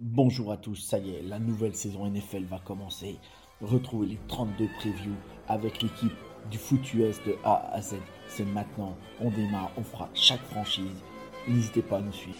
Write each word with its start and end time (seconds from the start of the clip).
Bonjour 0.00 0.52
à 0.52 0.56
tous, 0.56 0.76
ça 0.76 1.00
y 1.00 1.10
est, 1.10 1.22
la 1.22 1.40
nouvelle 1.40 1.74
saison 1.74 2.08
NFL 2.08 2.44
va 2.44 2.60
commencer. 2.60 3.18
Retrouvez 3.60 4.06
les 4.06 4.18
32 4.28 4.68
previews 4.78 5.16
avec 5.48 5.82
l'équipe 5.82 6.12
du 6.52 6.56
foot 6.56 6.78
de 6.94 7.34
A 7.42 7.68
à 7.74 7.82
Z. 7.82 7.96
C'est 8.28 8.44
maintenant, 8.44 8.96
on 9.18 9.28
démarre, 9.28 9.72
on 9.76 9.82
fera 9.82 10.08
chaque 10.14 10.44
franchise. 10.44 11.02
N'hésitez 11.48 11.82
pas 11.82 11.98
à 11.98 12.00
nous 12.00 12.12
suivre. 12.12 12.38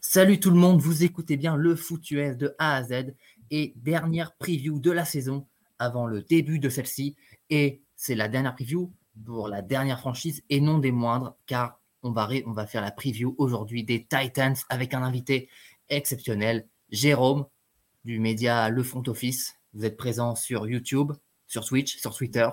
Salut 0.00 0.40
tout 0.40 0.50
le 0.50 0.56
monde, 0.56 0.80
vous 0.80 1.04
écoutez 1.04 1.36
bien 1.36 1.54
le 1.54 1.76
foot 1.76 2.14
de 2.14 2.54
A 2.58 2.76
à 2.76 2.82
Z 2.82 3.14
et 3.50 3.74
dernière 3.76 4.34
preview 4.38 4.80
de 4.80 4.90
la 4.90 5.04
saison 5.04 5.46
avant 5.78 6.06
le 6.06 6.22
début 6.22 6.58
de 6.58 6.68
celle-ci. 6.68 7.14
Et 7.50 7.82
c'est 7.96 8.14
la 8.14 8.28
dernière 8.28 8.54
preview 8.54 8.92
pour 9.24 9.48
la 9.48 9.62
dernière 9.62 10.00
franchise 10.00 10.42
et 10.48 10.60
non 10.60 10.78
des 10.78 10.92
moindres, 10.92 11.36
car 11.46 11.80
on 12.02 12.12
va, 12.12 12.28
on 12.46 12.52
va 12.52 12.66
faire 12.66 12.82
la 12.82 12.90
preview 12.90 13.34
aujourd'hui 13.38 13.84
des 13.84 14.06
Titans 14.06 14.54
avec 14.68 14.94
un 14.94 15.02
invité 15.02 15.48
exceptionnel, 15.88 16.66
Jérôme 16.90 17.46
du 18.04 18.20
média 18.20 18.68
Le 18.70 18.82
Front 18.82 19.02
Office. 19.08 19.56
Vous 19.74 19.84
êtes 19.84 19.96
présent 19.96 20.34
sur 20.34 20.66
YouTube, 20.68 21.12
sur 21.46 21.64
Twitch, 21.64 21.98
sur 21.98 22.14
Twitter. 22.14 22.48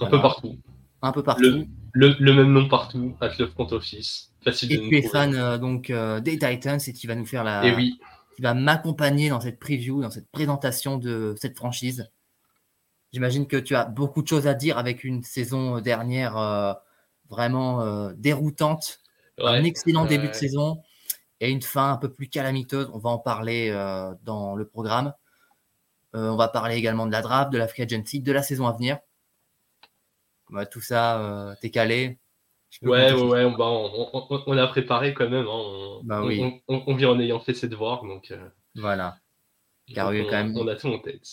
Un 0.00 0.06
peu 0.06 0.20
partout. 0.20 0.58
Un 1.02 1.12
peu 1.12 1.22
partout. 1.22 1.66
Le, 1.92 2.32
même 2.32 2.52
nom 2.52 2.68
partout, 2.68 3.16
avec 3.20 3.38
Le 3.38 3.46
Front 3.48 3.66
Office. 3.72 4.32
Facile 4.44 4.72
et 4.72 4.78
tu 4.78 4.96
es 4.96 5.02
fan 5.02 5.34
euh, 5.34 5.58
donc 5.58 5.90
euh, 5.90 6.20
des 6.20 6.38
Titans 6.38 6.78
et 6.86 6.92
tu 6.92 7.06
vas 7.08 7.16
nous 7.16 7.26
faire 7.26 7.42
la. 7.42 7.66
Et 7.66 7.74
oui. 7.74 7.98
Tu 8.36 8.42
vas 8.42 8.54
m'accompagner 8.54 9.30
dans 9.30 9.40
cette 9.40 9.58
preview, 9.58 10.02
dans 10.02 10.10
cette 10.10 10.30
présentation 10.30 10.98
de 10.98 11.34
cette 11.40 11.56
franchise. 11.56 12.10
J'imagine 13.12 13.46
que 13.46 13.56
tu 13.56 13.74
as 13.74 13.84
beaucoup 13.84 14.22
de 14.22 14.28
choses 14.28 14.46
à 14.46 14.54
dire 14.54 14.78
avec 14.78 15.04
une 15.04 15.22
saison 15.22 15.80
dernière 15.80 16.36
euh, 16.36 16.72
vraiment 17.28 17.82
euh, 17.82 18.12
déroutante, 18.16 19.00
un 19.38 19.64
excellent 19.64 20.04
début 20.04 20.28
de 20.28 20.34
saison 20.34 20.82
et 21.40 21.50
une 21.50 21.62
fin 21.62 21.92
un 21.92 21.96
peu 21.96 22.12
plus 22.12 22.28
calamiteuse. 22.28 22.90
On 22.92 22.98
va 22.98 23.10
en 23.10 23.18
parler 23.18 23.70
euh, 23.70 24.12
dans 24.22 24.54
le 24.54 24.66
programme. 24.66 25.14
on 26.14 26.36
va 26.36 26.48
parler 26.48 26.76
également 26.76 27.06
de 27.06 27.12
la 27.12 27.22
draft, 27.22 27.52
de 27.52 27.58
la 27.58 27.68
free 27.68 27.82
agency, 27.82 28.20
de 28.20 28.32
la 28.32 28.42
saison 28.42 28.66
à 28.66 28.72
venir. 28.72 28.98
tout 30.70 30.80
ça, 30.80 31.56
t'es 31.60 31.70
calé. 31.70 32.18
Ouais, 32.82 33.12
ouais, 33.12 33.44
on, 33.44 34.58
a 34.58 34.66
préparé 34.66 35.14
quand 35.14 35.30
même. 35.30 35.46
Hein. 35.46 36.00
Bah 36.04 36.22
oui. 36.22 36.62
on, 36.68 36.94
vient 36.94 37.10
en 37.10 37.20
ayant 37.20 37.40
fait 37.40 37.54
ses 37.54 37.68
devoirs. 37.68 38.04
Donc, 38.04 38.34
voilà. 38.74 39.16
Car 39.94 40.12
quand 40.12 40.30
même. 40.30 40.56
On 40.56 40.66
a 40.68 40.74
tout 40.74 40.88
en 40.88 40.98
tête. 40.98 41.26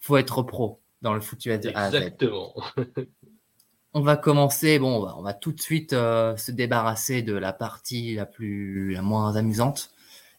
Faut 0.00 0.16
être 0.16 0.42
pro 0.42 0.81
dans 1.02 1.14
le 1.14 1.20
foot 1.20 1.44
US 1.46 1.60
de 1.60 1.70
A 1.74 1.84
à 1.84 1.90
Z. 1.90 1.94
Exactement. 1.96 2.54
on 3.94 4.00
va 4.00 4.16
commencer, 4.16 4.78
bon, 4.78 5.06
on 5.16 5.22
va, 5.22 5.34
tout 5.34 5.52
de 5.52 5.60
suite 5.60 5.92
euh, 5.92 6.36
se 6.36 6.50
débarrasser 6.50 7.22
de 7.22 7.34
la 7.34 7.52
partie 7.52 8.14
la 8.14 8.26
plus, 8.26 8.92
la 8.92 9.02
moins 9.02 9.36
amusante, 9.36 9.90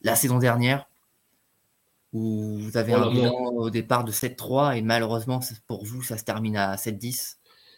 la 0.01 0.15
saison 0.15 0.39
dernière, 0.39 0.87
où 2.13 2.57
vous 2.57 2.77
avez 2.77 2.93
un 2.93 3.11
bilan 3.11 3.33
au 3.33 3.69
départ 3.69 4.03
de 4.03 4.11
7-3 4.11 4.77
et 4.77 4.81
malheureusement 4.81 5.39
pour 5.67 5.85
vous, 5.85 6.01
ça 6.01 6.17
se 6.17 6.23
termine 6.23 6.57
à 6.57 6.75
7-10. 6.75 7.37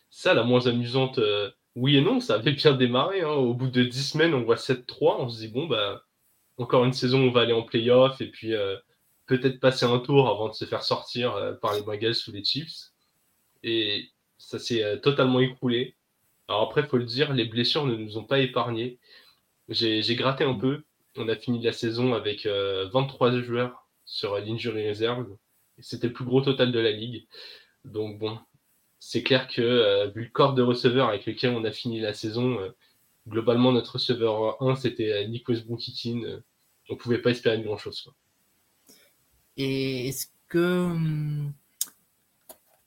Ça, 0.09 0.33
la 0.33 0.43
moins 0.43 0.65
amusante, 0.67 1.19
euh, 1.19 1.51
oui 1.75 1.97
et 1.97 2.01
non, 2.01 2.21
ça 2.21 2.35
avait 2.35 2.53
bien 2.53 2.73
démarré. 2.73 3.21
Hein. 3.21 3.29
Au 3.29 3.53
bout 3.53 3.67
de 3.67 3.83
10 3.83 4.11
semaines, 4.11 4.33
on 4.33 4.43
voit 4.43 4.55
7-3, 4.55 5.17
on 5.19 5.29
se 5.29 5.39
dit, 5.39 5.49
bon, 5.49 5.67
bah, 5.67 6.03
encore 6.57 6.85
une 6.85 6.93
saison, 6.93 7.19
on 7.19 7.31
va 7.31 7.41
aller 7.41 7.53
en 7.53 7.63
playoff 7.63 8.21
et 8.21 8.29
puis 8.29 8.53
euh, 8.53 8.77
peut-être 9.25 9.59
passer 9.59 9.85
un 9.85 9.99
tour 9.99 10.29
avant 10.29 10.49
de 10.49 10.53
se 10.53 10.65
faire 10.65 10.83
sortir 10.83 11.35
euh, 11.35 11.53
par 11.53 11.73
les 11.73 11.81
Bengals 11.81 12.15
ou 12.27 12.31
les 12.31 12.43
Chiefs. 12.43 12.91
Et 13.63 14.11
ça 14.37 14.59
s'est 14.59 14.83
euh, 14.83 14.97
totalement 14.97 15.39
écroulé. 15.39 15.95
Alors 16.47 16.63
après, 16.63 16.85
faut 16.87 16.97
le 16.97 17.05
dire, 17.05 17.33
les 17.33 17.45
blessures 17.45 17.85
ne 17.85 17.95
nous 17.95 18.17
ont 18.17 18.23
pas 18.23 18.39
épargnés. 18.39 18.99
J'ai 19.69 20.15
gratté 20.15 20.43
un 20.43 20.53
peu. 20.55 20.83
On 21.17 21.27
a 21.29 21.35
fini 21.35 21.61
la 21.63 21.71
saison 21.71 22.13
avec 22.13 22.45
23 22.45 23.33
euh, 23.33 23.43
joueurs 23.43 23.87
sur 24.05 24.37
l'injury 24.39 24.87
reserve. 24.87 25.27
C'était 25.79 26.07
le 26.07 26.13
plus 26.13 26.25
gros 26.25 26.41
total 26.41 26.71
de 26.71 26.79
la 26.79 26.91
ligue. 26.91 27.27
Donc 27.83 28.19
bon, 28.19 28.39
c'est 28.99 29.23
clair 29.23 29.47
que 29.47 30.11
vu 30.13 30.25
le 30.25 30.29
corps 30.29 30.53
de 30.53 30.61
receveurs 30.61 31.09
avec 31.09 31.25
lequel 31.25 31.55
on 31.55 31.63
a 31.65 31.71
fini 31.71 31.99
la 31.99 32.13
saison, 32.13 32.59
globalement 33.27 33.71
notre 33.71 33.93
receveur 33.93 34.61
1 34.61 34.75
c'était 34.75 35.27
Nick 35.27 35.49
westbrook 35.49 35.81
on 36.89 36.93
ne 36.93 36.99
pouvait 36.99 37.17
pas 37.19 37.31
espérer 37.31 37.61
grand 37.61 37.77
chose. 37.77 38.13
Et 39.57 40.09
est-ce 40.09 40.27
que 40.47 40.85
hum, 40.85 41.53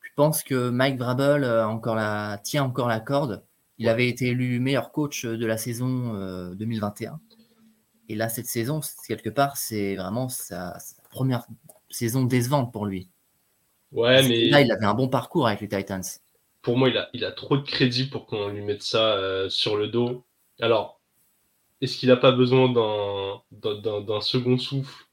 tu 0.04 0.12
penses 0.16 0.42
que 0.42 0.70
Mike 0.70 0.98
Vrabel 0.98 1.44
encore 1.44 1.94
la, 1.94 2.40
tient 2.42 2.64
encore 2.64 2.88
la 2.88 3.00
corde? 3.00 3.44
Il 3.78 3.88
avait 3.88 4.08
été 4.08 4.28
élu 4.28 4.58
meilleur 4.58 4.90
coach 4.90 5.24
de 5.24 5.46
la 5.46 5.56
saison 5.56 6.52
2021. 6.54 7.12
Euh, 7.12 7.16
Et 8.08 8.16
là, 8.16 8.28
cette 8.28 8.46
saison, 8.46 8.80
quelque 9.06 9.30
part, 9.30 9.56
c'est 9.56 9.94
vraiment 9.94 10.28
sa, 10.28 10.78
première 11.10 11.46
saison 11.88 12.24
décevante 12.24 12.72
pour 12.72 12.86
lui. 12.86 13.08
Ouais, 13.92 14.26
mais. 14.28 14.48
Là, 14.50 14.60
il 14.60 14.72
avait 14.72 14.84
un 14.84 14.94
bon 14.94 15.08
parcours 15.08 15.46
avec 15.46 15.60
les 15.60 15.68
Titans. 15.68 16.02
Pour 16.60 16.76
moi, 16.76 16.88
il 16.88 16.98
a, 16.98 17.08
il 17.14 17.24
a 17.24 17.30
trop 17.30 17.56
de 17.56 17.62
crédit 17.62 18.06
pour 18.06 18.26
qu'on 18.26 18.48
lui 18.48 18.62
mette 18.62 18.82
ça 18.82 19.14
euh, 19.14 19.48
sur 19.48 19.76
le 19.76 19.86
dos. 19.86 20.24
Alors, 20.60 21.00
est-ce 21.80 21.96
qu'il 21.96 22.08
n'a 22.08 22.16
pas 22.16 22.32
besoin 22.32 22.68
d'un 23.52 24.20
second 24.20 24.58
souffle? 24.58 25.07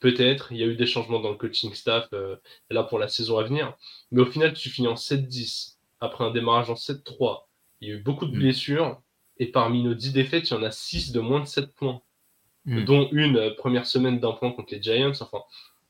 Peut-être, 0.00 0.50
il 0.50 0.58
y 0.58 0.62
a 0.62 0.66
eu 0.66 0.76
des 0.76 0.86
changements 0.86 1.20
dans 1.20 1.30
le 1.30 1.36
coaching 1.36 1.74
staff 1.74 2.08
euh, 2.14 2.36
là 2.70 2.82
pour 2.82 2.98
la 2.98 3.06
saison 3.06 3.38
à 3.38 3.44
venir. 3.44 3.76
Mais 4.10 4.22
au 4.22 4.26
final, 4.26 4.54
tu 4.54 4.70
finis 4.70 4.88
en 4.88 4.94
7-10 4.94 5.76
après 6.00 6.24
un 6.24 6.30
démarrage 6.30 6.70
en 6.70 6.74
7-3. 6.74 7.42
Il 7.80 7.88
y 7.88 7.92
a 7.92 7.94
eu 7.96 8.02
beaucoup 8.02 8.26
de 8.26 8.34
mm. 8.34 8.38
blessures. 8.38 9.02
Et 9.36 9.46
parmi 9.46 9.82
nos 9.82 9.94
10 9.94 10.12
défaites, 10.12 10.50
il 10.50 10.54
y 10.54 10.56
en 10.56 10.62
a 10.62 10.70
6 10.70 11.12
de 11.12 11.20
moins 11.20 11.40
de 11.40 11.46
7 11.46 11.74
points. 11.74 12.00
Mm. 12.64 12.84
Dont 12.84 13.08
une 13.12 13.36
euh, 13.36 13.54
première 13.54 13.86
semaine 13.86 14.20
d'un 14.20 14.32
point 14.32 14.52
contre 14.52 14.72
les 14.74 14.82
Giants. 14.82 15.12
Enfin, 15.20 15.42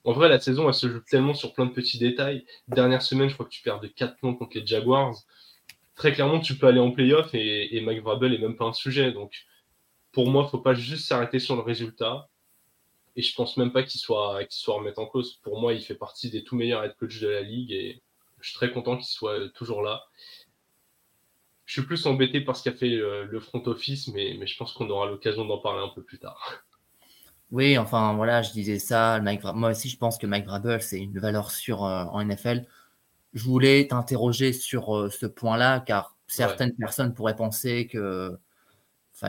en 0.05 0.13
vrai, 0.13 0.29
la 0.29 0.41
saison, 0.41 0.67
elle 0.67 0.75
se 0.75 0.89
joue 0.89 1.01
tellement 1.09 1.35
sur 1.35 1.53
plein 1.53 1.67
de 1.67 1.73
petits 1.73 1.99
détails. 1.99 2.45
Dernière 2.67 3.03
semaine, 3.03 3.29
je 3.29 3.35
crois 3.35 3.47
que 3.47 3.53
tu 3.53 3.63
perds 3.63 3.81
de 3.81 3.89
4 3.89 4.17
points 4.17 4.35
contre 4.35 4.59
les 4.59 4.67
Jaguars. 4.67 5.15
Très 5.95 6.13
clairement, 6.13 6.41
tu 6.41 6.57
peux 6.57 6.67
aller 6.67 6.81
en 6.81 6.91
playoff 6.91 7.33
et, 7.35 7.77
et 7.77 7.81
Mike 7.81 8.03
Vrabel 8.03 8.35
est 8.35 8.39
même 8.39 8.57
pas 8.57 8.65
un 8.65 8.73
sujet. 8.73 9.13
Donc, 9.13 9.33
pour 10.11 10.29
moi, 10.29 10.43
il 10.43 10.47
ne 10.47 10.51
faut 10.51 10.59
pas 10.59 10.75
juste 10.75 11.07
s'arrêter 11.07 11.39
sur 11.39 11.55
le 11.55 11.63
résultat. 11.63 12.30
Et 13.17 13.23
je 13.23 13.35
pense 13.35 13.57
même 13.57 13.73
pas 13.73 13.83
qu'il 13.83 14.01
soit, 14.01 14.45
qu'il 14.45 14.61
soit 14.61 14.77
remettre 14.77 15.01
en 15.01 15.07
cause. 15.07 15.41
Pour 15.43 15.61
moi, 15.61 15.75
il 15.75 15.83
fait 15.83 15.95
partie 15.95 16.31
des 16.31 16.45
tout 16.45 16.57
meilleurs 16.57 16.85
head 16.85 16.95
coach 16.97 17.21
de 17.21 17.29
la 17.29 17.43
ligue 17.43 17.73
et 17.73 18.03
je 18.41 18.49
suis 18.49 18.57
très 18.57 18.71
content 18.71 18.97
qu'il 18.97 19.07
soit 19.07 19.49
toujours 19.55 19.83
là. 19.83 20.05
Je 21.67 21.75
suis 21.75 21.87
plus 21.87 22.07
embêté 22.07 22.41
par 22.41 22.57
ce 22.57 22.65
qu'a 22.65 22.77
fait 22.77 22.89
le, 22.89 23.41
front 23.41 23.63
office, 23.67 24.09
mais, 24.09 24.37
mais 24.39 24.47
je 24.47 24.57
pense 24.57 24.73
qu'on 24.73 24.91
aura 24.91 25.07
l'occasion 25.07 25.45
d'en 25.45 25.59
parler 25.59 25.83
un 25.83 25.95
peu 25.95 26.03
plus 26.03 26.19
tard. 26.19 26.65
Oui, 27.53 27.77
enfin 27.79 28.15
voilà, 28.15 28.43
je 28.43 28.53
disais 28.53 28.79
ça. 28.79 29.21
moi 29.55 29.71
aussi, 29.71 29.89
je 29.89 29.97
pense 29.99 30.19
que 30.19 30.27
Mike 30.29 30.47
Vrabel, 30.47 30.81
c'est 30.81 31.01
une 31.01 31.19
valeur 31.19 31.51
sûre 31.51 31.85
euh, 31.85 32.05
en 32.05 32.25
NFL. 32.25 32.65
Je 33.35 33.43
voulais 33.43 33.89
t'interroger 33.89 34.53
sur 34.53 34.97
euh, 34.97 35.11
ce 35.11 35.27
point-là, 35.27 35.81
car 35.81 36.17
certaines 36.29 36.77
personnes 36.77 37.13
pourraient 37.13 37.35
penser 37.35 37.89
que 37.89 38.39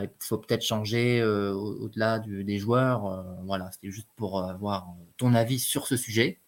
il 0.00 0.10
faut 0.20 0.38
peut-être 0.38 0.62
changer 0.62 1.20
euh, 1.20 1.52
au-delà 1.52 2.18
des 2.18 2.58
joueurs. 2.58 3.06
Euh, 3.06 3.22
voilà, 3.44 3.70
c'était 3.72 3.90
juste 3.90 4.08
pour 4.16 4.42
avoir 4.42 4.86
ton 5.16 5.34
avis 5.34 5.58
sur 5.58 5.86
ce 5.86 5.96
sujet. 5.96 6.40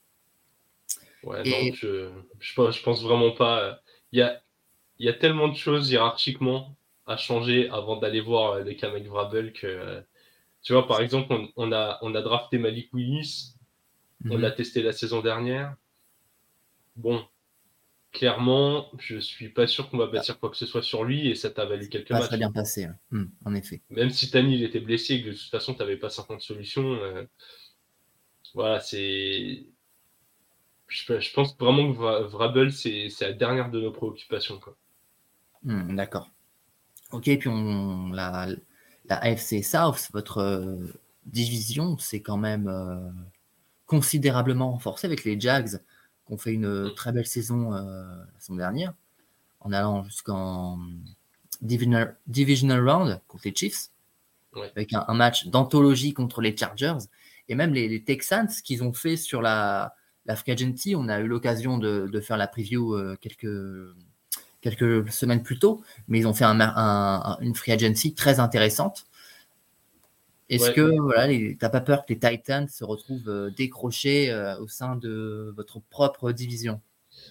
Ouais, 1.23 1.43
non, 1.45 1.75
je, 1.75 2.11
je, 2.39 2.83
pense, 2.83 3.03
vraiment 3.03 3.33
pas. 3.33 3.81
Il 4.13 4.19
y 4.19 4.23
a, 4.23 4.43
y 4.99 5.09
a 5.09 5.13
tellement 5.15 5.49
de 5.49 5.57
choses 5.57 5.91
hiérarchiquement 5.91 6.77
à 7.07 7.17
changer 7.17 7.69
avant 7.71 7.97
d'aller 7.97 8.21
voir 8.21 8.61
les 8.61 8.77
cas 8.77 8.91
Vrabel 8.91 9.53
que, 9.53 10.03
tu 10.63 10.73
vois, 10.73 10.87
par 10.87 11.01
exemple, 11.01 11.35
on, 11.57 11.73
a, 11.73 11.99
on 12.03 12.15
a 12.15 12.23
drafté 12.23 12.59
Malik 12.59 12.93
Willis, 12.93 13.55
on 14.25 14.37
mhm. 14.37 14.41
l'a 14.41 14.51
testé 14.51 14.83
la 14.83 14.93
saison 14.93 15.21
dernière. 15.21 15.75
Bon, 16.97 17.25
clairement, 18.15 18.89
je 18.99 19.19
suis 19.19 19.51
pas 19.51 19.67
sûr 19.67 19.91
qu'on 19.91 19.99
va 19.99 20.07
bâtir 20.07 20.39
quoi 20.39 20.49
que 20.49 20.57
ce 20.57 20.65
soit 20.65 20.83
sur 20.83 21.05
lui 21.05 21.29
et 21.29 21.35
ça 21.35 21.51
t'a 21.51 21.67
valu 21.67 21.89
quelques 21.89 22.09
pas 22.09 22.21
matchs. 22.21 22.29
très 22.29 22.39
bien 22.39 22.51
passé, 22.51 22.89
hmm, 23.11 23.25
en 23.45 23.55
effet. 23.55 23.83
Même 23.91 24.11
si 24.11 24.31
Tani 24.31 24.55
il 24.55 24.63
était 24.63 24.81
blessé 24.81 25.15
et 25.15 25.23
que 25.23 25.31
de 25.31 25.35
toute 25.35 25.51
façon 25.51 25.75
tu 25.75 25.81
n'avais 25.81 25.97
pas 25.97 26.09
50 26.09 26.41
solutions, 26.41 26.95
euh, 26.95 27.25
voilà, 28.55 28.81
c'est. 28.81 29.67
je, 30.87 31.33
pense 31.35 31.57
vraiment 31.59 31.93
que 31.93 32.23
Vrabel, 32.29 32.73
c'est 32.73 33.11
la 33.21 33.33
dernière 33.33 33.71
de 33.71 33.81
nos 33.81 33.91
préoccupations. 33.91 34.61
Hmm, 35.65 35.97
d'accord. 35.97 36.31
Ok, 37.11 37.25
puis 37.25 37.49
on, 37.49 38.11
la, 38.11 38.47
la 39.07 39.17
AFC 39.17 39.63
South, 39.65 40.09
votre 40.13 40.39
euh, 40.39 40.77
division, 41.27 41.99
c'est 41.99 42.21
quand 42.21 42.37
même 42.37 42.69
euh, 42.69 43.11
considérablement 43.87 44.71
renforcé 44.71 45.07
avec 45.07 45.25
les 45.25 45.39
Jags, 45.39 45.81
qui 46.27 46.33
ont 46.33 46.39
fait 46.39 46.53
une 46.53 46.93
très 46.95 47.13
belle 47.13 47.27
saison 47.27 47.75
euh, 47.75 48.19
la 48.33 48.41
saison 48.41 48.57
dernière, 48.57 48.95
en 49.61 49.73
allant 49.73 50.05
jusqu'en 50.05 50.79
divisional, 51.61 52.17
divisional, 52.27 52.89
round 52.89 53.21
contre 53.29 53.45
les 53.47 53.55
Chiefs, 53.55 53.91
avec 54.77 54.93
un, 54.93 55.15
match 55.15 55.47
d'anthologie 55.47 56.13
contre 56.13 56.41
les 56.41 56.57
Chargers, 56.57 56.99
et 57.49 57.55
même 57.55 57.75
les, 57.75 58.03
Texans 58.03 58.49
qu'ils 58.63 58.83
ont 58.83 58.93
fait 58.93 59.17
sur 59.17 59.43
la, 59.43 59.95
la 60.27 60.37
Free 60.37 60.53
Agency. 60.53 60.95
On 60.97 61.09
a 61.09 61.21
eu 61.21 61.27
l'occasion 61.27 61.79
de, 61.79 62.21
faire 62.21 62.37
la 62.37 62.47
preview 62.47 62.97
quelques 63.21 63.49
quelques 64.65 65.13
semaines 65.13 65.43
plus 65.43 65.59
tôt, 65.59 65.83
mais 66.09 66.21
ils 66.21 66.27
ont 66.27 66.33
fait 66.33 66.47
une 66.47 67.55
free 67.55 67.73
agency 67.73 68.15
très 68.15 68.41
intéressante. 68.41 69.07
Est-ce 70.49 70.71
que 70.71 70.99
voilà, 71.01 71.33
t'as 71.59 71.71
pas 71.71 71.81
peur 71.81 72.05
que 72.05 72.13
les 72.13 72.19
Titans 72.19 72.69
se 72.69 72.85
retrouvent 72.85 73.29
euh, 73.29 73.51
décrochés 73.51 74.31
euh, 74.31 74.59
au 74.59 74.69
sein 74.69 74.97
de 74.97 75.53
votre 75.57 75.81
propre 75.81 76.33
division? 76.33 76.81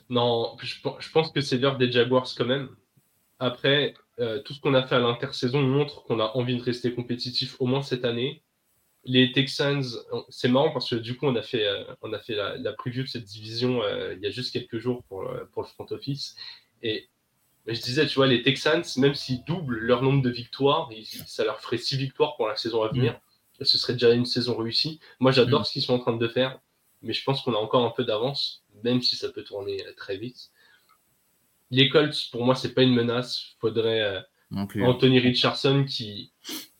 Non, 0.09 0.55
je, 0.61 1.11
pense 1.11 1.31
que 1.31 1.41
c'est 1.41 1.57
l'heure 1.57 1.77
des 1.77 1.91
Jaguars 1.91 2.27
quand 2.35 2.45
même. 2.45 2.69
Après, 3.39 3.93
euh, 4.19 4.41
tout 4.41 4.53
ce 4.53 4.61
qu'on 4.61 4.73
a 4.73 4.83
fait 4.83 4.95
à 4.95 4.99
l'intersaison 4.99 5.61
montre 5.61 6.03
qu'on 6.03 6.19
a 6.19 6.31
envie 6.35 6.57
de 6.57 6.63
rester 6.63 6.93
compétitif 6.93 7.55
au 7.59 7.67
moins 7.67 7.81
cette 7.83 8.05
année. 8.05 8.41
Les 9.05 9.31
Texans, 9.31 9.83
c'est 10.29 10.47
marrant 10.47 10.71
parce 10.71 10.89
que 10.89 10.95
du 10.95 11.17
coup, 11.17 11.27
on 11.27 11.35
a 11.35 11.41
fait, 11.41 11.67
on 12.01 12.13
a 12.13 12.19
fait 12.19 12.35
la, 12.35 12.73
preview 12.73 13.03
de 13.03 13.07
cette 13.07 13.25
division 13.25 13.81
il 14.13 14.19
y 14.21 14.25
a 14.25 14.29
juste 14.29 14.53
quelques 14.53 14.77
jours 14.77 15.03
pour, 15.09 15.29
pour 15.51 15.63
le 15.63 15.67
front 15.67 15.85
office. 15.91 16.37
Et 16.81 17.09
je 17.67 17.81
disais, 17.81 18.05
tu 18.07 18.15
vois, 18.15 18.27
les 18.27 18.41
Texans, 18.41 18.83
même 18.97 19.13
s'ils 19.13 19.43
doublent 19.45 19.77
leur 19.77 20.01
nombre 20.01 20.21
de 20.21 20.29
victoires, 20.29 20.89
ça 21.25 21.45
leur 21.45 21.61
ferait 21.61 21.77
six 21.77 21.95
victoires 21.95 22.35
pour 22.35 22.47
la 22.47 22.55
saison 22.55 22.83
à 22.83 22.89
venir. 22.89 23.19
Ce 23.61 23.77
serait 23.77 23.93
déjà 23.93 24.11
une 24.11 24.25
saison 24.25 24.57
réussie. 24.57 24.99
Moi, 25.19 25.31
j'adore 25.31 25.61
mm. 25.61 25.65
ce 25.65 25.71
qu'ils 25.71 25.81
sont 25.81 25.93
en 25.93 25.99
train 25.99 26.17
de 26.17 26.27
faire, 26.27 26.59
mais 27.01 27.13
je 27.13 27.23
pense 27.23 27.41
qu'on 27.41 27.53
a 27.53 27.57
encore 27.57 27.85
un 27.85 27.91
peu 27.91 28.03
d'avance, 28.03 28.65
même 28.83 29.01
si 29.01 29.15
ça 29.15 29.29
peut 29.29 29.43
tourner 29.43 29.85
euh, 29.85 29.93
très 29.95 30.17
vite. 30.17 30.51
Les 31.71 31.87
Colts, 31.87 32.29
pour 32.31 32.45
moi, 32.45 32.55
c'est 32.55 32.73
pas 32.73 32.83
une 32.83 32.93
menace. 32.93 33.53
Il 33.55 33.59
faudrait 33.59 34.01
euh, 34.01 34.21
Anthony 34.81 35.19
Richardson 35.19 35.85
qui, 35.87 36.31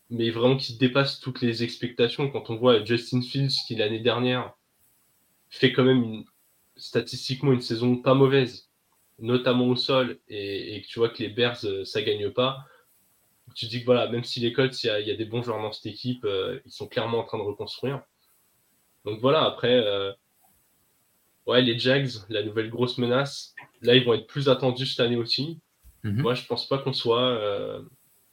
mais 0.09 0.29
vraiment 0.29 0.57
qui 0.57 0.77
dépasse 0.77 1.19
toutes 1.19 1.41
les 1.41 1.63
expectations. 1.63 2.29
Quand 2.29 2.50
on 2.50 2.57
voit 2.57 2.83
Justin 2.83 3.21
Fields 3.21 3.56
qui 3.65 3.75
l'année 3.75 4.01
dernière 4.01 4.53
fait 5.50 5.71
quand 5.71 5.83
même 5.83 6.24
statistiquement 6.75 7.53
une 7.53 7.62
saison 7.62 7.95
pas 7.95 8.13
mauvaise 8.13 8.69
notamment 9.24 9.68
au 9.68 9.75
sol, 9.78 10.20
et, 10.28 10.81
que 10.81 10.88
tu 10.88 11.00
vois 11.00 11.10
que 11.10 11.24
les 11.24 11.30
Bears, 11.30 11.64
euh, 11.64 11.86
ça 11.86 12.02
gagne 12.02 12.30
pas, 12.30 12.66
tu 13.56 13.68
dis 13.68 13.80
que 13.80 13.86
voilà, 13.86 14.08
même 14.10 14.25
si 14.25 14.42
les 14.42 14.52
Colts, 14.52 14.84
il 14.84 15.08
y, 15.08 15.12
a 15.12 15.16
des 15.16 15.25
bons 15.25 15.42
joueurs 15.42 15.62
dans 15.62 15.72
cette 15.72 15.86
équipe, 15.86 16.25
euh, 16.25 16.60
ils 16.66 16.72
sont 16.72 16.88
clairement 16.88 17.20
en 17.20 17.24
train 17.24 17.38
de 17.38 17.44
reconstruire. 17.44 18.02
Donc 19.06 19.22
voilà, 19.22 19.44
après, 19.46 19.80
euh, 19.80 20.12
ouais, 21.48 21.62
les 21.62 21.80
Jags, 21.80 22.10
la 22.30 22.44
nouvelle 22.44 22.70
grosse 22.70 22.98
menace, 22.98 23.56
là, 23.81 23.96
ils 23.96 24.04
vont 24.04 24.14
être 24.14 24.28
plus 24.28 24.50
attendus 24.50 24.88
cette 24.88 25.00
année 25.00 25.16
aussi. 25.16 25.62
Mhm. 26.04 26.22
Moi, 26.22 26.34
je 26.34 26.46
pense 26.46 26.68
pas 26.68 26.78
qu'on 26.78 26.94
soit, 26.94 27.40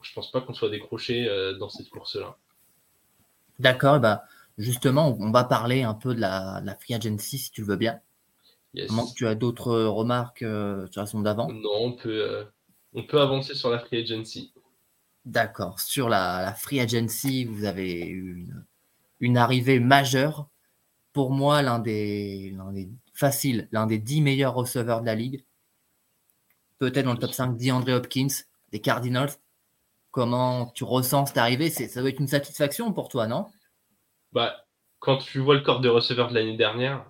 je 0.02 0.12
pense 0.12 0.32
pas 0.32 0.40
qu'on 0.40 0.54
soit 0.54 0.70
décroché 0.70 1.28
dans 1.60 1.68
cette 1.68 1.88
course-là. 1.88 2.36
D'accord, 3.60 4.00
bah, 4.00 4.24
justement, 4.58 5.16
on 5.20 5.30
va 5.30 5.44
parler 5.44 5.82
un 5.82 5.94
peu 5.94 6.16
de 6.16 6.20
la, 6.20 6.60
de 6.60 6.66
la 6.66 6.74
free 6.74 6.94
agency, 6.94 7.38
si 7.38 7.52
tu 7.52 7.60
le 7.60 7.68
veux 7.68 7.76
bien 7.76 8.00
tu 9.16 9.26
as 9.26 9.34
d'autres 9.34 9.68
euh, 9.68 9.90
remarques 9.90 10.42
euh, 10.42 10.86
sur 10.90 11.02
la 11.02 11.22
d'avant 11.22 11.48
Non, 11.52 11.70
on 11.74 11.92
peut, 11.92 12.22
euh, 12.22 12.44
on 12.92 13.02
peut 13.04 13.20
avancer 13.20 13.54
sur 13.54 13.70
la 13.70 13.78
free 13.78 13.98
agency. 13.98 14.52
D'accord. 15.24 15.80
Sur 15.80 16.08
la, 16.08 16.54
free 16.54 16.80
agency, 16.80 17.44
vous 17.44 17.64
avez 17.64 18.06
eu 18.08 18.48
une, 19.20 19.36
arrivée 19.36 19.80
majeure. 19.80 20.48
Pour 21.12 21.30
moi, 21.30 21.62
l'un 21.62 21.78
des, 21.80 22.56
des 22.72 22.90
faciles, 23.12 23.68
l'un 23.72 23.86
des 23.86 23.98
dix 23.98 24.22
meilleurs 24.22 24.54
receveurs 24.54 25.00
de 25.00 25.06
la 25.06 25.14
ligue. 25.14 25.44
Peut-être 26.78 27.04
dans 27.04 27.12
le 27.12 27.18
top 27.18 27.32
5, 27.32 27.56
DeAndre 27.56 27.92
Hopkins, 27.92 28.28
des 28.70 28.80
Cardinals. 28.80 29.32
Comment 30.10 30.66
tu 30.66 30.84
ressens 30.84 31.26
cette 31.26 31.36
arrivée? 31.36 31.68
Ça 31.70 32.00
doit 32.00 32.08
être 32.08 32.20
une 32.20 32.28
satisfaction 32.28 32.92
pour 32.92 33.08
toi, 33.08 33.26
non? 33.26 33.46
Bah, 34.32 34.64
Quand 35.00 35.18
tu 35.18 35.40
vois 35.40 35.54
le 35.54 35.60
corps 35.60 35.80
de 35.80 35.88
receveurs 35.88 36.28
de 36.28 36.34
l'année 36.34 36.56
dernière, 36.56 37.04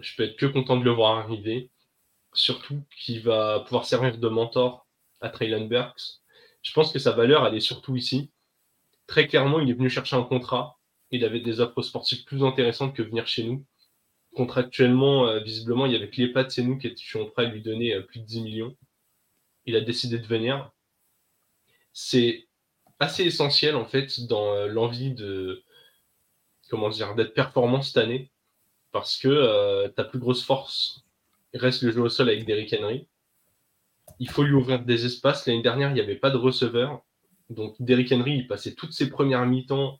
je 0.00 0.16
peux 0.16 0.24
être 0.24 0.36
que 0.36 0.46
content 0.46 0.76
de 0.76 0.84
le 0.84 0.90
voir 0.90 1.18
arriver. 1.18 1.70
Surtout 2.32 2.82
qu'il 2.96 3.22
va 3.22 3.60
pouvoir 3.60 3.84
servir 3.84 4.18
de 4.18 4.28
mentor 4.28 4.86
à 5.20 5.28
Traylon 5.28 5.66
Burks. 5.66 6.20
Je 6.62 6.72
pense 6.72 6.92
que 6.92 6.98
sa 6.98 7.12
valeur, 7.12 7.46
elle 7.46 7.54
est 7.54 7.60
surtout 7.60 7.96
ici. 7.96 8.30
Très 9.06 9.26
clairement, 9.26 9.60
il 9.60 9.70
est 9.70 9.74
venu 9.74 9.90
chercher 9.90 10.16
un 10.16 10.22
contrat. 10.22 10.78
Il 11.10 11.24
avait 11.24 11.40
des 11.40 11.60
offres 11.60 11.82
sportives 11.82 12.24
plus 12.24 12.44
intéressantes 12.44 12.94
que 12.94 13.02
venir 13.02 13.26
chez 13.26 13.42
nous. 13.44 13.64
Contractuellement, 14.36 15.26
euh, 15.26 15.40
visiblement, 15.40 15.86
il 15.86 15.92
y 15.92 15.96
avait 15.96 16.08
que 16.08 16.20
les 16.20 16.32
pattes 16.32 16.52
c'est 16.52 16.62
nous 16.62 16.78
qui 16.78 16.86
étions 16.86 17.28
prêts 17.30 17.46
à 17.46 17.48
lui 17.48 17.62
donner 17.62 17.94
euh, 17.94 18.02
plus 18.02 18.20
de 18.20 18.26
10 18.26 18.42
millions. 18.42 18.76
Il 19.66 19.74
a 19.74 19.80
décidé 19.80 20.18
de 20.18 20.26
venir. 20.26 20.70
C'est 21.92 22.46
assez 23.00 23.24
essentiel, 23.24 23.74
en 23.74 23.86
fait, 23.86 24.20
dans 24.28 24.54
euh, 24.54 24.68
l'envie 24.68 25.12
de, 25.12 25.64
comment 26.68 26.88
dire, 26.90 27.14
d'être 27.16 27.34
performant 27.34 27.82
cette 27.82 27.96
année 27.96 28.30
parce 28.92 29.18
que 29.18 29.28
euh, 29.28 29.88
ta 29.88 30.04
plus 30.04 30.18
grosse 30.18 30.44
force 30.44 31.04
reste 31.54 31.82
le 31.82 31.92
jeu 31.92 32.00
au 32.00 32.08
sol 32.08 32.28
avec 32.28 32.44
Derrick 32.44 32.74
Henry. 32.78 33.06
Il 34.18 34.28
faut 34.28 34.42
lui 34.42 34.52
ouvrir 34.52 34.84
des 34.84 35.06
espaces. 35.06 35.46
L'année 35.46 35.62
dernière, 35.62 35.90
il 35.90 35.94
n'y 35.94 36.00
avait 36.00 36.16
pas 36.16 36.30
de 36.30 36.36
receveur. 36.36 37.02
Donc 37.48 37.76
Derrick 37.80 38.12
Henry, 38.12 38.38
il 38.38 38.46
passait 38.46 38.74
toutes 38.74 38.92
ses 38.92 39.08
premières 39.08 39.46
mi-temps 39.46 39.98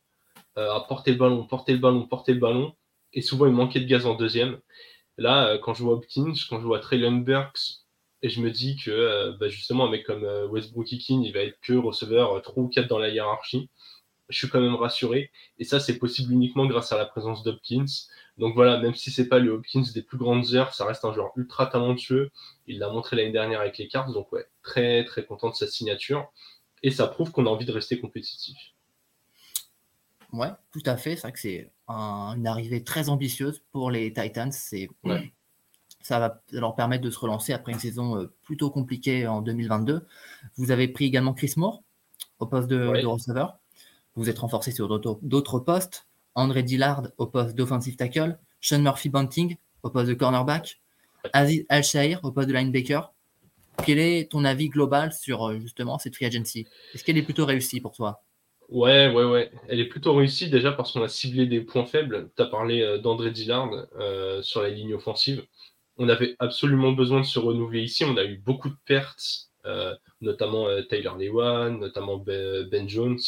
euh, 0.58 0.72
à 0.72 0.80
porter 0.80 1.12
le 1.12 1.18
ballon, 1.18 1.44
porter 1.46 1.72
le 1.72 1.78
ballon, 1.78 2.06
porter 2.06 2.34
le 2.34 2.40
ballon. 2.40 2.74
Et 3.12 3.22
souvent, 3.22 3.46
il 3.46 3.52
manquait 3.52 3.80
de 3.80 3.86
gaz 3.86 4.06
en 4.06 4.14
deuxième. 4.14 4.58
Là, 5.18 5.48
euh, 5.48 5.58
quand 5.58 5.74
je 5.74 5.82
vois 5.82 5.94
Hopkins, 5.94 6.34
quand 6.48 6.60
je 6.60 6.66
vois 6.66 6.80
Traylon 6.80 7.18
Burks, 7.18 7.84
et 8.22 8.28
je 8.28 8.40
me 8.42 8.50
dis 8.50 8.76
que 8.76 9.34
bah, 9.40 9.48
justement, 9.48 9.86
un 9.86 9.90
mec 9.90 10.04
comme 10.04 10.24
Westbrook 10.50 10.86
King, 10.86 11.22
il 11.22 11.32
va 11.32 11.40
être 11.40 11.58
que 11.62 11.72
receveur 11.72 12.42
3 12.42 12.62
ou 12.62 12.68
4 12.68 12.86
dans 12.86 12.98
la 12.98 13.08
hiérarchie. 13.08 13.70
Je 14.30 14.38
suis 14.38 14.48
quand 14.48 14.60
même 14.60 14.74
rassuré. 14.74 15.30
Et 15.58 15.64
ça, 15.64 15.80
c'est 15.80 15.98
possible 15.98 16.32
uniquement 16.32 16.66
grâce 16.66 16.92
à 16.92 16.96
la 16.96 17.04
présence 17.04 17.42
d'Hopkins. 17.42 17.84
Donc 18.38 18.54
voilà, 18.54 18.78
même 18.78 18.94
si 18.94 19.10
c'est 19.10 19.28
pas 19.28 19.38
le 19.38 19.50
Hopkins 19.50 19.84
des 19.94 20.02
plus 20.02 20.16
grandes 20.16 20.54
heures, 20.54 20.72
ça 20.72 20.86
reste 20.86 21.04
un 21.04 21.12
joueur 21.12 21.32
ultra 21.36 21.66
talentueux. 21.66 22.30
Il 22.66 22.78
l'a 22.78 22.88
montré 22.88 23.16
l'année 23.16 23.32
dernière 23.32 23.60
avec 23.60 23.76
les 23.76 23.88
cartes, 23.88 24.12
donc 24.12 24.32
ouais, 24.32 24.46
très 24.62 25.04
très 25.04 25.24
content 25.24 25.50
de 25.50 25.54
sa 25.54 25.66
signature. 25.66 26.32
Et 26.82 26.90
ça 26.90 27.06
prouve 27.06 27.30
qu'on 27.32 27.46
a 27.46 27.50
envie 27.50 27.66
de 27.66 27.72
rester 27.72 28.00
compétitif. 28.00 28.56
Ouais, 30.32 30.50
tout 30.72 30.82
à 30.86 30.96
fait. 30.96 31.16
C'est 31.16 31.22
vrai 31.22 31.32
que 31.32 31.40
c'est 31.40 31.70
une 31.88 32.46
arrivée 32.46 32.82
très 32.82 33.08
ambitieuse 33.08 33.62
pour 33.72 33.90
les 33.90 34.12
Titans. 34.12 34.52
C'est 34.52 34.88
ça 36.02 36.18
va 36.18 36.42
leur 36.52 36.74
permettre 36.74 37.04
de 37.04 37.10
se 37.10 37.18
relancer 37.18 37.52
après 37.52 37.72
une 37.72 37.78
saison 37.78 38.16
euh, 38.16 38.32
plutôt 38.42 38.70
compliquée 38.70 39.26
en 39.26 39.42
2022. 39.42 40.06
Vous 40.56 40.70
avez 40.70 40.88
pris 40.88 41.04
également 41.04 41.34
Chris 41.34 41.52
Moore 41.58 41.82
au 42.38 42.46
poste 42.46 42.68
de, 42.68 43.02
de 43.02 43.06
receveur. 43.06 43.58
Vous 44.14 44.28
êtes 44.28 44.38
renforcé 44.38 44.72
sur 44.72 44.88
d'autres 45.22 45.58
postes. 45.60 46.06
André 46.34 46.62
Dillard 46.62 47.08
au 47.18 47.26
poste 47.26 47.56
d'offensive 47.56 47.96
tackle, 47.96 48.38
Sean 48.60 48.80
Murphy 48.80 49.08
Bunting 49.08 49.56
au 49.82 49.90
poste 49.90 50.08
de 50.08 50.14
cornerback, 50.14 50.80
Aziz 51.32 51.64
Al-Shahir 51.68 52.20
au 52.22 52.30
poste 52.30 52.48
de 52.48 52.54
linebacker. 52.54 53.12
Quel 53.84 53.98
est 53.98 54.30
ton 54.30 54.44
avis 54.44 54.68
global 54.68 55.12
sur 55.12 55.48
euh, 55.48 55.58
justement 55.58 55.98
cette 55.98 56.14
free 56.14 56.26
agency? 56.26 56.66
Est-ce 56.94 57.02
qu'elle 57.02 57.16
est 57.16 57.22
plutôt 57.22 57.46
réussie 57.46 57.80
pour 57.80 57.92
toi? 57.92 58.22
Ouais, 58.68 59.12
ouais, 59.12 59.24
ouais. 59.24 59.50
Elle 59.68 59.80
est 59.80 59.88
plutôt 59.88 60.14
réussie 60.14 60.48
déjà 60.48 60.70
parce 60.72 60.92
qu'on 60.92 61.02
a 61.02 61.08
ciblé 61.08 61.46
des 61.46 61.60
points 61.60 61.86
faibles. 61.86 62.30
Tu 62.36 62.42
as 62.42 62.46
parlé 62.46 62.82
euh, 62.82 62.98
d'André 62.98 63.30
Dillard 63.30 63.70
euh, 63.98 64.42
sur 64.42 64.62
la 64.62 64.70
ligne 64.70 64.94
offensive. 64.94 65.44
On 65.96 66.08
avait 66.08 66.36
absolument 66.38 66.92
besoin 66.92 67.20
de 67.20 67.26
se 67.26 67.38
renouveler 67.38 67.82
ici. 67.82 68.04
On 68.04 68.16
a 68.16 68.24
eu 68.24 68.38
beaucoup 68.38 68.68
de 68.68 68.76
pertes, 68.86 69.49
notamment 70.20 70.66
Tyler 70.88 71.12
Lewan, 71.18 71.78
notamment 71.78 72.16
Ben, 72.16 72.68
ben 72.68 72.88
Jones. 72.88 73.18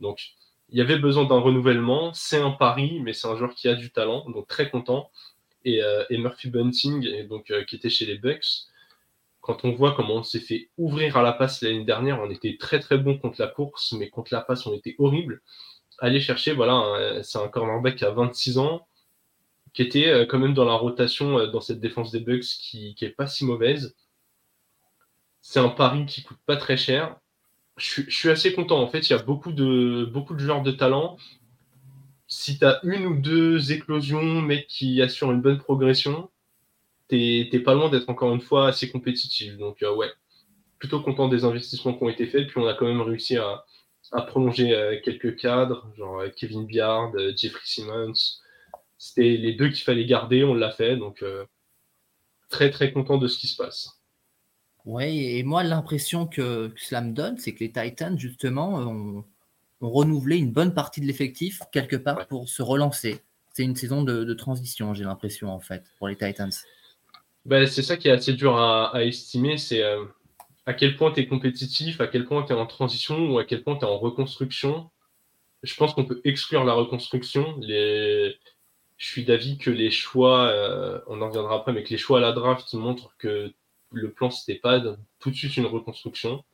Donc, 0.00 0.34
il 0.70 0.78
y 0.78 0.80
avait 0.80 0.98
besoin 0.98 1.24
d'un 1.24 1.40
renouvellement. 1.40 2.12
C'est 2.14 2.40
un 2.40 2.50
pari, 2.50 3.00
mais 3.00 3.12
c'est 3.12 3.28
un 3.28 3.36
joueur 3.36 3.54
qui 3.54 3.68
a 3.68 3.74
du 3.74 3.90
talent, 3.90 4.28
donc 4.30 4.46
très 4.46 4.70
content. 4.70 5.10
Et, 5.64 5.82
euh, 5.82 6.04
Murphy 6.10 6.48
Bunting, 6.48 7.26
donc, 7.28 7.50
euh, 7.50 7.64
qui 7.64 7.76
était 7.76 7.90
chez 7.90 8.06
les 8.06 8.18
Bucks, 8.18 8.66
quand 9.40 9.64
on 9.64 9.72
voit 9.72 9.94
comment 9.94 10.16
on 10.16 10.22
s'est 10.22 10.40
fait 10.40 10.70
ouvrir 10.78 11.16
à 11.16 11.22
la 11.22 11.32
passe 11.32 11.62
l'année 11.62 11.84
dernière, 11.84 12.20
on 12.20 12.30
était 12.30 12.56
très 12.58 12.78
très 12.78 12.98
bon 12.98 13.18
contre 13.18 13.40
la 13.40 13.48
course, 13.48 13.92
mais 13.92 14.08
contre 14.10 14.32
la 14.34 14.42
passe, 14.42 14.66
on 14.66 14.74
était 14.74 14.94
horrible. 14.98 15.42
Aller 15.98 16.20
chercher, 16.20 16.52
voilà, 16.52 17.22
c'est 17.22 17.38
un 17.38 17.48
cornerback 17.48 18.02
a 18.02 18.10
26 18.10 18.58
ans, 18.58 18.86
qui 19.72 19.82
était 19.82 20.08
euh, 20.08 20.26
quand 20.26 20.38
même 20.38 20.54
dans 20.54 20.64
la 20.64 20.74
rotation 20.74 21.46
dans 21.48 21.60
cette 21.60 21.80
défense 21.80 22.10
des 22.10 22.20
Bucks 22.20 22.44
qui, 22.44 22.94
qui 22.94 23.04
est 23.04 23.10
pas 23.10 23.26
si 23.26 23.44
mauvaise. 23.44 23.96
C'est 25.42 25.60
un 25.60 25.68
pari 25.68 26.06
qui 26.06 26.22
coûte 26.22 26.38
pas 26.46 26.56
très 26.56 26.76
cher 26.76 27.16
je, 27.80 28.10
suis 28.10 28.30
assez 28.30 28.52
content. 28.52 28.80
En 28.80 28.88
fait, 28.88 29.08
il 29.08 29.12
y 29.12 29.16
a 29.16 29.22
beaucoup 29.22 29.52
de, 29.52 30.04
beaucoup 30.12 30.34
de 30.34 30.40
genres 30.40 30.62
de 30.62 30.70
talent. 30.70 31.16
Si 32.28 32.58
tu 32.58 32.64
as 32.64 32.80
une 32.84 33.06
ou 33.06 33.16
deux 33.16 33.72
éclosions, 33.72 34.42
mais 34.42 34.66
qui 34.66 35.02
assurent 35.02 35.32
une 35.32 35.40
bonne 35.40 35.58
progression, 35.58 36.30
t'es 37.08 37.48
pas 37.64 37.74
loin 37.74 37.90
d'être 37.90 38.08
encore 38.08 38.32
une 38.34 38.40
fois 38.40 38.68
assez 38.68 38.90
compétitif. 38.90 39.56
Donc, 39.58 39.82
euh, 39.82 39.94
ouais, 39.94 40.10
plutôt 40.78 41.00
content 41.00 41.28
des 41.28 41.44
investissements 41.44 41.94
qui 41.94 42.04
ont 42.04 42.08
été 42.08 42.26
faits. 42.26 42.48
Puis, 42.48 42.60
on 42.60 42.66
a 42.66 42.74
quand 42.74 42.86
même 42.86 43.00
réussi 43.00 43.36
à, 43.36 43.64
prolonger 44.28 44.74
euh, 44.74 45.00
quelques 45.04 45.36
cadres, 45.36 45.92
genre 45.96 46.22
Kevin 46.36 46.66
Biard, 46.66 47.12
Jeffrey 47.36 47.62
Simmons. 47.64 48.40
C'était 48.98 49.36
les 49.36 49.54
deux 49.54 49.68
qu'il 49.68 49.84
fallait 49.84 50.04
garder, 50.04 50.44
on 50.44 50.54
l'a 50.54 50.70
fait. 50.70 50.96
Donc, 50.96 51.24
très, 52.50 52.70
très 52.70 52.92
content 52.92 53.18
de 53.18 53.28
ce 53.28 53.38
qui 53.38 53.48
se 53.48 53.56
passe. 53.56 53.99
Ouais, 54.90 55.14
et 55.14 55.44
moi, 55.44 55.62
l'impression 55.62 56.26
que, 56.26 56.72
cela 56.76 57.00
me 57.00 57.12
donne, 57.12 57.38
c'est 57.38 57.54
que 57.54 57.60
les 57.60 57.70
Titans, 57.70 58.18
justement, 58.18 58.74
ont, 58.74 59.24
renouvelé 59.80 60.36
une 60.36 60.50
bonne 60.50 60.74
partie 60.74 61.00
de 61.00 61.06
l'effectif 61.06 61.60
quelque 61.72 61.94
part 61.94 62.26
pour 62.26 62.48
se 62.48 62.60
relancer. 62.60 63.20
C'est 63.52 63.62
une 63.62 63.76
saison 63.76 64.02
de, 64.02 64.34
transition, 64.34 64.92
j'ai 64.92 65.04
l'impression, 65.04 65.48
en 65.48 65.60
fait, 65.60 65.84
pour 65.96 66.08
les 66.08 66.16
Titans. 66.16 66.50
Ben, 67.46 67.68
c'est 67.68 67.84
ça 67.84 67.96
qui 67.96 68.08
est 68.08 68.10
assez 68.10 68.32
dur 68.32 68.56
à, 68.56 69.04
estimer, 69.04 69.58
c'est 69.58 69.80
euh, 69.80 70.04
à 70.66 70.74
quel 70.74 70.96
point 70.96 71.12
tu 71.12 71.20
es 71.20 71.28
compétitif, 71.28 72.00
à 72.00 72.08
quel 72.08 72.24
point 72.24 72.42
tu 72.42 72.52
es 72.52 72.56
en 72.56 72.66
transition 72.66 73.30
ou 73.30 73.38
à 73.38 73.44
quel 73.44 73.62
point 73.62 73.76
tu 73.76 73.84
es 73.84 73.88
en 73.88 73.96
reconstruction. 73.96 74.90
Je 75.62 75.74
pense 75.76 75.94
qu'on 75.94 76.04
peut 76.04 76.20
exclure 76.24 76.64
la 76.64 76.72
reconstruction. 76.72 77.56
Les... 77.60 78.34
Je 78.96 79.06
suis 79.06 79.24
d'avis 79.24 79.56
que 79.56 79.70
les 79.70 79.92
choix, 79.92 80.46
euh, 80.48 81.00
on 81.06 81.22
en 81.22 81.28
reviendra 81.28 81.58
après, 81.58 81.72
mais 81.72 81.84
que 81.84 81.90
les 81.90 81.96
choix 81.96 82.18
à 82.18 82.20
la 82.20 82.32
draft 82.32 82.74
montrent 82.74 83.14
que 83.18 83.52
le 83.92 84.12
plan, 84.12 84.30
c'était 84.30 84.58
pas 84.58 84.80
tout 85.18 85.30
de 85.30 85.34
suite 85.34 85.56
une 85.56 85.66
reconstruction. 85.66 86.44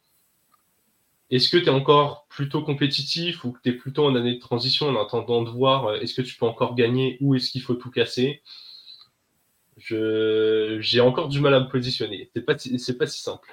Est-ce 1.31 1.49
que 1.49 1.57
tu 1.57 1.67
es 1.67 1.71
encore 1.71 2.27
plutôt 2.29 2.63
compétitif 2.63 3.45
ou 3.45 3.53
que 3.53 3.59
tu 3.63 3.71
es 3.71 3.73
plutôt 3.73 4.07
en 4.07 4.15
année 4.15 4.35
de 4.35 4.41
transition 4.41 4.89
en 4.89 5.03
attendant 5.03 5.43
de 5.43 5.51
voir 5.51 5.87
euh, 5.87 6.01
est-ce 6.01 6.15
que 6.15 6.23
tu 6.23 6.37
peux 6.37 6.47
encore 6.47 6.77
gagner 6.77 7.19
ou 7.21 7.35
est-ce 7.35 7.51
qu'il 7.51 7.63
faut 7.63 7.75
tout 7.75 7.91
casser? 7.91 8.43
J'ai 9.79 11.01
encore 11.01 11.29
du 11.29 11.41
mal 11.41 11.55
à 11.55 11.61
me 11.61 11.69
positionner. 11.69 12.31
C'est 12.33 12.43
pas, 12.43 12.55
pas 12.55 13.07
si 13.07 13.23
simple. 13.23 13.53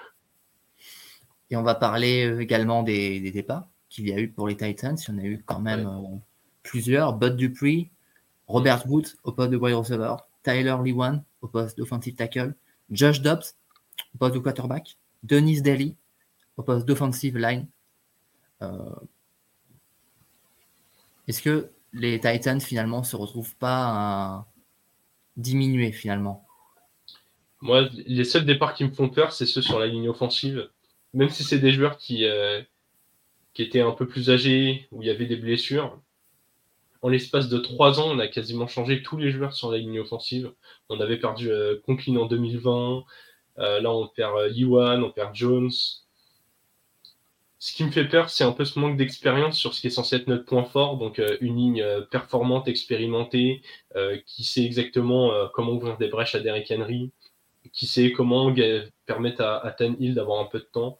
Et 1.50 1.56
on 1.56 1.63
va 1.63 1.75
parler 1.75 2.25
euh, 2.25 2.40
également 2.40 2.84
des, 2.84 3.32
départs 3.32 3.68
qu'il 3.90 4.08
y 4.08 4.13
a 4.13 4.20
eu 4.20 4.30
pour 4.30 4.48
les 4.48 4.56
Titans. 4.56 4.98
Il 5.08 5.12
y 5.12 5.16
en 5.16 5.20
a 5.20 5.24
eu 5.24 5.44
quand 5.44 5.60
même 5.60 5.88
euh, 5.88 6.18
plusieurs. 6.62 7.13
Bud 7.13 7.36
Dupree, 7.36 7.90
Robert 8.48 8.88
Woods 8.88 9.16
au 9.24 9.32
poste 9.32 9.52
de 9.52 9.58
wide 9.58 9.75
receiver, 9.75 10.16
Tyler 10.44 10.78
Lewan 10.84 11.24
au 11.42 11.48
poste 11.48 11.78
d'offensive 11.78 12.16
tackle, 12.16 12.56
Josh 12.92 13.22
Dobbs 13.22 13.56
au 14.13 14.17
poste 14.17 14.36
de 14.36 14.39
quarterback, 14.39 14.98
Denis 15.24 15.62
Daly 15.62 15.96
au 16.58 16.63
poste 16.63 16.86
d'offensive 16.86 17.38
line. 17.38 17.67
Euh, 18.62 18.96
est-ce 21.27 21.41
que 21.41 21.70
les 21.93 22.20
Titans 22.20 22.62
finalement 22.62 23.03
se 23.03 23.15
retrouvent 23.15 23.55
pas 23.55 23.88
à 23.88 24.48
diminuer 25.38 25.91
finalement? 25.91 26.46
Moi, 27.62 27.88
les 28.05 28.25
seuls 28.25 28.46
départs 28.46 28.74
qui 28.74 28.84
me 28.84 28.91
font 28.91 29.10
peur, 29.10 29.32
c'est 29.32 29.46
ceux 29.46 29.62
sur 29.62 29.79
la 29.79 29.88
ligne 29.88 30.10
offensive. 30.10 30.70
Même 31.13 31.29
si 31.29 31.43
c'est 31.43 31.60
des 31.60 31.72
joueurs 31.72 31.98
qui, 31.98 32.25
euh, 32.25 32.62
qui 33.53 33.62
étaient 33.62 33.82
un 33.82 33.91
peu 33.91 34.08
plus 34.08 34.29
âgés, 34.29 34.88
où 34.91 35.01
il 35.01 35.08
y 35.08 35.12
avait 35.12 35.27
des 35.27 35.38
blessures. 35.38 36.00
En 37.01 37.10
l'espace 37.10 37.50
de 37.50 37.58
trois 37.58 38.00
ans, 38.00 38.10
on 38.10 38.20
a 38.20 38.27
quasiment 38.27 38.67
changé 38.67 39.01
tous 39.01 39.17
les 39.17 39.32
joueurs 39.32 39.53
sur 39.53 39.72
la 39.72 39.77
ligne 39.77 40.00
offensive. 40.00 40.51
On 40.89 41.00
avait 41.00 41.17
perdu 41.17 41.51
euh, 41.51 41.79
Conklin 41.86 42.17
en 42.17 42.25
2020, 42.25 43.03
euh, 43.60 43.79
là, 43.81 43.91
on 43.91 44.07
perd 44.07 44.55
Iwan, 44.55 45.01
euh, 45.01 45.05
on 45.05 45.12
perd 45.12 45.36
Jones. 45.36 45.72
Ce 47.60 47.72
qui 47.74 47.86
me 47.86 47.91
fait 47.91 48.07
peur, 48.07 48.29
c'est 48.29 48.43
un 48.43 48.51
peu 48.51 48.65
ce 48.65 48.77
manque 48.77 48.98
d'expérience 48.98 49.57
sur 49.57 49.74
ce 49.74 49.79
qui 49.79 49.88
est 49.88 49.91
censé 49.91 50.17
être 50.17 50.27
notre 50.27 50.45
point 50.45 50.65
fort. 50.65 50.98
Donc, 50.98 51.19
euh, 51.19 51.38
une 51.39 51.55
ligne 51.55 51.86
performante, 52.12 52.67
expérimentée, 52.67 53.62
qui 54.25 54.43
sait 54.43 54.65
exactement 54.65 55.31
comment 55.53 55.72
ouvrir 55.72 55.98
des 55.98 56.10
brèches 56.10 56.36
à 56.36 56.39
Derrick 56.41 56.69
Henry, 56.72 57.12
qui 57.72 57.88
sait 57.88 58.12
comment 58.12 58.53
permettre 59.05 59.41
à, 59.41 59.65
à 59.65 59.83
Hill 60.00 60.15
d'avoir 60.15 60.41
un 60.41 60.45
peu 60.45 60.60
de 60.60 60.65
temps. 60.65 61.00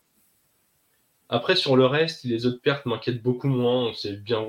Après, 1.28 1.58
sur 1.58 1.76
le 1.76 1.86
reste, 1.86 2.24
les 2.24 2.46
autres 2.46 2.62
pertes 2.62 2.86
m'inquiètent 2.86 3.22
beaucoup 3.22 3.48
moins. 3.48 3.88
On 3.88 3.94
s'est 3.94 4.16
bien, 4.16 4.46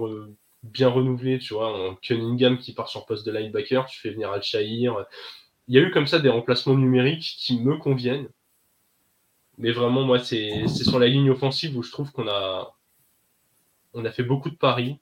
bien 0.63 0.91
renouvelé, 0.91 1.41
tu 1.41 1.55
vois. 1.55 1.77
En 1.77 1.97
Cunningham 1.97 2.59
qui 2.59 2.75
part 2.75 2.89
sur 2.89 3.07
poste 3.07 3.27
de 3.27 3.33
linebacker, 3.33 3.87
tu 3.87 3.99
fais 3.99 4.11
venir 4.11 4.31
Al-Shahir 4.31 5.05
il 5.69 5.75
y 5.75 5.79
a 5.79 5.83
eu 5.83 5.91
comme 5.91 6.07
ça 6.07 6.19
des 6.19 6.29
remplacements 6.29 6.75
numériques 6.75 7.37
qui 7.39 7.61
me 7.61 7.77
conviennent. 7.77 8.29
Mais 9.59 9.73
vraiment, 9.73 10.03
moi, 10.03 10.19
c'est 10.19 10.67
sur 10.69 10.99
la 10.99 11.07
ligne 11.07 11.31
offensive 11.31 11.77
où 11.77 11.83
je 11.83 11.91
trouve 11.91 12.11
qu'on 12.13 12.29
a, 12.29 12.75
on 13.95 14.05
a 14.05 14.11
fait 14.11 14.25
beaucoup 14.25 14.51
de 14.51 14.57
paris. 14.57 14.99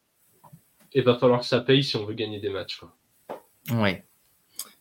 Et 0.95 1.01
va 1.01 1.19
falloir 1.19 1.41
que 1.41 1.47
ça 1.47 1.61
paye 1.61 1.83
si 1.83 1.97
on 1.97 2.05
veut 2.05 2.13
gagner 2.13 2.39
des 2.39 2.51
matchs. 2.51 2.83
Oui, 3.71 3.97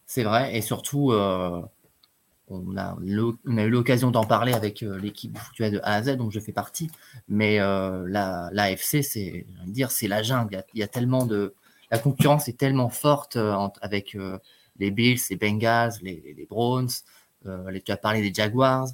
c'est 0.05 0.23
vrai. 0.23 0.57
Et 0.57 0.61
surtout, 0.61 1.13
euh, 1.13 1.61
on, 2.49 2.75
a 2.75 2.97
on, 3.45 3.57
a 3.57 3.63
eu 3.63 3.69
l'occasion 3.69 4.11
d'en 4.11 4.25
parler 4.25 4.51
avec 4.51 4.83
euh, 4.83 4.99
l'équipe 4.99 5.37
de 5.57 5.79
A 5.83 5.95
à 5.95 6.03
Z, 6.03 6.17
dont 6.17 6.29
je 6.29 6.41
fais 6.41 6.51
partie. 6.51 6.91
Mais 7.29 7.61
euh, 7.61 8.05
la, 8.09 8.49
l'AFC, 8.51 9.03
c'est 9.03 9.45
dire, 9.67 9.89
c'est 9.89 10.09
la 10.09 10.21
jungle. 10.21 10.65
Il 10.73 10.81
y, 10.81 10.83
a, 10.83 10.87
tellement 10.89 11.25
de. 11.25 11.55
La 11.91 11.97
concurrence 11.97 12.49
est 12.49 12.57
tellement 12.57 12.89
forte 12.89 13.37
avec 13.81 14.17
les 14.81 14.91
Bills, 14.91 15.19
les 15.29 15.35
Bengals, 15.37 15.93
les, 16.01 16.47
Browns, 16.49 16.89
euh, 17.45 17.79
tu 17.85 17.91
as 17.91 17.97
parlé 17.97 18.21
des 18.21 18.33
Jaguars. 18.33 18.87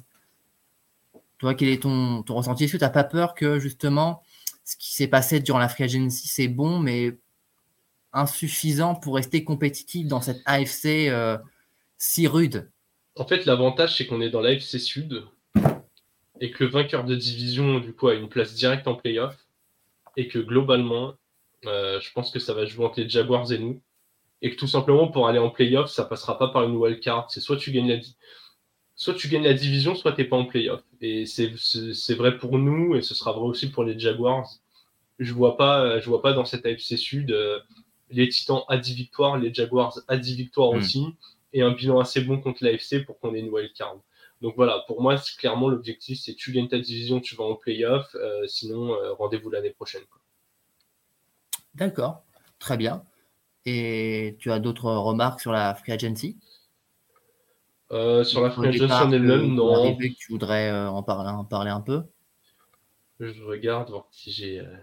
Toi, 1.38 1.54
quel 1.54 1.68
est 1.68 1.82
ton, 1.82 2.22
ressenti? 2.28 2.64
Est-ce 2.64 2.74
que 2.74 2.78
tu 2.78 2.84
n'as 2.84 2.90
pas 2.90 3.04
peur 3.04 3.34
que 3.34 3.58
justement 3.58 4.22
ce 4.64 4.76
qui 4.76 4.92
s'est 4.92 5.08
passé 5.08 5.40
durant 5.40 5.58
la 5.58 5.68
Free 5.68 5.84
Agency, 5.84 6.28
c'est 6.28 6.48
bon, 6.48 6.78
mais 6.78 7.16
insuffisant 8.12 8.94
pour 8.94 9.14
rester 9.14 9.44
compétitif 9.44 10.06
dans 10.06 10.20
cette 10.20 10.42
AFC 10.44 11.08
euh, 11.08 11.38
si 11.96 12.26
rude? 12.26 12.70
En 13.16 13.26
fait, 13.26 13.46
l'avantage, 13.46 13.96
c'est 13.96 14.06
qu'on 14.06 14.20
est 14.20 14.30
dans 14.30 14.42
l'AFC 14.42 14.78
Sud 14.78 15.24
et 16.40 16.50
que 16.50 16.64
le 16.64 16.70
vainqueur 16.70 17.04
de 17.04 17.16
division, 17.16 17.80
du 17.80 17.94
coup, 17.94 18.08
a 18.08 18.14
une 18.14 18.28
place 18.28 18.54
directe 18.54 18.86
en 18.86 18.94
playoff 18.94 19.36
et 20.16 20.28
que 20.28 20.38
globalement, 20.38 21.14
euh, 21.64 21.98
je 22.00 22.12
pense 22.12 22.30
que 22.30 22.38
ça 22.38 22.52
va 22.52 22.66
jouer 22.66 22.84
entre 22.84 23.00
les 23.00 23.08
Jaguars 23.08 23.50
et 23.52 23.58
nous 23.58 23.80
et 24.42 24.50
que 24.50 24.56
tout 24.56 24.66
simplement 24.66 25.08
pour 25.08 25.28
aller 25.28 25.38
en 25.38 25.50
playoff, 25.50 25.90
ça 25.90 26.04
passera 26.04 26.38
pas 26.38 26.48
par 26.48 26.64
une 26.64 26.76
wild 26.76 27.00
card. 27.00 27.30
C'est 27.30 27.40
soit 27.40 27.56
tu 27.56 27.72
gagnes 27.72 27.88
la 27.88 28.00
soit 28.94 29.14
tu 29.14 29.28
gagnes 29.28 29.44
la 29.44 29.54
division, 29.54 29.94
soit 29.94 30.12
tu 30.12 30.22
n'es 30.22 30.28
pas 30.28 30.36
en 30.36 30.44
playoff. 30.44 30.82
Et 31.00 31.24
c'est 31.26 32.14
vrai 32.14 32.36
pour 32.38 32.58
nous 32.58 32.96
et 32.96 33.02
ce 33.02 33.14
sera 33.14 33.32
vrai 33.32 33.46
aussi 33.46 33.70
pour 33.70 33.84
les 33.84 33.98
Jaguars. 33.98 34.48
Je 35.18 35.32
vois 35.32 35.56
pas, 35.56 35.98
je 36.00 36.08
vois 36.08 36.22
pas 36.22 36.32
dans 36.32 36.44
cette 36.44 36.66
AFC 36.66 36.96
Sud 36.96 37.32
euh, 37.32 37.58
les 38.10 38.28
Titans 38.28 38.62
à 38.68 38.76
10 38.76 38.94
victoires, 38.94 39.36
les 39.38 39.52
Jaguars 39.52 39.98
à 40.08 40.16
10 40.16 40.36
victoires 40.36 40.72
hmm. 40.72 40.78
aussi, 40.78 41.06
et 41.52 41.62
un 41.62 41.72
bilan 41.72 41.98
assez 41.98 42.20
bon 42.20 42.40
contre 42.40 42.64
l'AFC 42.64 43.04
pour 43.04 43.18
qu'on 43.18 43.34
ait 43.34 43.40
une 43.40 43.50
wild 43.50 43.72
card. 43.72 43.96
Donc 44.40 44.54
voilà, 44.56 44.84
pour 44.86 45.02
moi, 45.02 45.16
c'est 45.16 45.36
clairement 45.36 45.68
l'objectif, 45.68 46.20
c'est 46.20 46.34
tu 46.34 46.52
gagnes 46.52 46.68
ta 46.68 46.78
division, 46.78 47.20
tu 47.20 47.34
vas 47.34 47.44
en 47.44 47.56
playoff, 47.56 48.14
euh, 48.14 48.46
sinon 48.46 48.94
euh, 48.94 49.12
rendez-vous 49.14 49.50
l'année 49.50 49.70
prochaine. 49.70 50.02
D'accord, 51.74 52.22
très 52.58 52.76
bien. 52.76 53.02
Et 53.70 54.36
tu 54.38 54.50
as 54.50 54.60
d'autres 54.60 54.90
remarques 54.90 55.40
sur 55.40 55.52
la 55.52 55.74
Free 55.74 55.92
Agency? 55.92 56.38
Euh, 57.92 58.24
Sur 58.24 58.42
la 58.42 58.50
Free 58.50 58.68
Agency 58.68 58.92
en 58.92 59.12
elle-même, 59.12 59.54
non. 59.54 59.94
Que 59.94 60.06
tu 60.06 60.32
voudrais 60.32 60.70
euh, 60.70 60.88
en, 60.88 61.02
parler, 61.02 61.30
en 61.30 61.44
parler 61.44 61.70
un 61.70 61.82
peu? 61.82 62.04
Je 63.20 63.42
regarde, 63.42 63.90
voir 63.90 64.06
si 64.10 64.32
j'ai 64.32 64.60
euh, 64.60 64.76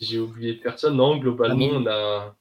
j'ai 0.00 0.18
oublié 0.18 0.54
personne. 0.54 0.96
Non, 0.96 1.16
globalement, 1.16 1.68
on 1.72 1.86
a. 1.86 2.36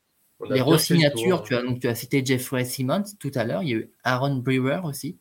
les 0.50 0.62
re-signatures, 0.62 1.44
tu 1.44 1.56
as, 1.56 1.62
donc, 1.62 1.80
tu 1.80 1.88
as 1.88 1.96
cité 1.96 2.26
Jeffrey 2.26 2.66
Simmons 2.66 3.04
tout 3.18 3.32
à 3.34 3.46
l'heure. 3.46 3.64
Il 3.64 3.70
y 3.70 3.74
a 3.74 3.78
eu 3.78 3.92
Aaron 4.04 4.36
Brewer 4.36 4.82
aussi. 4.84 5.18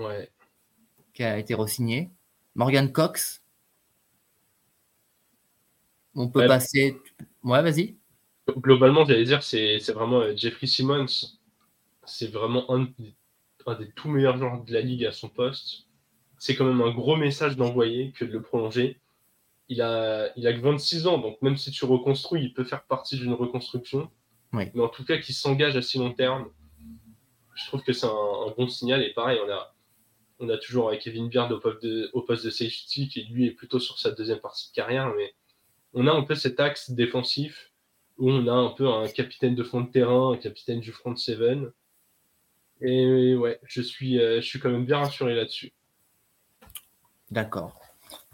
Ouais. 0.00 0.30
Qui 1.14 1.22
a 1.22 1.38
été 1.38 1.54
re-signé. 1.54 2.10
Morgan 2.56 2.90
Cox. 2.90 3.40
On 6.16 6.28
peut 6.28 6.46
passer. 6.46 7.00
Ouais, 7.44 7.62
vas-y 7.62 7.96
globalement, 8.54 9.04
j'allais 9.04 9.24
dire, 9.24 9.42
c'est 9.42 9.92
vraiment 9.92 10.20
euh, 10.20 10.36
Jeffrey 10.36 10.66
Simmons. 10.66 11.06
C'est 12.04 12.30
vraiment 12.30 12.72
un, 12.72 12.86
des 13.74 13.90
tout 13.92 14.08
meilleurs 14.08 14.36
joueurs 14.36 14.62
de 14.62 14.72
la 14.72 14.80
ligue 14.80 15.04
à 15.04 15.12
son 15.12 15.28
poste. 15.28 15.86
C'est 16.38 16.54
quand 16.54 16.64
même 16.64 16.80
un 16.80 16.92
gros 16.92 17.16
message 17.16 17.56
d'envoyer 17.56 18.12
que 18.12 18.24
de 18.24 18.32
le 18.32 18.42
prolonger. 18.42 19.00
Il 19.68 19.82
a, 19.82 20.30
il 20.36 20.46
a 20.46 20.52
que 20.52 20.60
26 20.60 21.08
ans, 21.08 21.18
donc 21.18 21.42
même 21.42 21.56
si 21.56 21.72
tu 21.72 21.84
reconstruis, 21.84 22.42
il 22.44 22.54
peut 22.54 22.62
faire 22.62 22.84
partie 22.84 23.16
d'une 23.16 23.32
reconstruction. 23.32 24.10
Mais 24.52 24.80
en 24.80 24.88
tout 24.88 25.04
cas, 25.04 25.18
qu'il 25.18 25.34
s'engage 25.34 25.76
à 25.76 25.82
si 25.82 25.98
long 25.98 26.12
terme, 26.12 26.48
je 27.54 27.66
trouve 27.66 27.82
que 27.82 27.92
c'est 27.92 28.06
un, 28.06 28.54
bon 28.56 28.68
signal. 28.68 29.02
Et 29.02 29.12
pareil, 29.12 29.38
on 29.44 29.50
a, 29.50 29.74
on 30.38 30.48
a 30.48 30.56
toujours 30.56 30.92
Kevin 30.98 31.28
Beard 31.28 31.50
au 31.52 31.58
poste, 31.58 31.82
de, 31.82 32.08
au 32.14 32.22
poste 32.22 32.44
de 32.44 32.50
safety, 32.50 33.08
qui 33.08 33.24
lui 33.24 33.46
est 33.46 33.50
plutôt 33.50 33.80
sur 33.80 33.98
sa 33.98 34.12
deuxième 34.12 34.38
partie 34.38 34.70
de 34.70 34.74
carrière. 34.74 35.12
Mais 35.14 35.34
on 35.92 36.06
a 36.06 36.12
un 36.12 36.22
peu 36.22 36.34
cet 36.34 36.60
axe 36.60 36.90
défensif 36.90 37.72
où 38.18 38.30
on 38.30 38.46
a 38.46 38.52
un 38.52 38.70
peu 38.70 38.88
un 38.88 39.08
capitaine 39.08 39.54
de 39.54 39.62
fond 39.62 39.80
de 39.82 39.90
terrain, 39.90 40.32
un 40.32 40.36
capitaine 40.36 40.80
du 40.80 40.92
front 40.92 41.14
seven. 41.16 41.70
Et 42.80 43.34
ouais, 43.34 43.58
je 43.64 43.80
suis, 43.82 44.20
euh, 44.20 44.40
je 44.40 44.46
suis 44.46 44.58
quand 44.60 44.70
même 44.70 44.84
bien 44.84 44.98
rassuré 44.98 45.34
là-dessus. 45.34 45.72
D'accord. 47.30 47.80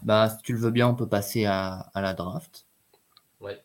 Bah, 0.03 0.29
si 0.29 0.43
tu 0.43 0.53
le 0.53 0.59
veux 0.59 0.71
bien, 0.71 0.89
on 0.89 0.95
peut 0.95 1.09
passer 1.09 1.45
à, 1.47 1.91
la 1.95 2.13
draft. 2.15 2.67
Ouais. 3.41 3.63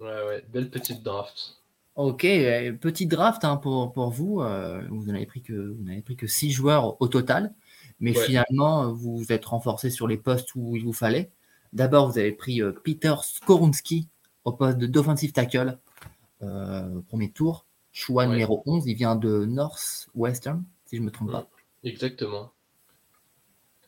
ouais, 0.00 0.24
ouais, 0.26 0.44
belle 0.48 0.70
petite 0.70 1.02
draft. 1.02 1.58
Ok, 1.94 2.24
euh, 2.24 2.72
petit 2.72 3.06
draft 3.06 3.44
hein, 3.44 3.56
pour, 3.56 3.92
pour 3.92 4.10
vous. 4.10 4.40
euh, 4.40 4.82
vous 4.90 5.04
n'avez 5.12 5.26
pris 5.26 5.42
que 5.42 5.52
vous 5.52 5.82
n'avez 5.84 6.02
pris 6.02 6.16
que 6.16 6.26
six 6.26 6.50
joueurs 6.50 7.00
au 7.00 7.06
total, 7.06 7.54
mais 8.00 8.16
Ouais. 8.18 8.26
finalement 8.26 8.92
vous 8.92 9.16
vous 9.18 9.32
êtes 9.32 9.44
renforcé 9.44 9.90
sur 9.90 10.08
les 10.08 10.16
postes 10.16 10.54
où 10.56 10.74
il 10.74 10.84
vous 10.84 10.92
fallait. 10.92 11.30
D'abord, 11.72 12.10
vous 12.10 12.18
avez 12.18 12.32
pris 12.32 12.62
euh, 12.62 12.72
Peter 12.72 13.14
Skorunski 13.22 14.08
au 14.44 14.52
poste 14.52 14.78
de 14.78 14.86
d'offensive 14.86 15.32
tackle, 15.32 15.78
euh, 16.42 17.00
premier 17.08 17.30
tour. 17.30 17.66
Choix 17.92 18.24
Ouais. 18.24 18.30
numéro 18.30 18.62
11, 18.66 18.84
il 18.86 18.94
vient 18.96 19.14
de 19.16 19.44
Northwestern, 19.44 20.64
si 20.86 20.96
je 20.96 21.00
ne 21.00 21.06
me 21.06 21.10
trompe 21.12 21.30
pas. 21.30 21.46
Exactement. 21.84 22.50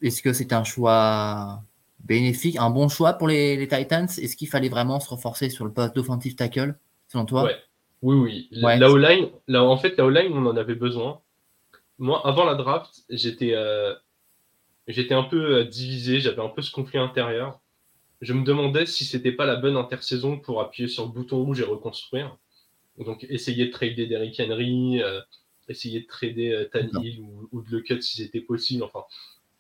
Est-ce 0.03 0.23
que 0.23 0.33
c'est 0.33 0.53
un 0.53 0.63
choix 0.65 1.63
bénéfique, 2.01 2.57
un 2.57 2.71
bon 2.71 2.89
choix 2.89 3.15
pour 3.15 3.27
les, 3.29 3.57
les 3.57 3.67
Titans? 3.67 4.05
Est-ce 4.07 4.37
qu'il 4.37 4.49
fallait 4.49 4.69
vraiment 4.69 5.01
se 5.01 5.09
renforcer 5.09 5.51
sur 5.51 5.65
le 5.65 5.73
poste 5.73 5.97
d'offensive 5.97 6.35
tackle, 6.37 6.79
selon 7.09 7.25
toi? 7.25 7.45
Ouais. 7.45 7.57
Oui, 8.03 8.15
oui. 8.17 8.49
La- 8.53 8.67
Ouais. 8.69 8.79
La 8.79 8.91
O-line, 8.91 9.29
en 9.55 9.77
fait, 9.79 9.97
la 9.97 10.05
O-line, 10.05 10.33
on 10.35 10.47
en 10.47 10.57
avait 10.57 10.75
besoin. 10.75 11.21
Moi, 11.99 12.21
avant 12.27 12.45
la 12.45 12.55
draft, 12.55 13.03
j'étais 13.09 13.55
euh, 13.55 13.95
j'étais 14.87 15.15
un 15.15 15.23
peu 15.25 15.57
euh, 15.61 15.65
divisé, 15.65 16.21
j'avais 16.21 16.43
un 16.43 16.51
peu 16.51 16.61
ce 16.63 16.71
conflit 16.71 16.99
intérieur. 16.99 17.59
Je 18.21 18.33
me 18.33 18.45
demandais 18.45 18.87
si 18.87 19.05
c'était 19.05 19.33
pas 19.33 19.47
la 19.47 19.57
bonne 19.57 19.77
intersaison 19.77 20.39
pour 20.39 20.61
appuyer 20.61 20.89
sur 20.89 21.05
le 21.05 21.13
bouton 21.13 21.43
rouge 21.43 21.61
et 21.61 21.65
reconstruire. 21.65 22.37
Donc, 22.99 23.27
essayer 23.29 23.67
de 23.67 23.71
trader 23.71 24.07
Derrick 24.07 24.41
Henry, 24.41 25.03
euh, 25.03 25.21
essayer 25.69 26.01
de 26.01 26.07
trader 26.07 26.53
euh, 26.53 26.65
Tannehill 26.65 27.21
ou, 27.21 27.49
ou 27.53 27.63
de 27.63 27.71
le 27.71 27.81
cut 27.83 28.01
si 28.01 28.17
c'était 28.17 28.41
possible. 28.41 28.83
Enfin, 28.83 29.05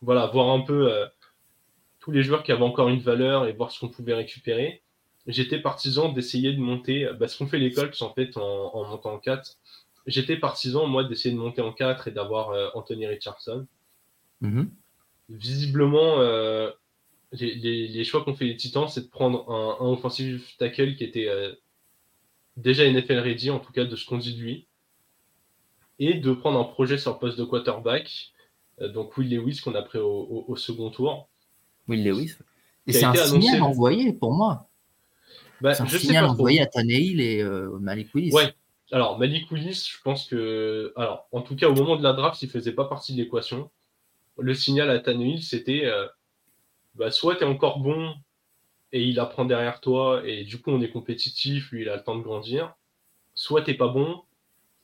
voilà, 0.00 0.26
voir 0.26 0.48
un 0.50 0.60
peu 0.60 0.90
euh, 0.90 1.06
tous 2.00 2.12
les 2.12 2.22
joueurs 2.22 2.42
qui 2.42 2.52
avaient 2.52 2.62
encore 2.62 2.88
une 2.88 3.00
valeur 3.00 3.46
et 3.46 3.52
voir 3.52 3.70
ce 3.70 3.80
qu'on 3.80 3.88
pouvait 3.88 4.14
récupérer 4.14 4.82
j'étais 5.26 5.58
partisan 5.58 6.12
d'essayer 6.12 6.52
de 6.52 6.60
monter, 6.60 7.10
bah, 7.18 7.28
ce 7.28 7.36
qu'on 7.36 7.46
fait 7.46 7.58
les 7.58 7.72
Colts 7.72 8.00
en 8.02 8.12
fait 8.14 8.36
en, 8.36 8.74
en 8.74 8.88
montant 8.88 9.14
en 9.14 9.18
4. 9.18 9.58
J'étais 10.06 10.36
partisan, 10.36 10.86
moi, 10.86 11.02
d'essayer 11.02 11.34
de 11.34 11.40
monter 11.40 11.62
en 11.62 11.72
4 11.72 12.08
et 12.08 12.10
d'avoir 12.12 12.50
euh, 12.50 12.68
Anthony 12.74 13.06
Richardson. 13.06 13.66
Mhm. 14.40 14.70
Visiblement, 15.28 16.20
euh, 16.20 16.70
les, 17.32 17.54
les- 17.54 17.88
les 17.88 18.04
choix 18.04 18.24
qu'ont 18.24 18.34
fait 18.34 18.44
les 18.46 18.56
Titans, 18.56 18.88
c'est 18.88 19.02
de 19.02 19.08
prendre 19.10 19.50
un, 19.50 19.84
un 19.84 19.88
offensive 19.90 20.44
tackle 20.58 20.96
qui 20.96 21.04
était 21.04 21.28
euh, 21.28 21.52
déjà 22.56 22.84
NFL 22.90 23.18
ready, 23.18 23.50
en 23.50 23.58
tout 23.58 23.72
cas 23.72 23.84
de 23.84 23.96
ce 23.96 24.06
qu'on 24.06 24.18
dit 24.18 24.34
de 24.34 24.40
lui, 24.40 24.66
et 25.98 26.14
de 26.14 26.32
prendre 26.32 26.58
un 26.58 26.64
projet 26.64 26.98
sur 26.98 27.12
le 27.12 27.18
poste 27.18 27.38
de 27.38 27.44
quarterback. 27.44 28.32
Euh, 28.80 28.88
donc 28.88 29.16
Will 29.16 29.34
Lewis 29.34 29.60
qu'on 29.64 29.74
a 29.74 29.82
pris 29.82 29.98
au, 29.98 30.06
au- 30.08 30.44
au 30.48 30.56
second 30.56 30.90
tour. 30.90 31.28
Will 31.88 32.04
Lewis. 32.04 32.34
Et 32.86 32.92
c'est 32.92 33.04
un 33.04 33.14
signal 33.14 33.62
envoyé 33.62 34.12
pour 34.12 34.32
moi. 34.32 34.68
Bah, 35.60 35.74
C'est 35.74 35.82
un 35.82 35.86
je 35.86 35.92
sais 35.92 36.06
signal 36.06 36.26
pas 36.26 36.30
envoyé 36.30 36.60
à 36.60 36.66
Tannehill 36.66 37.20
et 37.20 37.40
euh, 37.42 37.78
Malik 37.80 38.14
Willis. 38.14 38.32
Ouais. 38.32 38.54
Alors, 38.92 39.18
Malik 39.18 39.50
Willis, 39.50 39.88
je 39.92 40.00
pense 40.02 40.28
que. 40.28 40.92
Alors, 40.96 41.26
en 41.32 41.40
tout 41.40 41.56
cas, 41.56 41.68
au 41.68 41.74
moment 41.74 41.96
de 41.96 42.02
la 42.04 42.12
draft, 42.12 42.40
il 42.42 42.48
faisait 42.50 42.72
pas 42.72 42.84
partie 42.84 43.14
de 43.16 43.22
l'équation. 43.22 43.70
Le 44.38 44.54
signal 44.54 44.90
à 44.90 44.98
Tannehill, 45.00 45.42
c'était 45.42 45.86
euh, 45.86 46.06
bah, 46.96 47.10
soit 47.10 47.36
tu 47.36 47.42
es 47.44 47.46
encore 47.46 47.80
bon 47.80 48.14
et 48.92 49.02
il 49.04 49.18
apprend 49.20 49.44
derrière 49.44 49.80
toi 49.80 50.22
et 50.26 50.44
du 50.44 50.60
coup 50.60 50.70
on 50.70 50.80
est 50.80 50.90
compétitif, 50.90 51.70
lui 51.72 51.82
il 51.82 51.88
a 51.88 51.96
le 51.96 52.04
temps 52.04 52.16
de 52.16 52.22
grandir, 52.22 52.74
soit 53.34 53.62
t'es 53.62 53.74
pas 53.74 53.88
bon 53.88 54.22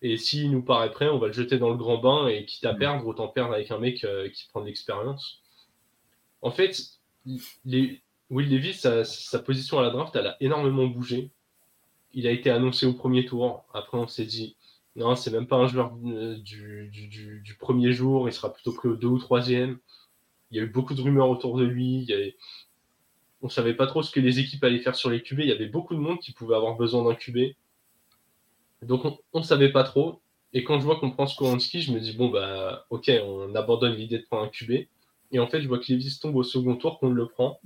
et 0.02 0.16
s'il 0.16 0.50
nous 0.50 0.62
paraît 0.62 0.90
prêt, 0.90 1.09
on 1.09 1.19
va 1.19 1.28
le 1.28 1.33
jeter 1.33 1.59
dans 1.59 1.71
le 1.71 1.76
grand 1.76 1.99
bain 1.99 2.26
et 2.28 2.45
quitte 2.45 2.66
à 2.66 2.73
Mm. 2.75 2.78
perdre, 2.78 3.07
autant 3.07 3.28
perdre 3.28 3.54
avec 3.54 3.71
un 3.71 3.78
mec 3.78 4.04
euh, 4.04 4.28
qui 4.31 4.47
prend 4.49 4.61
de 4.61 4.66
l'expérience. 4.66 5.40
En 6.42 6.50
fait, 6.50 6.76
les, 7.64 8.02
Will 8.31 8.50
Levis, 8.50 8.75
sa, 8.75 9.04
sa 9.04 9.38
position 9.38 9.78
à 9.78 9.83
la 9.83 9.90
draft, 9.90 10.14
elle 10.16 10.26
a 10.26 10.37
énormément 10.40 10.87
bougé. 10.87 11.31
Il 12.14 12.26
a 12.26 12.31
été 12.31 12.50
annoncé 12.50 12.87
au 12.87 12.95
premier 12.95 13.25
tour. 13.26 13.64
Après, 13.75 13.99
on 13.99 14.07
s'est 14.09 14.25
dit, 14.26 14.57
non, 14.97 15.16
c'est 15.16 15.31
même 15.31 15.47
pas 15.47 15.57
un 15.57 15.66
joueur 15.66 15.92
euh, 16.07 16.37
du, 16.38 16.88
du, 16.92 17.09
du- 17.09 17.40
du 17.42 17.54
premier 17.57 17.92
jour. 17.92 18.28
Il 18.28 18.33
sera 18.33 18.52
plutôt 18.52 18.73
pris 18.73 18.88
au 18.88 18.97
deux 18.97 19.09
ou 19.09 19.19
troisième. 19.19 19.78
Il 20.53 20.59
y 20.59 20.61
a 20.61 20.65
eu 20.65 20.69
beaucoup 20.69 20.95
de 20.95 21.03
rumeurs 21.03 21.31
autour 21.31 21.59
de 21.59 21.65
lui. 21.65 22.13
On 23.41 23.49
savait 23.49 23.75
pas 23.75 23.87
trop 23.87 24.03
ce 24.03 24.11
que 24.11 24.21
les 24.21 24.38
équipes 24.38 24.62
allaient 24.62 24.79
faire 24.79 24.95
sur 24.95 25.11
les 25.11 25.23
QB. 25.23 25.41
Il 25.41 25.49
y 25.49 25.53
avait 25.53 25.67
beaucoup 25.67 25.95
de 25.95 26.01
monde 26.01 26.21
qui 26.21 26.33
pouvait 26.33 26.55
avoir 26.55 26.77
besoin 26.77 27.05
d'un 27.05 27.15
QB. 27.15 27.55
Donc, 28.83 29.05
on, 29.05 29.19
on 29.33 29.43
savait 29.43 29.73
pas 29.73 29.83
trop. 29.83 30.21
Et 30.53 30.65
quand 30.65 30.79
je 30.79 30.85
vois 30.85 30.97
qu'on 30.97 31.11
prend 31.11 31.27
Skoronski, 31.27 31.81
je 31.81 31.93
me 31.93 32.01
dis, 32.01 32.12
bon, 32.12 32.29
bah, 32.29 32.87
ok, 32.91 33.11
on 33.25 33.55
abandonne 33.55 33.95
l'idée 33.95 34.19
de 34.19 34.25
prendre 34.25 34.45
un 34.45 34.49
QB. 34.49 34.87
Et 35.33 35.38
en 35.38 35.47
fait, 35.47 35.62
je 35.62 35.69
vois 35.69 35.79
que 35.79 35.91
Levis 35.91 36.19
tombe 36.21 36.37
au 36.37 36.43
second 36.43 36.77
tour, 36.77 36.99
qu'on 36.99 37.11
le 37.11 37.27
prend. 37.27 37.59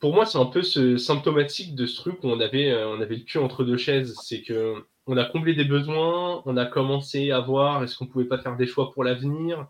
Pour 0.00 0.14
moi, 0.14 0.26
c'est 0.26 0.38
un 0.38 0.46
peu 0.46 0.62
ce, 0.62 0.96
symptomatique 0.96 1.74
de 1.76 1.86
ce 1.86 1.96
truc 1.96 2.24
où 2.24 2.28
on 2.28 2.40
avait, 2.40 2.70
euh, 2.70 2.88
on 2.88 3.00
avait 3.00 3.16
le 3.16 3.22
cul 3.22 3.38
entre 3.38 3.64
deux 3.64 3.76
chaises. 3.76 4.16
C'est 4.22 4.42
que 4.42 4.84
on 5.06 5.16
a 5.16 5.24
comblé 5.24 5.54
des 5.54 5.64
besoins, 5.64 6.42
on 6.46 6.56
a 6.56 6.66
commencé 6.66 7.30
à 7.30 7.40
voir 7.40 7.82
est-ce 7.84 7.96
qu'on 7.96 8.06
pouvait 8.06 8.24
pas 8.24 8.38
faire 8.38 8.56
des 8.56 8.66
choix 8.66 8.90
pour 8.92 9.04
l'avenir. 9.04 9.66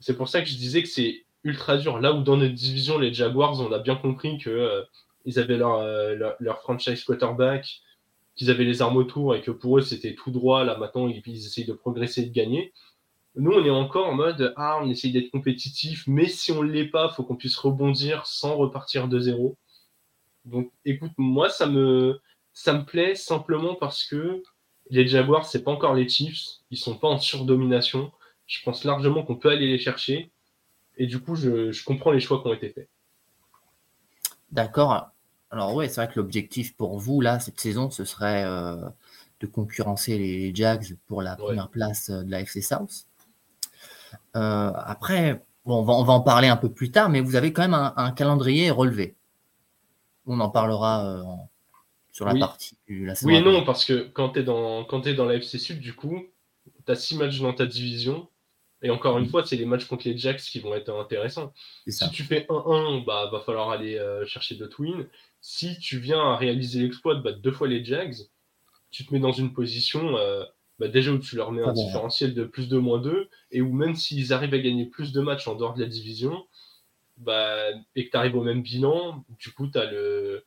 C'est 0.00 0.16
pour 0.16 0.28
ça 0.28 0.42
que 0.42 0.48
je 0.48 0.56
disais 0.56 0.82
que 0.82 0.88
c'est 0.88 1.24
ultra 1.44 1.76
dur. 1.76 2.00
Là 2.00 2.12
où 2.12 2.22
dans 2.22 2.36
notre 2.36 2.54
division, 2.54 2.98
les 2.98 3.12
Jaguars, 3.12 3.60
on 3.60 3.72
a 3.72 3.78
bien 3.78 3.96
compris 3.96 4.38
que 4.38 4.50
euh, 4.50 4.82
ils 5.24 5.38
avaient 5.38 5.56
leur, 5.56 5.78
euh, 5.78 6.16
leur, 6.38 6.60
franchise 6.60 7.04
quarterback, 7.04 7.80
qu'ils 8.34 8.50
avaient 8.50 8.64
les 8.64 8.82
armes 8.82 8.96
autour 8.96 9.34
et 9.34 9.40
que 9.40 9.50
pour 9.50 9.78
eux 9.78 9.82
c'était 9.82 10.14
tout 10.14 10.30
droit. 10.30 10.64
Là 10.64 10.76
maintenant, 10.76 11.08
ils, 11.08 11.22
ils 11.24 11.46
essayent 11.46 11.64
de 11.64 11.72
progresser 11.72 12.22
et 12.22 12.26
de 12.26 12.32
gagner. 12.32 12.72
Nous, 13.36 13.52
on 13.52 13.64
est 13.64 13.70
encore 13.70 14.06
en 14.06 14.14
mode 14.14 14.54
ah, 14.56 14.78
on 14.82 14.88
essaye 14.88 15.12
d'être 15.12 15.30
compétitif, 15.30 16.04
mais 16.06 16.26
si 16.26 16.52
on 16.52 16.62
ne 16.62 16.72
l'est 16.72 16.88
pas, 16.88 17.10
faut 17.10 17.22
qu'on 17.22 17.36
puisse 17.36 17.56
rebondir 17.56 18.26
sans 18.26 18.56
repartir 18.56 19.08
de 19.08 19.20
zéro. 19.20 19.58
Donc, 20.46 20.72
écoute, 20.86 21.12
moi, 21.18 21.50
ça 21.50 21.66
me, 21.66 22.18
ça 22.54 22.72
me 22.72 22.84
plaît 22.84 23.14
simplement 23.14 23.74
parce 23.74 24.04
que 24.04 24.42
les 24.88 25.06
Jaguars, 25.06 25.44
c'est 25.44 25.64
pas 25.64 25.70
encore 25.70 25.94
les 25.94 26.08
Chiefs, 26.08 26.44
ils 26.70 26.78
sont 26.78 26.96
pas 26.96 27.08
en 27.08 27.18
surdomination. 27.18 28.10
Je 28.46 28.62
pense 28.64 28.84
largement 28.84 29.22
qu'on 29.24 29.36
peut 29.36 29.50
aller 29.50 29.66
les 29.66 29.78
chercher. 29.78 30.30
Et 30.96 31.06
du 31.06 31.20
coup, 31.20 31.34
je, 31.34 31.72
je 31.72 31.84
comprends 31.84 32.10
les 32.12 32.20
choix 32.20 32.40
qui 32.40 32.48
ont 32.48 32.54
été 32.54 32.70
faits. 32.70 32.88
D'accord. 34.52 35.10
Alors 35.50 35.74
ouais, 35.74 35.88
c'est 35.88 35.96
vrai 36.04 36.08
que 36.12 36.18
l'objectif 36.18 36.74
pour 36.76 36.98
vous, 36.98 37.20
là, 37.20 37.38
cette 37.40 37.60
saison, 37.60 37.90
ce 37.90 38.04
serait 38.04 38.44
euh, 38.44 38.76
de 39.40 39.46
concurrencer 39.46 40.18
les 40.18 40.54
Jags 40.54 40.96
pour 41.06 41.22
la 41.22 41.32
Ouais. 41.32 41.44
première 41.46 41.68
place 41.68 42.10
euh, 42.10 42.22
de 42.22 42.30
la 42.30 42.40
FC 42.40 42.62
South. 42.62 43.06
Euh, 44.36 44.72
après, 44.74 45.44
bon, 45.64 45.80
on, 45.80 45.82
va, 45.82 45.92
on 45.94 46.04
va 46.04 46.12
en 46.14 46.20
parler 46.20 46.48
un 46.48 46.56
peu 46.56 46.70
plus 46.70 46.90
tard, 46.90 47.08
mais 47.08 47.20
vous 47.20 47.36
avez 47.36 47.52
quand 47.52 47.62
même 47.62 47.74
un, 47.74 47.92
un 47.96 48.10
calendrier 48.12 48.70
relevé. 48.70 49.14
On 50.26 50.40
en 50.40 50.50
parlera 50.50 51.06
euh, 51.06 51.22
sur 52.12 52.24
la 52.26 52.32
Oui. 52.34 52.40
partie 52.40 52.76
de 52.88 53.04
la 53.06 53.14
saison. 53.14 53.28
Oui 53.28 53.36
et 53.36 53.42
non, 53.42 53.64
parce 53.64 53.84
que 53.84 54.08
quand 54.08 54.30
tu 54.30 54.40
es 54.40 54.42
dans, 54.42 54.84
quand 54.84 55.02
t'es 55.02 55.14
dans 55.14 55.24
la 55.26 55.34
FC 55.36 55.58
Sud, 55.58 55.80
du 55.80 55.94
coup, 55.94 56.22
tu 56.86 56.92
as 56.92 56.96
six 56.96 57.16
matchs 57.16 57.40
dans 57.40 57.52
ta 57.52 57.66
division. 57.66 58.28
Et 58.86 58.90
encore 58.90 59.18
une 59.18 59.26
fois, 59.26 59.44
c'est 59.44 59.56
les 59.56 59.64
matchs 59.64 59.86
contre 59.86 60.06
les 60.06 60.16
Jacks 60.16 60.40
qui 60.40 60.60
vont 60.60 60.72
être 60.72 60.90
intéressants. 60.90 61.52
Ça. 61.88 62.06
Si 62.06 62.12
tu 62.12 62.22
fais 62.22 62.46
1-1, 62.48 63.04
bah, 63.04 63.28
va 63.32 63.40
falloir 63.40 63.70
aller 63.70 63.98
euh, 63.98 64.24
chercher 64.26 64.54
d'autres 64.54 64.80
wins. 64.80 65.08
Si 65.40 65.76
tu 65.80 65.98
viens 65.98 66.20
à 66.20 66.36
réaliser 66.36 66.82
l'exploit 66.82 67.16
de 67.16 67.20
battre 67.20 67.40
deux 67.40 67.50
fois 67.50 67.66
les 67.66 67.84
Jags, 67.84 68.14
tu 68.92 69.04
te 69.04 69.12
mets 69.12 69.18
dans 69.18 69.32
une 69.32 69.52
position 69.52 70.16
euh, 70.18 70.44
bah, 70.78 70.86
déjà 70.86 71.10
où 71.10 71.18
tu 71.18 71.34
leur 71.34 71.50
mets 71.50 71.62
un 71.62 71.70
Ah 71.70 71.72
bon. 71.72 71.84
différentiel 71.84 72.32
de 72.32 72.44
plus 72.44 72.68
de 72.68 72.78
moins 72.78 73.00
2, 73.00 73.28
et 73.50 73.60
où 73.60 73.72
même 73.72 73.96
s'ils 73.96 74.32
arrivent 74.32 74.54
à 74.54 74.58
gagner 74.60 74.86
plus 74.86 75.10
de 75.10 75.20
matchs 75.20 75.48
en 75.48 75.56
dehors 75.56 75.74
de 75.74 75.80
la 75.80 75.88
division, 75.88 76.46
bah, 77.16 77.70
et 77.96 78.06
que 78.06 78.10
tu 78.12 78.16
arrives 78.16 78.36
au 78.36 78.44
même 78.44 78.62
bilan, 78.62 79.24
du 79.40 79.50
coup, 79.50 79.66
tu 79.66 79.78
as 79.78 79.90
le, 79.90 80.44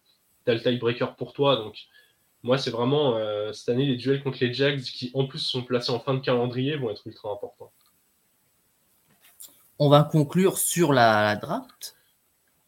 le 0.47 0.61
tiebreaker 0.61 1.17
pour 1.17 1.33
toi. 1.33 1.57
Donc, 1.57 1.75
moi, 2.43 2.57
c'est 2.57 2.71
vraiment 2.71 3.17
euh, 3.17 3.51
cette 3.51 3.67
année, 3.67 3.85
les 3.85 3.97
duels 3.97 4.23
contre 4.23 4.37
les 4.39 4.53
Jags, 4.53 4.79
qui 4.79 5.11
en 5.13 5.27
plus 5.27 5.39
sont 5.39 5.61
placés 5.63 5.91
en 5.91 5.99
fin 5.99 6.13
de 6.13 6.21
calendrier, 6.21 6.77
vont 6.77 6.89
être 6.89 7.05
ultra 7.05 7.29
importants. 7.33 7.73
On 9.79 9.89
va 9.89 10.03
conclure 10.03 10.57
sur 10.57 10.93
la, 10.93 11.23
la 11.23 11.35
draft. 11.35 11.95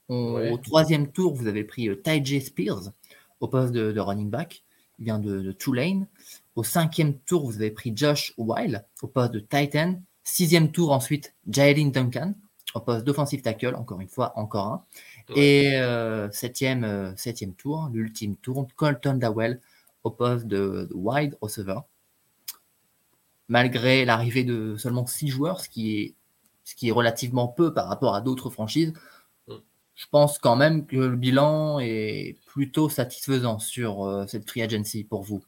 On- 0.10 0.34
Ouais. 0.34 0.50
Au 0.52 0.58
troisième 0.58 1.12
tour, 1.12 1.34
vous 1.36 1.48
avez 1.48 1.64
pris 1.64 1.88
euh, 1.90 1.96
Ty 1.96 2.24
J. 2.24 2.42
Spears 2.42 2.92
au 3.40 3.48
poste 3.48 3.72
de, 3.74 3.92
de 3.92 4.00
running 4.00 4.30
back. 4.30 4.64
Il 5.00 5.06
vient 5.06 5.20
de, 5.20 5.42
de 5.42 5.52
Tulane. 5.52 6.08
Au 6.56 6.64
cinquième 6.64 7.18
tour, 7.20 7.46
vous 7.46 7.56
avez 7.58 7.72
pris 7.72 7.94
Josh 7.96 8.34
Weil 8.38 8.86
au 9.02 9.08
poste 9.08 9.32
de 9.34 9.40
Titan. 9.40 10.00
Sixième 10.24 10.72
tour, 10.72 10.92
ensuite, 10.92 11.34
Jalen 11.50 11.92
Duncan 11.92 12.34
au 12.76 12.80
poste 12.82 13.04
d'offensive 13.06 13.42
tackle. 13.42 13.76
Encore 13.76 14.00
une 14.02 14.08
fois, 14.10 14.32
encore 14.38 14.68
un. 14.68 14.86
Ouais. 15.30 15.42
Et 15.42 15.76
euh, 15.78 16.30
septième, 16.32 16.84
euh, 16.84 17.16
septième 17.16 17.54
tour, 17.54 17.90
l'ultime 17.92 18.36
tour, 18.38 18.68
Colton 18.76 19.16
Dowell 19.16 19.60
au 20.04 20.12
poste 20.12 20.46
de, 20.46 20.88
de 20.90 20.94
wide 20.94 21.38
receiver. 21.42 21.80
Malgré 23.48 24.06
l'arrivée 24.06 24.44
de 24.44 24.76
seulement 24.78 25.06
six 25.08 25.28
joueurs, 25.30 25.60
ce 25.62 25.68
qui 25.70 25.98
est 26.00 26.16
ce 26.64 26.76
qui 26.76 26.90
est 26.90 26.92
relativement 26.92 27.48
peu 27.48 27.74
par 27.74 27.88
rapport 27.88 28.16
à 28.16 28.22
d'autres 28.22 28.50
franchises. 28.50 28.94
Mm. 29.48 29.56
Je 29.96 30.06
pense 30.12 30.40
quand 30.40 30.56
même 30.56 30.86
que 30.86 30.98
le 30.98 31.16
bilan 31.16 31.80
est 31.80 32.38
plutôt 32.46 32.90
satisfaisant 32.90 33.60
sur 33.60 34.04
euh, 34.06 34.26
cette 34.28 34.50
free 34.50 34.62
agency 34.62 35.04
pour 35.04 35.24
vous. 35.24 35.44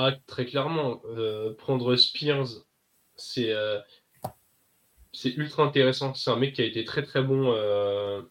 Ah, 0.00 0.12
très 0.28 0.46
clairement, 0.46 1.02
euh, 1.06 1.54
prendre 1.54 1.96
Spears, 1.96 2.46
c'est 3.16 3.50
euh, 3.52 3.80
c'est 5.12 5.34
ultra 5.36 5.64
intéressant. 5.64 6.14
C'est 6.14 6.30
un 6.30 6.36
mec 6.36 6.54
qui 6.54 6.62
a 6.62 6.64
été 6.64 6.84
très 6.84 7.02
très 7.02 7.22
bon, 7.22 7.52
euh, 7.52 8.22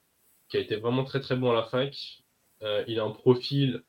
qui 0.50 0.58
a 0.58 0.60
été 0.62 0.78
vraiment 0.78 1.04
très 1.04 1.20
très 1.20 1.36
bon 1.36 1.52
à 1.52 1.56
la 1.56 1.64
fac. 1.64 2.24
Il 2.88 3.00
a 3.00 3.04
un 3.04 3.12
profil 3.12 3.84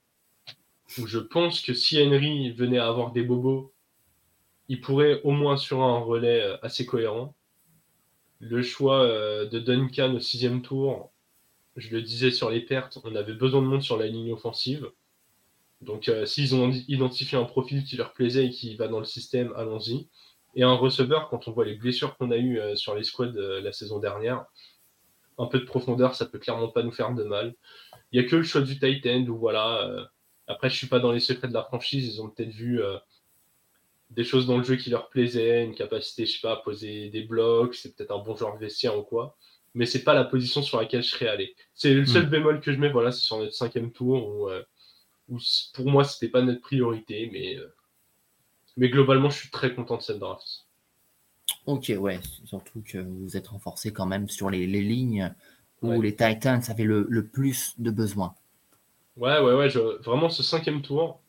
où 0.98 1.06
je 1.06 1.18
pense 1.18 1.62
que 1.62 1.72
si 1.72 2.02
Henry 2.02 2.50
venait 2.52 2.78
à 2.78 2.88
avoir 2.88 3.12
des 3.12 3.22
bobos, 3.22 3.72
il 4.68 4.80
pourrait 4.80 5.20
au 5.22 5.30
moins 5.30 5.54
assurer 5.54 5.82
un 5.82 6.00
relais 6.00 6.42
assez 6.62 6.84
cohérent. 6.84 7.36
Le 8.40 8.62
choix 8.62 9.02
euh, 9.02 9.46
de 9.46 9.58
Duncan 9.58 10.14
au 10.14 10.20
sixième 10.20 10.62
tour, 10.62 11.12
je 11.76 11.90
le 11.90 12.02
disais 12.02 12.30
sur 12.30 12.50
les 12.50 12.60
pertes, 12.60 12.98
on 13.04 13.14
avait 13.16 13.34
besoin 13.34 13.62
de 13.62 13.66
monde 13.66 13.82
sur 13.82 13.96
la 13.96 14.06
ligne 14.06 14.32
offensive. 14.32 14.90
Donc 15.80 16.08
euh, 16.08 16.24
s'ils 16.26 16.54
ont 16.54 16.70
identifié 16.88 17.38
un 17.38 17.44
profil 17.44 17.84
qui 17.84 17.96
leur 17.96 18.12
plaisait 18.12 18.46
et 18.46 18.50
qui 18.50 18.76
va 18.76 18.88
dans 18.88 19.00
le 19.00 19.04
système, 19.04 19.52
allons-y. 19.56 20.08
Et 20.54 20.62
un 20.62 20.74
receveur, 20.74 21.28
quand 21.28 21.46
on 21.48 21.52
voit 21.52 21.64
les 21.64 21.74
blessures 21.74 22.16
qu'on 22.16 22.30
a 22.30 22.36
eues 22.36 22.58
sur 22.74 22.94
les 22.94 23.04
squads 23.04 23.32
la 23.36 23.70
saison 23.70 23.98
dernière, 24.00 24.46
un 25.36 25.46
peu 25.46 25.60
de 25.60 25.64
profondeur, 25.64 26.14
ça 26.16 26.26
peut 26.26 26.38
clairement 26.38 26.68
pas 26.68 26.82
nous 26.82 26.90
faire 26.90 27.14
de 27.14 27.22
mal. 27.22 27.54
Il 28.10 28.20
n'y 28.20 28.26
a 28.26 28.28
que 28.28 28.34
le 28.34 28.42
choix 28.42 28.62
du 28.62 28.78
tight 28.78 29.06
end 29.06 29.26
où 29.28 29.36
voilà. 29.36 30.08
après, 30.48 30.70
je 30.70 30.76
suis 30.76 30.88
pas 30.88 31.00
dans 31.00 31.12
les 31.12 31.20
secrets 31.20 31.48
de 31.48 31.52
la 31.52 31.62
franchise. 31.62 32.14
Ils 32.14 32.22
ont 32.22 32.28
peut-être 32.30 32.50
vu 32.50 32.80
des 34.10 34.24
choses 34.24 34.46
dans 34.46 34.56
le 34.56 34.64
jeu 34.64 34.76
qui 34.76 34.90
leur 34.90 35.08
plaisaient, 35.10 35.64
une 35.64 35.74
capacité, 35.74 36.26
je 36.26 36.32
sais 36.32 36.40
pas, 36.40 36.52
à 36.52 36.56
poser 36.56 37.10
des 37.10 37.22
blocs, 37.22 37.74
c'est 37.74 37.94
peut-être 37.94 38.12
un 38.12 38.22
bon 38.22 38.34
joueur 38.34 38.54
de 38.54 38.60
vestiaire 38.60 38.98
ou 38.98 39.02
quoi. 39.02 39.36
Mais 39.74 39.86
c'est 39.86 40.02
pas 40.02 40.14
la 40.14 40.24
position 40.24 40.62
sur 40.62 40.80
laquelle 40.80 41.02
je 41.02 41.10
serais 41.10 41.28
allé. 41.28 41.54
C'est 41.74 41.92
le 41.92 42.06
seul 42.06 42.26
hmm. 42.26 42.30
bémol 42.30 42.60
que 42.60 42.72
je 42.72 42.78
mets, 42.78 42.90
voilà, 42.90 43.12
c'est 43.12 43.20
sur 43.20 43.38
notre 43.38 43.52
cinquième 43.52 43.92
tour 43.92 44.26
où, 44.28 44.48
euh, 44.48 44.62
pour 45.74 45.86
moi 45.86 46.04
c'était 46.04 46.28
pas 46.28 46.40
notre 46.40 46.62
priorité, 46.62 47.28
mais, 47.32 47.56
euh, 47.56 47.74
mais 48.78 48.88
globalement 48.88 49.28
je 49.28 49.40
suis 49.40 49.50
très 49.50 49.74
content 49.74 49.98
de 49.98 50.02
cette 50.02 50.18
draft. 50.18 50.64
Ok, 51.66 51.92
ouais, 51.98 52.18
surtout 52.46 52.82
que 52.82 52.98
vous 52.98 53.36
êtes 53.36 53.48
renforcé 53.48 53.92
quand 53.92 54.06
même 54.06 54.28
sur 54.28 54.48
les, 54.48 54.66
lignes 54.66 55.34
où 55.82 56.00
les 56.00 56.16
Titans 56.16 56.62
avaient 56.68 56.84
le, 56.84 57.06
le, 57.08 57.26
plus 57.26 57.74
de 57.78 57.90
besoin. 57.90 58.34
Ouais, 59.16 59.38
ouais, 59.38 59.54
ouais, 59.54 59.68
vraiment 60.02 60.30
ce 60.30 60.42
cinquième 60.42 60.80
tour, 60.80 61.20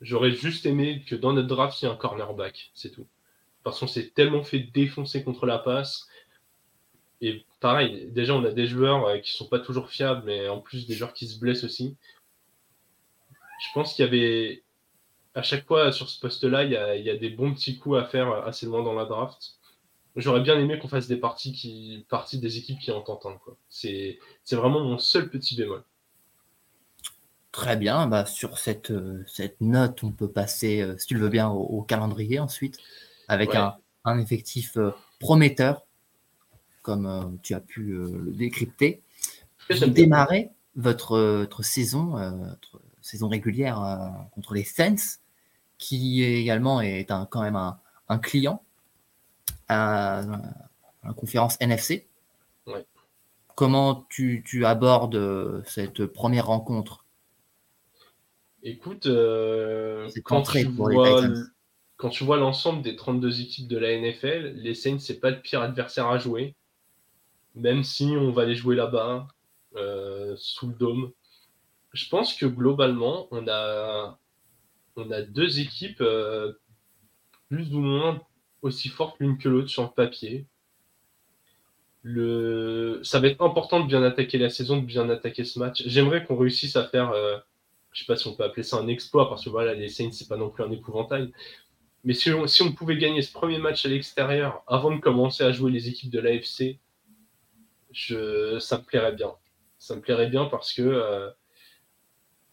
J'aurais 0.00 0.32
juste 0.32 0.64
aimé 0.64 1.04
que 1.06 1.14
dans 1.14 1.32
notre 1.32 1.48
draft, 1.48 1.80
il 1.80 1.84
y 1.84 1.88
ait 1.88 1.92
un 1.92 1.96
cornerback, 1.96 2.70
c'est 2.74 2.90
tout. 2.90 3.06
Parce 3.62 3.78
qu'on 3.80 3.86
s'est 3.86 4.10
tellement 4.14 4.42
fait 4.42 4.60
défoncer 4.60 5.22
contre 5.22 5.46
la 5.46 5.58
passe. 5.58 6.08
Et 7.20 7.44
pareil, 7.60 8.06
déjà, 8.10 8.34
on 8.34 8.44
a 8.44 8.50
des 8.50 8.66
joueurs 8.66 9.06
euh, 9.06 9.18
qui 9.18 9.32
sont 9.32 9.46
pas 9.46 9.58
toujours 9.58 9.90
fiables, 9.90 10.22
mais 10.24 10.48
en 10.48 10.60
plus 10.60 10.86
des 10.86 10.94
joueurs 10.94 11.12
qui 11.12 11.26
se 11.26 11.38
blessent 11.38 11.64
aussi. 11.64 11.96
Je 13.60 13.66
pense 13.74 13.92
qu'il 13.92 14.04
y 14.06 14.08
avait, 14.08 14.62
à 15.34 15.42
chaque 15.42 15.66
fois 15.66 15.92
sur 15.92 16.08
ce 16.08 16.18
poste-là, 16.18 16.64
il, 16.64 16.72
y 16.72 17.10
a, 17.10 17.16
des 17.16 17.30
bons 17.30 17.52
petits 17.52 17.78
coups 17.78 17.98
à 17.98 18.04
faire 18.06 18.30
euh, 18.30 18.42
assez 18.46 18.64
loin 18.64 18.82
dans 18.82 18.94
la 18.94 19.04
draft. 19.04 19.56
J'aurais 20.16 20.40
bien 20.40 20.58
aimé 20.58 20.78
qu'on 20.78 20.88
fasse 20.88 21.08
des 21.08 21.18
parties, 21.18 21.52
qui, 21.52 22.06
parties 22.08 22.38
des 22.38 22.58
équipes 22.58 22.78
qui 22.80 22.90
en 22.90 23.02
tentent. 23.02 23.26
C'est 23.68 24.18
vraiment 24.50 24.80
mon 24.80 24.98
seul 24.98 25.28
petit 25.30 25.56
bémol. 25.56 25.84
Très 27.52 27.76
bien, 27.76 28.06
bah, 28.06 28.26
sur 28.26 28.58
cette, 28.58 28.92
euh, 28.92 29.24
cette 29.26 29.60
note, 29.60 30.04
on 30.04 30.12
peut 30.12 30.30
passer, 30.30 30.82
euh, 30.82 30.96
si 30.98 31.08
tu 31.08 31.14
le 31.14 31.20
veux 31.20 31.28
bien, 31.28 31.48
au, 31.48 31.82
calendrier 31.82 32.38
ensuite, 32.38 32.78
avec 33.26 33.50
un, 33.54 34.18
effectif 34.18 34.76
euh, 34.76 34.92
prometteur, 35.18 35.84
comme 36.82 37.38
tu 37.42 37.54
as 37.54 37.60
pu 37.60 37.82
le 37.82 38.32
décrypter. 38.32 39.02
Vous 39.68 39.86
démarrez 39.86 40.50
votre, 40.76 41.18
votre 41.40 41.62
saison, 41.62 42.12
votre 42.12 42.80
saison 43.02 43.28
régulière 43.28 44.10
contre 44.32 44.54
les 44.54 44.64
Saints, 44.64 45.18
qui 45.76 46.24
également 46.24 46.80
est 46.80 47.10
un, 47.10 47.26
quand 47.26 47.42
même 47.42 47.56
un, 47.56 48.18
client 48.18 48.62
à, 49.68 50.22
la 51.04 51.12
conférence 51.12 51.58
NFC. 51.60 52.08
Comment 53.54 54.06
tu, 54.08 54.42
tu 54.44 54.64
abordes 54.64 55.62
cette 55.66 56.06
première 56.06 56.46
rencontre? 56.46 56.99
Écoute, 58.62 59.06
euh, 59.06 60.08
quand, 60.24 60.42
tu 60.42 60.64
vois, 60.64 61.22
quand, 61.96 62.10
tu 62.10 62.24
vois, 62.24 62.36
l'ensemble 62.36 62.82
des 62.82 62.94
32 62.94 63.40
équipes 63.40 63.68
de 63.68 63.78
la 63.78 63.98
NFL, 63.98 64.52
les 64.56 64.74
Saints, 64.74 64.98
c'est 64.98 65.18
pas 65.18 65.30
le 65.30 65.40
pire 65.40 65.62
adversaire 65.62 66.08
à 66.08 66.18
jouer. 66.18 66.54
Même 67.54 67.82
si 67.82 68.14
on 68.18 68.30
va 68.30 68.44
les 68.44 68.54
jouer 68.54 68.76
là-bas, 68.76 69.26
euh, 69.76 70.34
sous 70.36 70.68
le 70.68 70.74
dôme. 70.74 71.12
Je 71.92 72.08
pense 72.08 72.34
que 72.34 72.46
globalement, 72.46 73.28
on 73.30 73.48
a, 73.48 74.18
on 74.96 75.10
a 75.10 75.22
deux 75.22 75.58
équipes 75.58 76.02
euh, 76.02 76.52
plus 77.48 77.74
ou 77.74 77.80
moins 77.80 78.20
aussi 78.62 78.88
fortes 78.88 79.16
l'une 79.20 79.38
que 79.38 79.48
l'autre 79.48 79.68
sur 79.68 79.82
le 79.84 79.88
papier. 79.88 80.46
Le... 82.02 83.00
Ça 83.02 83.20
va 83.20 83.28
être 83.28 83.42
important 83.42 83.80
de 83.80 83.86
bien 83.86 84.02
attaquer 84.02 84.38
la 84.38 84.50
saison, 84.50 84.76
de 84.76 84.86
bien 84.86 85.08
attaquer 85.08 85.44
ce 85.44 85.58
match. 85.58 85.82
J'aimerais 85.86 86.24
qu'on 86.24 86.36
réussisse 86.36 86.76
à 86.76 86.86
faire 86.86 87.12
je 87.92 88.00
sais 88.00 88.06
pas 88.06 88.16
si 88.16 88.26
on 88.28 88.34
peut 88.34 88.44
appeler 88.44 88.62
ça 88.62 88.76
un 88.76 88.88
exploit, 88.88 89.28
parce 89.28 89.44
que 89.44 89.50
voilà, 89.50 89.74
les 89.74 89.88
Saints, 89.88 90.12
c'est 90.12 90.28
pas 90.28 90.36
non 90.36 90.50
plus 90.50 90.62
un 90.62 90.70
épouvantail. 90.70 91.32
Mais 92.04 92.14
si 92.14 92.30
on, 92.32 92.72
pouvait 92.72 92.96
gagner 92.96 93.20
ce 93.20 93.32
premier 93.32 93.58
match 93.58 93.84
à 93.84 93.88
l'extérieur 93.88 94.62
avant 94.66 94.94
de 94.94 95.00
commencer 95.00 95.44
à 95.44 95.52
jouer 95.52 95.70
les 95.70 95.88
équipes 95.88 96.10
de 96.10 96.20
l'AFC, 96.20 96.78
ça 97.92 98.78
me 98.78 98.82
plairait 98.82 99.12
bien. 99.12 99.32
Ça 99.78 99.96
me 99.96 100.00
plairait 100.00 100.28
bien 100.28 100.46
parce 100.46 100.72
que, 100.72 100.82
euh, 100.82 101.30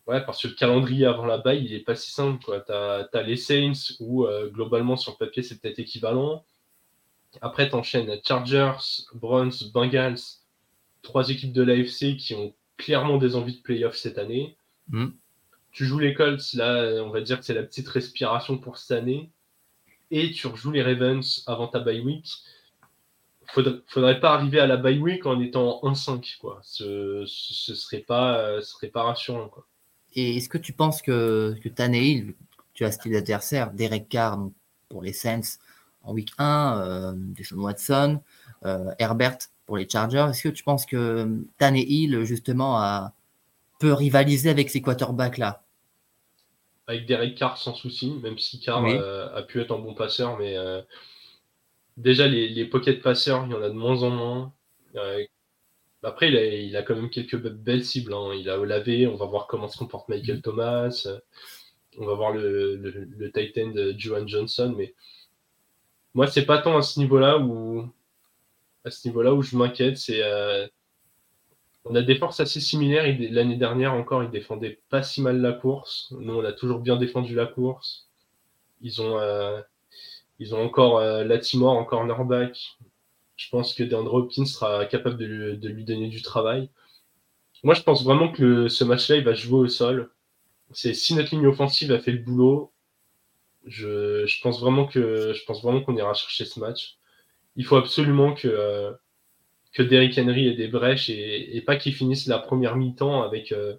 ouais, 0.08 0.26
parce 0.26 0.42
que 0.42 0.50
le 0.50 0.54
calendrier 0.56 1.06
avant 1.06 1.26
la 1.26 1.38
baille, 1.38 1.64
il 1.64 1.74
est 1.74 1.80
pas 1.80 1.96
si 1.96 2.12
simple. 2.12 2.44
Tu 2.66 2.74
as, 2.74 3.24
les 3.26 3.38
Saints 3.38 3.96
où, 4.00 4.26
euh, 4.26 4.50
globalement, 4.50 4.98
sur 4.98 5.14
le 5.14 5.18
papier, 5.18 5.44
c'est 5.44 5.62
peut-être 5.62 5.80
équivalent. 5.80 6.44
Après, 7.42 7.70
tu 7.70 7.76
enchaînes 7.76 8.20
Chargers, 8.28 9.06
Browns, 9.14 9.54
Bengals, 9.74 10.20
trois 11.04 11.30
équipes 11.30 11.54
de 11.54 11.64
l'AFC 11.64 12.18
qui 12.18 12.34
ont 12.36 12.54
clairement 12.76 13.18
des 13.18 13.36
envies 13.36 13.58
de 13.58 13.62
playoff 13.62 13.96
cette 13.96 14.18
année. 14.18 14.58
Mm 14.90 15.12
tu 15.78 15.86
joues 15.86 16.00
les 16.00 16.16
Colts, 16.16 16.54
là, 16.54 17.04
on 17.04 17.12
va 17.12 17.22
dire 17.22 17.38
que 17.38 17.46
c'est 17.46 17.54
la 17.54 17.62
petite 17.62 17.88
respiration 17.88 18.58
pour 18.58 18.80
cette 18.80 18.98
année, 18.98 19.30
et 20.10 20.32
tu 20.32 20.48
rejoues 20.48 20.72
les 20.72 20.82
Ravens 20.82 21.44
avant 21.46 21.68
ta 21.68 21.80
bye 21.80 22.00
week. 22.00 22.34
Faudrait, 23.46 23.80
faudrait 23.86 24.20
pas 24.20 24.34
arriver 24.34 24.60
à 24.60 24.66
la 24.66 24.78
bye 24.78 24.98
week 24.98 25.28
en 25.28 25.40
étant 25.40 25.80
1-5, 25.84 26.40
quoi. 26.40 26.60
Ce, 26.64 27.26
serait 27.28 28.00
pas, 28.00 28.60
ce 28.60 28.72
serait 28.72 28.88
pas 28.88 29.04
rassurant, 29.04 29.50
quoi. 29.50 29.68
Et 30.16 30.38
est-ce 30.38 30.50
que 30.50 30.58
tu 30.58 30.74
penses 30.74 31.04
que, 31.04 31.56
que 31.62 31.70
Tannehill, 31.70 32.34
tu 32.74 32.84
as 32.84 32.92
style 32.92 33.12
d'adversaire, 33.12 33.72
Derek 33.72 34.10
Carr 34.10 34.50
pour 34.90 35.04
les 35.04 35.14
Saints 35.14 35.60
en 36.02 36.14
week 36.14 36.32
1, 36.40 36.82
euh, 36.82 37.14
Deshaun 37.16 37.60
Watson, 37.60 38.20
euh, 38.66 38.90
Herbert 38.98 39.38
pour 39.68 39.78
les 39.78 39.88
Chargers, 39.88 40.26
est-ce 40.32 40.42
que 40.42 40.50
tu 40.50 40.64
penses 40.64 40.88
que 40.88 41.38
Tannehill, 41.60 42.24
justement, 42.24 42.80
a, 42.80 43.14
peut 43.78 43.94
rivaliser 43.94 44.50
avec 44.50 44.72
ces 44.72 44.82
quarterbacks 44.82 45.38
là 45.38 45.62
avec 46.88 47.06
Derek 47.06 47.36
Carr 47.36 47.58
sans 47.58 47.76
souci, 47.76 48.12
même 48.24 48.38
si 48.40 48.60
Carr 48.60 48.86
euh, 48.86 49.28
a 49.36 49.44
pu 49.44 49.62
être 49.62 49.74
un 49.76 49.80
bon 49.80 49.94
passeur, 49.94 50.38
mais 50.38 50.58
euh, 50.58 50.82
déjà 51.98 52.28
les, 52.28 52.48
les 52.48 52.66
pocket 52.66 53.02
passeurs, 53.02 53.46
il 53.46 53.52
y 53.52 53.56
en 53.56 53.62
a 53.62 53.70
de 53.70 53.76
moins 53.76 54.04
en 54.04 54.10
moins. 54.10 54.54
Euh, 54.96 55.24
après, 56.04 56.30
il 56.30 56.38
a, 56.38 56.46
il 56.46 56.76
a, 56.78 56.84
quand 56.84 56.96
même 56.96 57.10
quelques 57.10 57.38
belles 57.38 57.84
cibles. 57.84 58.14
Hein. 58.14 58.34
Il 58.34 58.50
a 58.50 58.58
Olavé, 58.58 59.06
on 59.08 59.18
va 59.18 59.26
voir 59.26 59.48
comment 59.48 59.68
se 59.68 59.78
comporte 59.78 60.08
Michael 60.08 60.38
mm. 60.38 60.42
Thomas, 60.42 61.08
on 61.98 62.06
va 62.06 62.14
voir 62.14 62.32
le, 62.32 62.78
le, 62.78 63.32
Titan 63.32 63.68
de 63.68 63.94
Johan 63.98 64.26
Johnson, 64.26 64.74
mais 64.78 64.94
moi, 66.14 66.28
c'est 66.28 66.46
pas 66.46 66.60
tant 66.60 66.78
à 66.78 66.82
ce 66.82 67.00
niveau-là 67.00 67.38
où 67.38 67.92
à 68.86 68.92
ce 68.92 69.06
niveau-là 69.08 69.34
où 69.34 69.42
je 69.42 69.58
m'inquiète, 69.58 69.98
c'est 69.98 70.22
on 71.90 71.96
a 71.96 72.02
des 72.02 72.16
forces 72.16 72.40
assez 72.40 72.60
similaires. 72.60 73.06
L'année 73.32 73.56
dernière 73.56 73.94
encore, 73.94 74.24
ils 74.24 74.30
défendaient 74.30 74.80
pas 74.90 75.04
si 75.04 75.22
mal 75.22 75.42
la 75.42 75.54
course. 75.54 76.14
Nous, 76.20 76.34
on 76.34 76.44
a 76.44 76.54
toujours 76.54 76.80
bien 76.80 76.98
défendu 76.98 77.36
la 77.36 77.46
course. 77.46 78.10
Ils 78.82 79.02
ont, 79.02 79.18
euh, 79.18 79.62
ils 80.40 80.54
ont 80.54 80.64
encore 80.64 81.00
euh, 81.00 81.24
Latimore 81.24 81.78
en 81.78 81.86
cornerback. 81.86 82.78
Je 83.36 83.50
pense 83.50 83.74
que 83.74 83.84
DeAndre 83.84 84.14
Hopkins 84.14 84.46
sera 84.46 84.86
capable 84.86 85.18
de 85.18 85.26
lui, 85.26 85.86
donner 85.86 86.08
du 86.08 86.22
travail. 86.22 86.70
Moi, 87.64 87.74
je 87.74 87.84
pense 87.84 88.04
vraiment 88.04 88.32
que 88.32 88.68
ce 88.68 88.84
match-là, 88.84 89.18
il 89.18 89.24
va 89.24 89.34
jouer 89.34 89.60
au 89.60 89.68
sol. 89.68 90.12
C'est 90.72 90.94
si 90.94 91.16
notre 91.16 91.34
ligne 91.34 91.48
offensive 91.48 91.92
a 91.92 92.00
fait 92.00 92.12
le 92.12 92.20
boulot, 92.20 92.72
je, 93.66 94.42
pense 94.42 94.60
vraiment 94.60 94.86
que 94.86 95.34
je 95.34 95.44
pense 95.46 95.62
vraiment 95.62 95.82
qu'on 95.82 95.96
ira 95.96 96.14
chercher 96.14 96.46
ce 96.46 96.60
match. 96.60 96.98
Il 97.56 97.66
faut 97.66 97.76
absolument 97.76 98.34
que 98.34 98.48
euh, 98.48 98.92
que 99.78 99.84
Derrick 99.84 100.18
Henry 100.18 100.48
ait 100.48 100.56
des 100.56 100.68
brèches 100.68 101.12
et, 101.12 101.62
pas 101.64 101.76
qu'il 101.76 101.94
finisse 101.94 102.26
la 102.26 102.40
première 102.40 102.76
mi-temps 102.76 103.22
avec, 103.22 103.52
euh, 103.52 103.76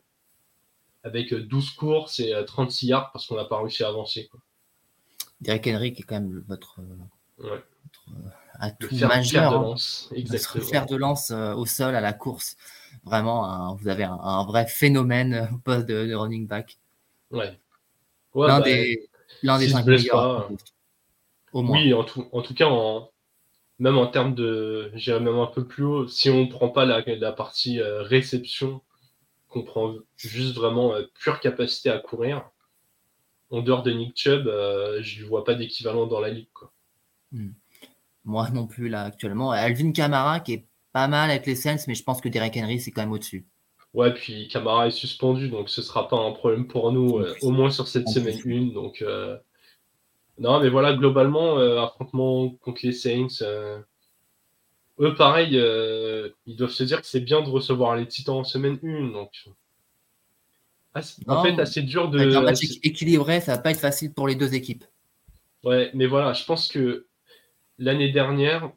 avec 1.02 1.34
12 1.34 1.70
courses 1.70 2.20
et 2.20 2.32
36 2.46 2.86
euh, 2.86 2.88
yards 2.90 3.10
parce 3.10 3.26
qu'on 3.26 3.34
n'a 3.34 3.44
pas 3.44 3.60
réussi 3.60 3.82
à 3.82 3.88
avancer. 3.88 4.28
Quoi. 4.28 4.38
Derrick 5.40 5.66
Henry 5.66 5.92
qui 5.92 6.02
est 6.02 6.04
quand 6.04 6.20
même 6.20 6.44
votre, 6.46 6.78
ouais. 7.38 7.64
atout 8.60 8.94
majeur. 8.94 9.50
de 9.50 9.56
lance, 9.56 10.08
exactement. 10.14 10.64
Faire 10.64 10.86
de 10.86 10.94
lance 10.94 11.32
euh, 11.32 11.52
au 11.54 11.66
sol 11.66 11.96
à 11.96 12.00
la 12.00 12.12
course. 12.12 12.56
Vraiment, 13.02 13.74
vous 13.74 13.88
avez 13.88 14.04
un, 14.04 14.44
vrai 14.44 14.66
phénomène 14.66 15.48
au 15.52 15.58
poste 15.58 15.86
de, 15.86 16.14
running 16.14 16.46
back. 16.46 16.78
Ouais. 17.32 17.58
l'un, 18.36 18.60
bah, 18.60 18.60
des, 18.60 19.08
l'un 19.42 19.58
des 19.58 19.68
cinq 19.68 19.84
meilleurs. 19.84 20.48
Oui, 21.52 21.92
en 21.92 22.04
tout, 22.04 22.28
en 22.30 22.42
tout 22.42 22.54
cas, 22.54 22.66
en, 22.68 23.10
même 23.78 23.96
en 23.96 24.06
termes 24.06 24.34
de, 24.34 24.90
j'irais 24.94 25.20
même 25.20 25.38
un 25.38 25.46
peu 25.46 25.66
plus 25.66 25.84
haut, 25.84 26.08
si 26.08 26.30
on 26.30 26.44
ne 26.44 26.50
prend 26.50 26.68
pas 26.68 26.84
la, 26.84 27.02
la 27.06 27.32
partie 27.32 27.80
euh, 27.80 28.02
réception, 28.02 28.82
qu'on 29.48 29.62
prend 29.62 29.94
juste 30.16 30.54
vraiment 30.54 30.94
euh, 30.94 31.04
pure 31.20 31.40
capacité 31.40 31.90
à 31.90 31.98
courir, 31.98 32.50
en 33.50 33.62
dehors 33.62 33.82
de 33.82 33.92
Nick 33.92 34.16
Chubb, 34.16 34.44
je 35.00 35.22
ne 35.22 35.28
vois 35.28 35.44
pas 35.44 35.54
d'équivalent 35.54 36.06
dans 36.06 36.20
la 36.20 36.28
ligue. 36.28 36.50
Quoi. 36.52 36.70
Hmm. 37.32 37.52
Moi 38.24 38.50
non 38.50 38.66
plus, 38.66 38.88
là, 38.88 39.04
actuellement. 39.04 39.52
Alvin 39.52 39.92
Kamara, 39.92 40.40
qui 40.40 40.52
est 40.52 40.66
pas 40.92 41.08
mal 41.08 41.30
avec 41.30 41.46
les 41.46 41.54
Saints, 41.54 41.78
mais 41.86 41.94
je 41.94 42.02
pense 42.02 42.20
que 42.20 42.28
Derek 42.28 42.56
Henry, 42.58 42.78
c'est 42.78 42.90
quand 42.90 43.00
même 43.00 43.12
au-dessus. 43.12 43.46
Ouais, 43.94 44.12
puis 44.12 44.48
Kamara 44.48 44.88
est 44.88 44.90
suspendu, 44.90 45.48
donc 45.48 45.70
ce 45.70 45.80
sera 45.80 46.08
pas 46.08 46.18
un 46.18 46.32
problème 46.32 46.66
pour 46.66 46.92
nous, 46.92 47.24
au 47.40 47.50
moins 47.50 47.70
sur 47.70 47.88
cette 47.88 48.08
semaine 48.08 48.38
1. 48.44 48.74
Donc, 48.74 49.02
non, 50.38 50.60
mais 50.60 50.68
voilà, 50.68 50.94
globalement, 50.94 51.58
affrontement 51.58 52.50
contre 52.60 52.80
les 52.84 52.92
Saints, 52.92 53.44
eux, 55.00 55.14
pareil, 55.14 55.56
euh, 55.58 56.30
ils 56.46 56.56
doivent 56.56 56.70
se 56.70 56.82
dire 56.82 57.00
que 57.00 57.06
c'est 57.06 57.20
bien 57.20 57.42
de 57.42 57.48
recevoir 57.48 57.96
les 57.96 58.06
Titans 58.06 58.36
en 58.36 58.44
semaine 58.44 58.78
1. 58.82 59.08
Donc, 59.12 59.30
en 61.28 61.42
fait, 61.42 61.58
assez 61.60 61.82
dur 61.82 62.10
de. 62.10 62.18
Un 62.18 62.42
match 62.42 62.62
équilibré, 62.82 63.40
ça 63.40 63.54
va 63.54 63.58
pas 63.58 63.70
être 63.70 63.80
facile 63.80 64.12
pour 64.12 64.26
les 64.26 64.34
deux 64.34 64.54
équipes. 64.54 64.84
Ouais, 65.64 65.90
mais 65.94 66.06
voilà, 66.06 66.32
je 66.32 66.44
pense 66.44 66.68
que 66.68 67.06
l'année 67.78 68.10
dernière, 68.10 68.72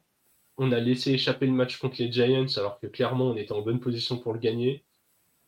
on 0.58 0.72
a 0.72 0.80
laissé 0.80 1.12
échapper 1.12 1.48
le 1.48 1.54
match 1.54 1.78
contre 1.78 1.96
les 2.00 2.12
Giants, 2.12 2.46
alors 2.58 2.80
que 2.80 2.88
clairement, 2.88 3.28
on 3.28 3.36
était 3.36 3.54
en 3.54 3.62
bonne 3.62 3.80
position 3.80 4.18
pour 4.18 4.34
le 4.34 4.40
gagner. 4.40 4.84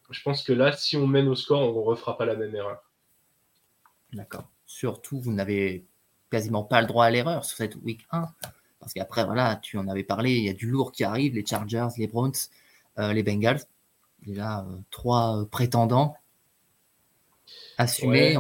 Je 0.10 0.22
pense 0.22 0.44
que 0.44 0.54
là, 0.54 0.72
si 0.74 0.98
on 0.98 1.08
mène 1.08 1.28
au 1.28 1.36
score, 1.36 1.62
on 1.62 1.80
ne 1.80 1.86
refera 1.86 2.18
pas 2.18 2.26
la 2.26 2.36
même 2.36 2.56
erreur. 2.56 2.82
D'accord. 4.12 4.50
Surtout, 4.66 5.20
vous 5.20 5.32
n'avez 5.32 5.86
quasiment 6.34 6.64
pas 6.64 6.82
le 6.82 6.88
droit 6.88 7.06
à 7.06 7.12
l'erreur 7.12 7.46
sur 7.46 7.58
cette 7.58 7.76
week 7.76 8.08
1. 8.10 8.28
Parce 8.80 8.92
qu'après, 8.94 9.24
voilà, 9.24 9.58
tu 9.58 9.78
en 9.78 9.88
avais 9.88 10.04
parlé, 10.04 10.32
il 10.32 10.44
y 10.44 10.50
a 10.50 10.54
du 10.54 10.66
lourd 10.66 10.92
qui 10.92 11.04
arrive, 11.04 11.36
les 11.36 11.46
Chargers, 11.46 11.90
les 11.98 12.08
Browns, 12.08 12.34
euh, 12.98 13.14
les 13.14 13.22
Bengals. 13.22 13.62
Il 14.26 14.38
y 14.38 14.40
a 14.40 14.62
euh, 14.62 14.78
trois 14.90 15.38
euh, 15.38 15.46
prétendants 15.46 16.18
assumés. 17.78 18.36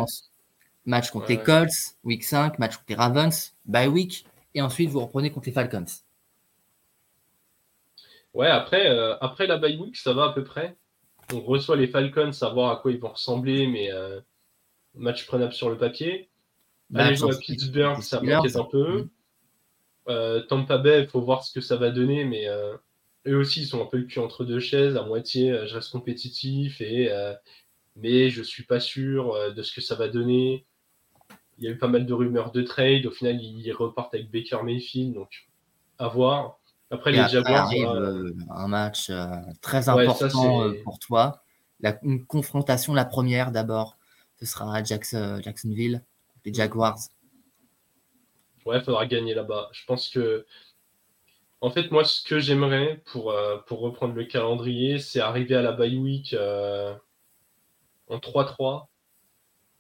match 0.86 1.12
contre 1.12 1.28
les 1.30 1.38
Colts, 1.38 1.96
week 2.04 2.24
5, 2.24 2.58
match 2.58 2.78
contre 2.78 2.90
les 2.90 2.96
Ravens, 2.96 3.54
bye 3.66 3.88
week, 3.88 4.26
et 4.56 4.62
ensuite 4.64 4.90
vous 4.90 5.02
reprenez 5.02 5.32
contre 5.32 5.46
les 5.46 5.54
Falcons. 5.54 5.86
Ouais, 8.34 8.48
après, 8.48 8.88
après 9.22 9.46
la 9.46 9.58
bye 9.58 9.78
week, 9.78 9.98
ça 9.98 10.14
va 10.14 10.30
à 10.30 10.34
peu 10.34 10.44
près. 10.44 10.76
On 11.32 11.42
reçoit 11.42 11.76
les 11.76 11.88
Falcons, 11.88 12.32
savoir 12.32 12.72
à 12.72 12.82
quoi 12.82 12.92
ils 12.92 13.00
vont 13.00 13.10
ressembler, 13.10 13.68
mais 13.68 13.90
match 14.96 15.28
prenable 15.28 15.54
sur 15.54 15.70
le 15.70 15.78
papier. 15.78 16.32
Aller 16.96 17.16
jouer 17.16 17.34
à 17.34 17.38
Pittsburgh, 17.38 18.02
ça 18.02 18.22
m'inquiète 18.22 18.56
un 18.56 18.66
peu. 18.66 19.08
Euh, 20.10 20.42
Tampa 20.42 20.78
Bay, 20.78 21.02
il 21.02 21.08
faut 21.08 21.22
voir 21.22 21.44
ce 21.44 21.52
que 21.52 21.62
ça 21.62 21.78
va 21.78 21.92
donner, 21.92 22.26
mais 22.26 22.48
euh, 22.48 22.76
eux 23.28 23.38
aussi, 23.38 23.62
ils 23.62 23.68
sont 23.68 23.82
un 23.82 23.86
peu 23.86 23.98
le 23.98 24.04
cul 24.04 24.20
entre 24.20 24.44
deux 24.44 24.60
chaises. 24.60 24.98
À 24.98 25.04
moitié, 25.04 25.52
euh, 25.52 25.68
je 25.68 25.76
reste 25.76 25.92
compétitif, 25.92 26.82
et, 26.82 27.12
mais 27.96 28.30
je 28.30 28.42
suis 28.42 28.64
pas 28.64 28.80
sûr 28.80 29.38
de 29.54 29.62
ce 29.62 29.74
que 29.74 29.82
ça 29.82 29.96
va 29.96 30.08
donner. 30.08 30.66
Il 31.60 31.66
y 31.66 31.68
a 31.68 31.72
eu 31.72 31.78
pas 31.78 31.88
mal 31.88 32.06
de 32.06 32.14
rumeurs 32.14 32.52
de 32.52 32.64
trade. 32.64 33.06
Au 33.06 33.12
final, 33.12 33.42
ils 33.42 33.72
repartent 33.72 34.14
avec 34.16 34.32
Baker 34.32 34.64
Mayfield, 34.64 35.14
donc 35.14 35.48
à 36.00 36.08
voir. 36.08 36.60
Après, 36.90 37.12
les 37.12 37.28
Jaguars. 37.28 37.72
un 38.50 38.68
match 38.68 39.12
très 39.62 39.90
important 39.90 40.74
pour 40.84 41.00
toi. 41.00 41.44
une 42.02 42.26
confrontation, 42.26 42.94
la 42.94 43.06
première 43.06 43.52
d'abord, 43.52 43.98
ce 44.40 44.46
sera 44.46 44.76
à 44.76 44.84
Jacksonville, 44.84 46.04
les 46.46 46.54
Jaguars. 46.54 46.98
Ouais, 48.66 48.78
il 48.78 48.84
faudra 48.84 49.06
gagner 49.06 49.34
là-bas. 49.34 49.70
Je 49.74 49.86
pense 49.86 50.10
que. 50.10 50.46
En 51.62 51.70
fait, 51.70 51.92
moi, 51.92 52.04
ce 52.04 52.22
que 52.24 52.40
j'aimerais 52.40 53.02
pour, 53.06 53.32
euh, 53.32 53.58
pour 53.68 53.80
reprendre 53.80 54.16
le 54.16 54.26
calendrier, 54.26 55.00
c'est 55.00 55.22
arriver 55.22 55.56
à 55.56 55.62
la 55.62 55.72
bye 55.72 55.98
week 55.98 56.34
euh, 56.34 56.94
en 58.10 58.18
3-3 58.18 58.88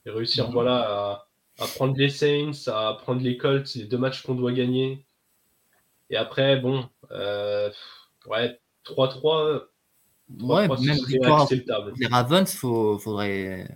et 0.05 0.09
réussir 0.09 0.47
mhm. 0.47 0.53
voilà, 0.53 1.25
à, 1.59 1.67
prendre 1.75 1.97
les 1.97 2.09
Saints, 2.09 2.67
à 2.67 2.93
prendre 2.93 3.21
les 3.21 3.37
Colts, 3.37 3.75
les 3.75 3.83
deux 3.83 3.97
matchs 3.97 4.23
qu'on 4.23 4.35
doit 4.35 4.53
gagner. 4.53 5.05
Et 6.09 6.15
après, 6.15 6.57
bon, 6.57 6.87
euh, 7.11 7.69
ouais, 8.27 8.59
3-3. 8.85 9.63
Ouais, 10.41 10.67
même 10.67 11.05
victoire. 11.05 11.47
Les 11.97 12.07
Ravens, 12.07 12.53
faut, 12.55 12.97
faudrait. 12.97 13.67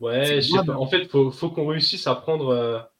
Ouais, 0.00 0.40
en 0.68 0.86
fait, 0.86 1.02
il 1.02 1.08
faut, 1.08 1.30
faut 1.30 1.50
qu'on 1.50 1.66
réussisse 1.66 2.06
à 2.06 2.14
prendre 2.14 2.90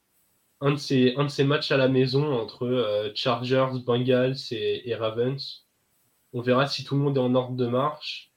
un 0.61 0.71
de 0.71 0.77
ces, 0.77 1.13
un 1.17 1.25
de 1.25 1.29
ces 1.29 1.43
matchs 1.43 1.71
à 1.71 1.77
la 1.77 1.87
maison 1.87 2.33
entre 2.33 2.65
euh, 2.65 3.11
Chargers, 3.13 3.79
Bengals 3.85 4.37
et, 4.51 4.95
Ravens. 4.95 5.65
On 6.33 6.41
verra 6.41 6.67
si 6.67 6.83
tout 6.83 6.95
le 6.95 7.01
monde 7.01 7.17
est 7.17 7.21
en 7.21 7.35
ordre 7.35 7.55
de 7.55 7.67
marche. 7.67 8.31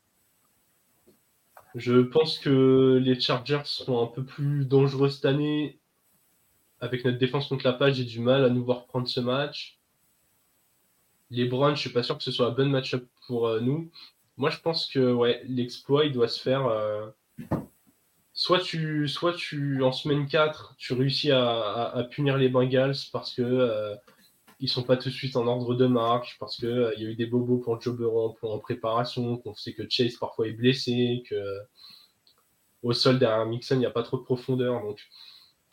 Je 1.75 2.01
pense 2.03 2.38
que 2.38 3.01
les 3.03 3.18
Chargers 3.18 3.62
seront 3.64 4.03
un 4.03 4.07
peu 4.07 4.25
plus 4.25 4.64
dangereux 4.64 5.09
cette 5.09 5.25
année. 5.25 5.79
Avec 6.81 7.05
notre 7.05 7.18
défense 7.18 7.49
contre 7.49 7.66
la 7.66 7.75
page, 7.75 7.94
j'ai 7.94 8.05
du 8.05 8.20
mal 8.20 8.44
à 8.44 8.49
nous 8.49 8.64
voir 8.64 8.87
prendre 8.87 9.09
ce 9.09 9.20
match. 9.20 9.79
Les 11.31 11.44
Browns, 11.44 11.77
je 11.77 11.81
suis 11.81 11.90
pas 11.90 12.03
sûr 12.03 12.16
que 12.16 12.25
ce 12.25 12.33
soit 12.33 12.49
un 12.49 12.53
bon 12.53 12.68
match-up 12.68 13.07
pour 13.27 13.46
euh, 13.46 13.61
nous. 13.61 13.90
Moi, 14.37 14.51
je 14.51 14.59
pense 14.59 14.87
que 14.87 15.12
ouais, 15.12 15.42
l'exploit, 15.46 16.07
il 16.07 16.12
doit 16.12 16.29
se 16.29 16.40
faire 16.40 16.66
euh, 16.66 17.07
soit 18.40 18.61
tu, 18.61 19.07
soit 19.07 19.35
tu, 19.35 19.83
en 19.83 19.92
semaine 19.92 20.26
4, 20.26 20.74
tu 20.79 20.94
réussis 20.94 21.31
à, 21.31 22.09
punir 22.11 22.38
les 22.38 22.48
Bengals 22.48 22.96
parce 23.12 23.35
que 23.35 23.42
euh, 23.42 23.94
ils 24.61 24.68
sont 24.70 24.83
pas 24.83 24.96
tout 24.96 25.11
de 25.11 25.14
suite 25.14 25.37
en 25.37 25.46
ordre 25.46 25.74
de 25.74 25.87
marche, 25.87 26.38
parce 26.40 26.57
qu'il 26.57 26.68
euh, 26.68 26.94
il 26.96 27.03
y 27.03 27.07
a 27.07 27.11
eu 27.11 27.16
des 27.16 27.26
bobos 27.26 27.59
pour 27.59 27.79
Joe 27.83 28.00
en, 28.42 28.59
préparation, 28.59 29.37
qu'on 29.37 29.55
sait 29.55 29.74
que 29.74 29.83
Chase 29.90 30.16
parfois 30.16 30.48
est 30.48 30.55
blessé, 30.55 31.22
que 31.29 31.37
au 32.83 32.94
sol 32.94 33.18
derrière 33.18 33.44
Mixon, 33.44 33.74
il 33.74 33.81
n'y 33.81 33.87
a 33.87 33.90
pas 33.90 34.03
trop 34.03 34.16
de 34.16 34.22
profondeur. 34.22 34.81
Donc, 34.81 34.98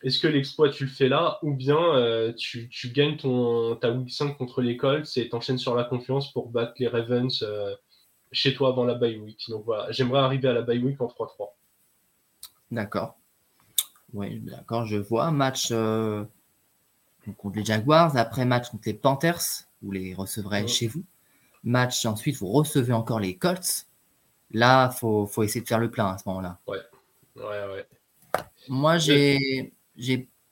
est-ce 0.03 0.19
que 0.19 0.27
l'exploit, 0.27 0.69
tu 0.69 0.83
le 0.83 0.89
fais 0.89 1.07
là, 1.07 1.39
ou 1.43 1.53
bien 1.53 1.79
euh, 1.95 2.33
tu, 2.33 2.69
gagnes 2.93 3.15
ton, 3.15 3.77
ta 3.77 3.91
week 3.91 4.11
5 4.11 4.37
contre 4.37 4.61
les 4.61 4.75
Colts 4.75 5.07
et 5.15 5.29
t'enchaînes 5.29 5.57
sur 5.57 5.73
la 5.73 5.85
confiance 5.85 6.33
pour 6.33 6.49
battre 6.49 6.73
les 6.79 6.89
Ravens 6.89 7.47
chez 8.33 8.53
toi 8.53 8.69
avant 8.69 8.83
la 8.83 8.95
bye 8.95 9.17
week? 9.19 9.45
Donc 9.47 9.63
voilà, 9.63 9.89
j'aimerais 9.93 10.19
arriver 10.19 10.49
à 10.49 10.53
la 10.53 10.63
bye 10.63 10.79
week 10.79 10.99
en 10.99 11.07
3-3. 11.07 11.51
D'accord. 12.71 13.17
Oui, 14.13 14.39
d'accord, 14.39 14.85
je 14.85 14.97
vois. 14.97 15.31
Match 15.31 15.69
euh, 15.71 16.25
contre 17.37 17.57
les 17.57 17.65
Jaguars, 17.65 18.15
après 18.17 18.45
match 18.45 18.69
contre 18.69 18.83
les 18.85 18.93
Panthers, 18.93 19.41
vous 19.81 19.91
les 19.91 20.13
recevrez 20.13 20.67
chez 20.67 20.87
vous. 20.87 21.03
Match 21.63 22.05
ensuite, 22.05 22.37
vous 22.37 22.47
recevez 22.47 22.93
encore 22.93 23.19
les 23.19 23.37
Colts. 23.37 23.87
Là, 24.51 24.89
il 24.91 24.97
faut, 24.97 25.25
faut, 25.25 25.43
essayer 25.43 25.61
de 25.61 25.67
faire 25.67 25.79
le 25.79 25.91
plein 25.91 26.07
à 26.07 26.17
ce 26.17 26.23
moment-là. 26.27 26.59
Ouais, 26.67 26.79
ouais, 27.35 27.43
ouais. 27.43 27.85
Moi, 28.69 28.97
j'ai 28.97 29.73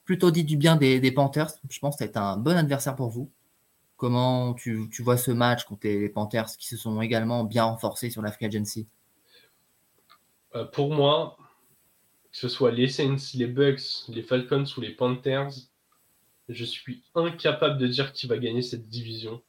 plutôt 0.04 0.30
dit 0.30 0.44
du 0.44 0.56
bien 0.56 0.76
des, 0.76 1.12
Panthers. 1.12 1.52
Je 1.68 1.78
pense 1.78 1.96
que 1.96 2.04
c'est 2.04 2.16
un 2.16 2.36
bon 2.36 2.56
adversaire 2.56 2.94
pour 2.94 3.08
vous. 3.08 3.30
Comment 3.96 4.52
tu, 4.52 4.90
tu, 4.92 5.02
vois 5.02 5.16
ce 5.16 5.30
match 5.30 5.64
contre 5.64 5.86
les 5.86 6.10
Panthers 6.10 6.48
qui 6.58 6.66
se 6.66 6.76
sont 6.76 7.00
également 7.00 7.44
bien 7.44 7.64
renforcés 7.64 8.10
sur 8.10 8.20
la 8.20 8.30
free 8.30 8.44
agency? 8.44 8.86
Euh, 10.54 10.66
Pour 10.66 10.94
moi, 10.94 11.38
que 12.36 12.42
ce 12.42 12.48
soit 12.50 12.70
les 12.70 12.88
Saints, 12.88 13.16
les 13.34 13.46
Bucks, 13.46 14.04
les 14.08 14.22
Falcons 14.22 14.66
ou 14.76 14.82
les 14.82 14.90
Panthers, 14.90 15.48
je 16.50 16.64
suis 16.66 17.02
incapable 17.14 17.78
de 17.78 17.86
dire 17.86 18.12
qui 18.12 18.26
va 18.26 18.36
gagner 18.36 18.60
cette 18.60 18.90
division. 18.90 19.40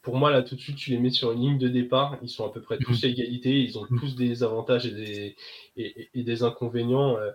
Pour 0.00 0.16
moi, 0.16 0.30
là, 0.30 0.42
tout 0.42 0.56
de 0.56 0.60
suite, 0.60 0.76
tu 0.76 0.88
les 0.90 0.98
mets 0.98 1.10
sur 1.10 1.32
une 1.32 1.40
ligne 1.42 1.58
de 1.58 1.68
départ. 1.68 2.16
Ils 2.22 2.30
sont 2.30 2.46
à 2.46 2.50
peu 2.50 2.62
près 2.62 2.78
tous 2.78 3.04
à 3.04 3.08
mhm. 3.08 3.12
égalité. 3.12 3.62
Ils 3.62 3.78
ont 3.78 3.86
mhm. 3.90 4.00
tous 4.00 4.16
des 4.16 4.42
avantages 4.42 4.86
et 4.86 4.90
des, 4.90 5.36
et, 6.14 6.22
des 6.22 6.42
inconvénients. 6.42 7.18
Euh. 7.18 7.30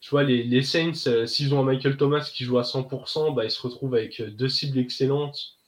tu 0.00 0.10
vois, 0.10 0.24
les, 0.24 0.62
Saints, 0.62 1.06
euh, 1.06 1.24
s'ils 1.26 1.54
ont 1.54 1.60
un 1.60 1.64
Michael 1.64 1.96
Thomas 1.96 2.28
qui 2.34 2.42
joue 2.42 2.58
à 2.58 2.62
100%, 2.62 3.36
bah, 3.36 3.44
ils 3.44 3.52
se 3.52 3.62
retrouvent 3.62 3.94
avec 3.94 4.20
deux 4.20 4.48
cibles 4.48 4.78
excellentes 4.78 5.58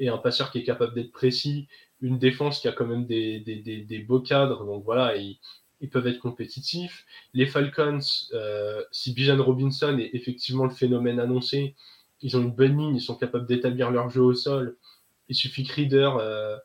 et 0.00 0.08
un 0.08 0.18
passeur 0.18 0.50
qui 0.50 0.58
est 0.58 0.64
capable 0.64 0.94
d'être 0.94 1.12
précis, 1.12 1.68
une 2.00 2.18
défense 2.18 2.58
qui 2.58 2.66
a 2.66 2.72
quand 2.72 2.86
même 2.86 3.06
des, 3.06 3.38
des 3.38 3.98
beaux 4.00 4.18
cadres. 4.18 4.64
Donc 4.64 4.82
voilà, 4.82 5.16
ils, 5.16 5.38
ils 5.84 5.90
peuvent 5.90 6.06
être 6.06 6.18
compétitifs. 6.18 7.04
Les 7.34 7.44
Falcons, 7.44 7.98
euh, 8.32 8.82
si 8.90 9.12
Bijan 9.12 9.42
Robinson 9.42 9.98
est 9.98 10.10
effectivement 10.14 10.64
le 10.64 10.70
phénomène 10.70 11.20
annoncé, 11.20 11.74
ils 12.22 12.38
ont 12.38 12.40
une 12.40 12.52
bonne 12.52 12.78
ligne, 12.78 12.96
ils 12.96 13.02
sont 13.02 13.16
capables 13.16 13.46
d'établir 13.46 13.90
leur 13.90 14.08
jeu 14.08 14.22
au 14.22 14.32
sol. 14.32 14.78
Il 15.28 15.34
suffit 15.34 15.62
que 15.62 15.74
Reader 15.74 16.12
euh, 16.18 16.56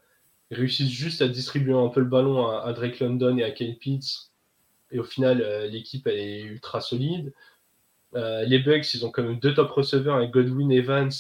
réussisse 0.52 0.90
juste 0.90 1.22
à 1.22 1.28
distribuer 1.28 1.74
un 1.74 1.90
peu 1.90 2.00
le 2.00 2.06
ballon 2.06 2.48
à, 2.48 2.72
Drake 2.72 3.02
London 3.02 3.38
et 3.38 3.44
à 3.44 3.52
Kyle 3.52 3.78
Pitts. 3.78 4.32
Et 4.92 5.00
au 5.00 5.04
final, 5.04 5.42
euh, 5.42 5.68
l'équipe 5.68 6.08
est 6.08 6.44
ultra 6.44 6.80
solide. 6.80 7.34
les 8.14 8.60
Bucks, 8.60 8.94
ils 8.94 9.06
ont 9.06 9.12
quand 9.12 9.24
même 9.24 9.38
deux 9.38 9.54
top 9.54 9.70
receveurs 9.72 10.16
avec 10.16 10.32
Godwin 10.32 10.72
Evans. 10.72 11.12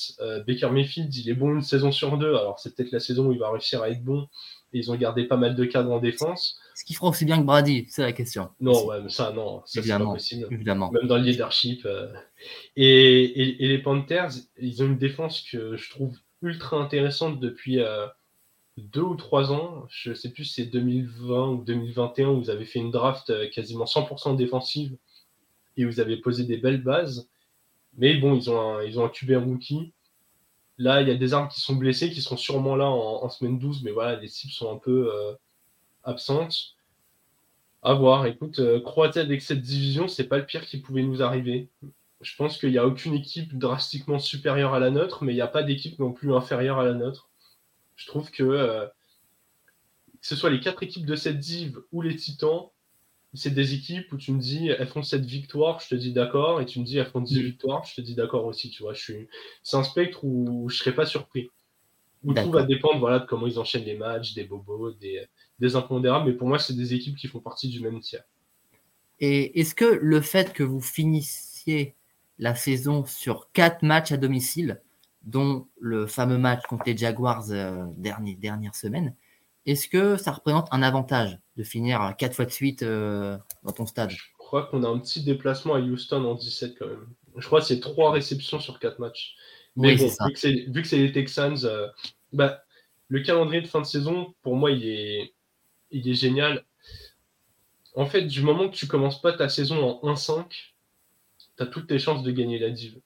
Baker 0.48 0.70
Mayfield, 0.72 1.14
il 1.14 1.30
est 1.30 1.34
bon 1.34 1.54
une 1.54 1.62
saison 1.62 1.92
sur 1.92 2.18
deux. 2.18 2.34
Alors 2.34 2.60
c'est 2.60 2.74
peut-être 2.74 2.94
la 2.94 3.02
saison 3.02 3.28
où 3.28 3.34
il 3.34 3.40
va 3.40 3.52
réussir 3.52 3.82
à 3.84 3.90
être 3.90 4.06
bon. 4.06 4.30
ils 4.72 4.90
ont 4.90 4.96
gardé 4.96 5.26
pas 5.26 5.38
mal 5.38 5.54
de 5.54 5.66
cadres 5.66 5.92
en 5.92 6.00
défense. 6.00 6.62
Ce 6.80 6.86
qui 6.86 6.94
fera 6.94 7.10
aussi 7.10 7.26
bien 7.26 7.38
que 7.40 7.44
Brady 7.44 7.88
C'est 7.90 8.04
la 8.04 8.14
question. 8.14 8.52
Non, 8.62 8.86
ouais, 8.86 9.02
mais 9.02 9.10
ça, 9.10 9.34
non. 9.34 9.62
Ça, 9.66 9.82
évidemment, 9.82 10.06
pas 10.06 10.14
possible. 10.14 10.48
évidemment. 10.50 10.90
Même 10.92 11.08
dans 11.08 11.18
le 11.18 11.24
leadership. 11.24 11.86
Euh. 11.86 12.08
Et, 12.78 13.58
les 13.60 13.80
Panthers, 13.80 14.30
ils 14.58 14.82
ont 14.82 14.86
une 14.86 14.98
défense 14.98 15.42
que 15.42 15.76
je 15.76 15.90
trouve 15.90 16.18
ultra 16.42 16.78
intéressante 16.78 17.42
depuis 17.42 17.82
euh, 17.82 18.08
deux 18.78 19.02
ou 19.02 19.16
trois 19.16 19.52
ans. 19.52 19.88
Je 19.90 20.14
sais 20.14 20.30
plus 20.30 20.46
si 20.46 20.54
c'est 20.54 20.68
2020 20.68 21.50
ou 21.50 21.64
2021 21.66 22.30
où 22.30 22.44
vous 22.44 22.50
avez 22.50 22.64
fait 22.64 22.80
une 22.80 22.92
draft 22.92 23.30
euh, 23.30 23.50
quasiment 23.50 23.84
100% 23.84 24.38
défensive. 24.38 24.96
et 25.76 25.84
vous 25.84 26.00
avez 26.00 26.16
posé 26.16 26.46
des 26.46 26.56
belles 26.56 26.82
bases. 26.82 27.28
Mais 27.98 28.16
bon, 28.16 28.38
ils 28.38 28.50
ont 28.50 28.78
un, 28.78 28.84
ils 28.84 28.98
ont 29.02 29.04
un 29.04 29.10
QB 29.10 29.32
rookie. 29.32 29.92
Là, 30.78 31.02
il 31.02 31.10
y 31.10 31.12
a 31.12 31.16
des 31.16 31.34
armes 31.34 31.50
qui 31.50 31.60
sont 31.60 31.76
blessées, 31.76 32.10
qui 32.10 32.22
seront 32.22 32.38
sûrement 32.38 32.78
là 32.78 32.90
en, 32.90 33.28
semaine 33.28 33.60
12, 33.60 33.84
mais 33.84 33.92
voilà, 33.92 34.18
les 34.18 34.30
cibles 34.30 34.54
sont 34.54 34.74
un 34.74 34.78
peu 34.78 35.14
euh, 35.14 35.34
absentes. 36.04 36.76
À 37.82 37.94
voir. 37.94 38.26
Écoute, 38.26 38.60
euh, 38.60 38.82
Croatie 38.82 39.20
avec 39.20 39.42
cette 39.42 39.62
division, 39.62 40.08
c'est 40.08 40.28
pas 40.28 40.38
le 40.38 40.46
pire 40.46 40.66
qui 40.66 40.80
pouvait 40.80 41.04
nous 41.04 41.24
arriver. 41.24 41.70
Je 42.22 42.36
pense 42.36 42.58
qu'il 42.58 42.72
n'y 42.72 42.78
a 42.78 42.86
aucune 42.86 43.14
équipe 43.14 43.58
drastiquement 43.58 44.20
supérieure 44.20 44.74
à 44.74 44.80
la 44.80 44.90
nôtre, 44.90 45.24
mais 45.24 45.32
il 45.32 45.36
n'y 45.36 45.42
a 45.42 45.48
pas 45.48 45.64
d'équipe 45.64 45.98
non 46.00 46.12
plus 46.12 46.34
inférieure 46.34 46.80
à 46.80 46.84
la 46.84 46.94
nôtre. 46.94 47.30
Je 47.96 48.08
trouve 48.08 48.32
que 48.32 48.44
euh, 48.44 48.86
que 50.22 50.28
ce 50.28 50.36
soit 50.36 50.50
les 50.50 50.60
quatre 50.60 50.84
équipes 50.84 51.06
de 51.06 51.16
cette 51.16 51.40
div 51.40 51.80
ou 51.94 52.02
les 52.02 52.18
Titans, 52.18 52.70
c'est 53.34 53.54
des 53.54 53.74
équipes 53.74 54.12
où 54.12 54.18
tu 54.18 54.32
me 54.34 54.40
dis 54.40 54.68
elles 54.70 54.88
font 54.88 55.04
cette 55.04 55.26
victoire, 55.26 55.80
je 55.80 55.90
te 55.90 55.96
dis 55.96 56.12
d'accord, 56.12 56.62
et 56.62 56.66
tu 56.66 56.80
me 56.80 56.86
dis 56.86 56.98
elles 56.98 57.06
font 57.06 57.22
10 57.22 57.40
mm. 57.40 57.44
victoires, 57.44 57.86
je 57.86 57.96
te 57.96 58.02
dis 58.02 58.16
d'accord 58.16 58.46
aussi, 58.46 58.70
tu 58.70 58.84
vois. 58.84 58.94
Je 58.94 59.02
suis... 59.02 59.28
C'est 59.64 59.78
un 59.78 59.84
spectre 59.84 60.24
où 60.24 60.68
je 60.70 60.76
ne 60.76 60.80
serais 60.80 60.96
pas 60.96 61.06
surpris. 61.06 61.50
Où 62.24 62.34
tout 62.34 62.52
va 62.52 62.64
dépendre 62.64 63.00
voilà, 63.00 63.20
de 63.20 63.26
comment 63.26 63.48
ils 63.48 63.60
enchaînent 63.60 63.86
les 63.86 63.96
matchs, 63.96 64.34
des 64.34 64.44
bobos, 64.44 64.92
des, 64.92 65.26
des 65.60 65.76
impondérables, 65.76 66.30
mais 66.30 66.36
pour 66.36 66.48
moi, 66.48 66.60
c'est 66.60 66.76
des 66.76 66.94
équipes 66.94 67.16
qui 67.16 67.28
font 67.28 67.40
partie 67.40 67.70
du 67.70 67.82
même 67.82 68.00
tiers. 68.00 68.24
Et 69.20 69.60
est-ce 69.60 69.76
que 69.76 69.86
le 69.86 70.22
fait 70.22 70.54
que 70.54 70.64
vous 70.64 70.82
finissiez 70.82 71.96
la 72.38 72.56
saison 72.56 73.06
sur 73.06 73.52
quatre 73.52 73.84
matchs 73.84 74.12
à 74.12 74.18
domicile, 74.18 74.82
dont 75.24 75.68
le 75.80 76.08
fameux 76.08 76.38
match 76.38 76.64
contre 76.68 76.84
les 76.86 76.96
Jaguars 76.96 77.52
euh, 77.52 77.86
dernière, 77.98 78.38
dernière 78.38 78.76
semaine, 78.76 79.14
est-ce 79.66 79.88
que 79.90 80.18
ça 80.18 80.32
représente 80.32 80.68
un 80.72 80.82
avantage 80.82 81.38
de 81.58 81.64
finir 81.64 82.16
quatre 82.18 82.34
fois 82.34 82.46
de 82.46 82.52
suite 82.52 82.82
euh, 82.82 83.38
dans 83.64 83.74
ton 83.74 83.86
stade? 83.86 84.10
Je 84.10 84.24
crois 84.38 84.66
qu'on 84.68 84.84
a 84.84 84.88
un 84.88 84.98
petit 85.00 85.24
déplacement 85.24 85.76
à 85.76 85.80
Houston 85.80 86.24
en 86.24 86.36
17 86.36 86.76
quand 86.80 86.88
même. 86.88 87.08
Je 87.38 87.46
crois 87.46 87.60
que 87.60 87.68
c'est 87.68 87.80
trois 87.80 88.12
réceptions 88.12 88.60
sur 88.60 88.80
quatre 88.80 89.00
matchs. 89.00 89.36
Mais 89.76 89.96
bon, 89.96 90.08
vu 90.08 90.82
que 90.82 90.88
c'est 90.88 90.98
les 90.98 91.12
Texans, 91.12 91.58
euh, 91.66 91.88
bah, 92.34 92.64
le 93.10 93.22
calendrier 93.22 93.62
de 93.62 93.68
fin 93.68 93.82
de 93.82 93.86
saison, 93.86 94.34
pour 94.42 94.56
moi, 94.56 94.72
il 94.72 94.88
est, 94.88 95.34
il 95.92 96.08
est 96.08 96.14
génial. 96.14 96.66
En 97.96 98.06
fait, 98.06 98.24
du 98.24 98.42
moment 98.42 98.70
que 98.70 98.76
tu 98.76 98.88
commences 98.88 99.22
pas 99.22 99.34
ta 99.34 99.50
saison 99.50 100.00
en 100.04 100.14
1-5, 100.14 100.74
tu 101.58 101.64
as 101.64 101.66
toutes 101.66 101.88
tes 101.88 102.00
chances 102.00 102.24
de 102.24 102.32
gagner 102.32 102.60
la 102.60 102.70
div. 102.70 103.00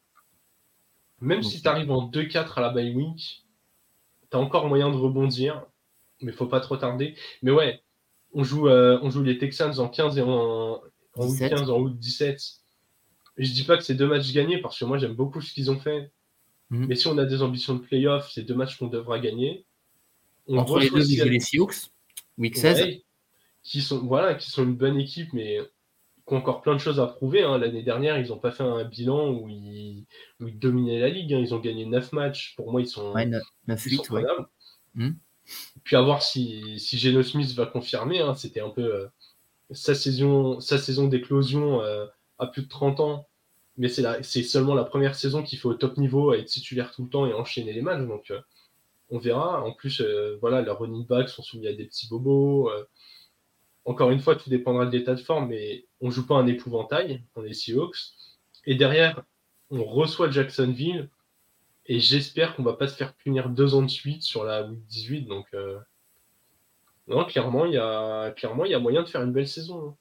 Même 1.20 1.42
si 1.42 1.62
tu 1.62 1.68
arrives 1.68 1.92
en 1.92 2.10
2-4 2.10 2.58
à 2.58 2.62
la 2.62 2.70
bye 2.70 2.94
week, 2.94 3.46
tu 4.30 4.38
as 4.38 4.40
encore 4.40 4.68
moyen 4.68 4.90
de 4.90 4.98
rebondir 4.98 5.66
mais 6.24 6.32
faut 6.32 6.48
pas 6.48 6.60
trop 6.60 6.78
tarder. 6.78 7.16
Mais 7.42 7.52
ouais, 7.52 7.82
on 8.34 8.44
joue, 8.44 8.68
euh, 8.68 9.00
on 9.02 9.10
joue 9.10 9.24
les 9.24 9.38
Texans 9.38 9.78
en 9.80 9.90
15 9.90 10.18
et 10.18 10.22
en, 10.22 10.82
en 11.16 11.28
août 11.28 11.38
15, 11.38 11.70
en 11.70 11.80
août 11.80 11.98
17. 11.98 12.42
Et 13.38 13.44
je 13.44 13.54
dis 13.54 13.64
pas 13.64 13.78
que 13.78 13.84
c'est 13.84 13.96
deux 13.96 14.08
matchs 14.08 14.32
gagnés 14.32 14.60
parce 14.60 14.80
que 14.80 14.86
moi 14.86 14.98
j'aime 14.98 15.16
beaucoup 15.16 15.42
ce 15.42 15.54
qu'ils 15.54 15.72
ont 15.72 15.80
fait. 15.80 16.12
Mhm. 16.70 16.88
Mais 16.88 16.96
si 16.96 17.08
on 17.08 17.18
a 17.18 17.26
des 17.26 17.42
ambitions 17.42 17.76
de 17.76 17.82
playoff, 17.82 18.32
c'est 18.32 18.44
deux 18.44 18.56
matchs 18.56 18.78
qu'on 18.78 18.88
devra 18.88 19.20
gagner. 19.20 19.66
On 20.48 20.58
Entre 20.58 20.80
les 20.80 20.90
deux, 20.90 21.30
les 21.30 21.40
Sioux, 21.40 21.70
week 22.38 22.58
16. 22.58 23.00
qui 23.64 23.82
sont, 23.82 24.00
voilà, 24.06 24.36
qui 24.36 24.50
sont 24.50 24.64
une 24.64 24.76
bonne 24.76 25.00
équipe, 25.00 25.32
mais 25.34 25.60
qui 26.28 26.34
ont 26.34 26.38
encore 26.38 26.62
plein 26.62 26.74
de 26.74 26.80
choses 26.80 27.00
à 27.00 27.08
prouver. 27.08 27.44
Hein. 27.44 27.58
L'année 27.58 27.84
dernière, 27.84 28.18
ils 28.18 28.30
n'ont 28.30 28.40
pas 28.40 28.52
fait 28.52 28.64
un 28.64 28.84
bilan 28.84 29.32
où 29.32 29.50
ils, 29.50 30.06
dominaient 30.40 31.00
la 31.00 31.10
ligue. 31.10 31.34
Hein. 31.34 31.40
Ils 31.40 31.54
ont 31.54 31.60
gagné 31.60 31.86
9 31.86 32.12
matchs. 32.14 32.56
Pour 32.56 32.72
moi, 32.72 32.82
ils 32.82 32.88
sont. 32.88 33.14
Ouais, 33.14 33.26
9, 33.26 33.82
8, 33.82 34.10
ouais. 34.12 34.24
Puis 35.84 35.96
à 35.96 36.02
voir 36.02 36.22
si, 36.22 36.80
si 36.80 36.98
Geno 36.98 37.24
Smith 37.24 37.54
va 37.54 37.66
confirmer. 37.66 38.22
Hein. 38.22 38.36
C'était 38.36 38.62
un 38.62 38.70
peu 38.70 38.84
euh, 38.84 39.08
sa 39.72 39.96
saison, 39.96 40.60
sa 40.60 40.78
saison 40.78 41.08
d'éclosion 41.08 41.82
euh, 41.82 42.06
à 42.40 42.48
plus 42.48 42.64
de 42.64 42.70
30 42.70 43.00
ans. 43.00 43.28
Mais 43.78 43.88
c'est 43.90 44.44
seulement 44.44 44.76
la 44.76 44.84
première 44.84 45.16
saison 45.16 45.42
qu'il 45.42 45.58
fait 45.58 45.68
au 45.68 45.74
top 45.74 45.98
niveau, 45.98 46.32
être 46.34 46.46
titulaire 46.46 46.92
tout 46.92 47.04
le 47.04 47.10
temps 47.10 47.26
et 47.26 47.34
enchaîner 47.34 47.74
les 47.74 47.82
matchs. 47.82 48.08
Donc 48.08 48.30
euh, 48.30 48.40
on 49.14 49.20
verra. 49.20 49.64
En 49.64 49.72
plus, 49.72 50.04
voilà, 50.42 50.62
les 50.62 50.72
running 50.72 51.06
backs 51.06 51.30
sont 51.30 51.44
soumis 51.44 51.68
à 51.68 51.74
des 51.74 51.86
petits 51.86 52.08
bobos. 52.10 52.70
encore 53.86 54.12
une 54.12 54.20
fois, 54.20 54.36
tout 54.36 54.50
dépendra 54.50 54.86
de 54.86 54.92
l'état 54.92 55.16
de 55.16 55.22
forme, 55.22 55.50
mais 55.50 55.86
on 56.02 56.10
joue 56.10 56.26
pas 56.26 56.36
un 56.36 56.48
épouvantail, 56.48 57.24
on 57.36 57.46
est 57.46 57.54
Seahawks. 57.54 57.98
Et 58.66 58.76
derrière, 58.76 59.24
on 59.70 59.84
reçoit 59.84 60.30
Jacksonville 60.30 61.10
et 61.86 62.00
j'espère 62.00 62.56
qu'on 62.56 62.64
va 62.64 62.74
pas 62.74 62.88
se 62.88 62.96
faire 62.96 63.14
punir 63.14 63.50
deux 63.50 63.76
ans 63.76 63.82
de 63.82 63.90
suite 63.90 64.24
sur 64.24 64.44
la 64.44 64.68
week 64.68 64.86
18. 64.86 65.22
Donc, 65.24 65.48
euh, 65.54 65.80
non, 67.08 67.26
clairement, 67.26 67.66
il 67.66 67.74
y 67.74 67.78
a 67.78 68.32
clairement 68.32 68.66
il 68.66 68.72
y 68.72 68.80
moyen 68.80 69.04
de 69.04 69.08
faire 69.08 69.22
une 69.22 69.34
belle 69.34 69.48
saison. 69.48 69.90
Hein. 69.90 69.96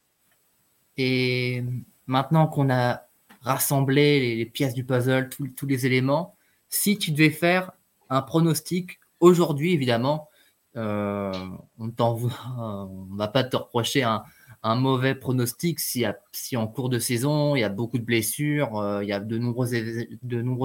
Et 0.96 1.64
maintenant 2.06 2.46
qu'on 2.46 2.70
a 2.70 3.02
rassemblé 3.40 4.36
les, 4.36 4.46
pièces 4.46 4.74
du 4.74 4.84
puzzle, 4.84 5.28
tous 5.28 5.66
les 5.66 5.86
éléments, 5.86 6.36
si 6.68 6.96
tu 6.98 7.10
devais 7.10 7.30
faire 7.30 7.72
un 8.08 8.22
pronostic 8.22 9.00
aujourd'hui, 9.22 9.72
évidemment, 9.72 10.28
euh, 10.76 11.32
on 11.78 11.86
ne 11.86 13.16
va 13.16 13.28
pas 13.28 13.44
te 13.44 13.56
reprocher 13.56 14.02
un, 14.02 14.22
mauvais 14.64 15.14
pronostic 15.14 15.80
si, 15.80 16.04
si, 16.32 16.56
en 16.56 16.66
cours 16.66 16.88
de 16.88 16.98
saison, 16.98 17.56
il 17.56 17.60
y 17.60 17.64
a 17.64 17.68
beaucoup 17.68 17.98
de 17.98 18.04
blessures, 18.04 18.78
euh, 18.78 19.02
il 19.02 19.08
y 19.08 19.12
a 19.12 19.20
de 19.20 19.38
nombreux, 19.38 19.74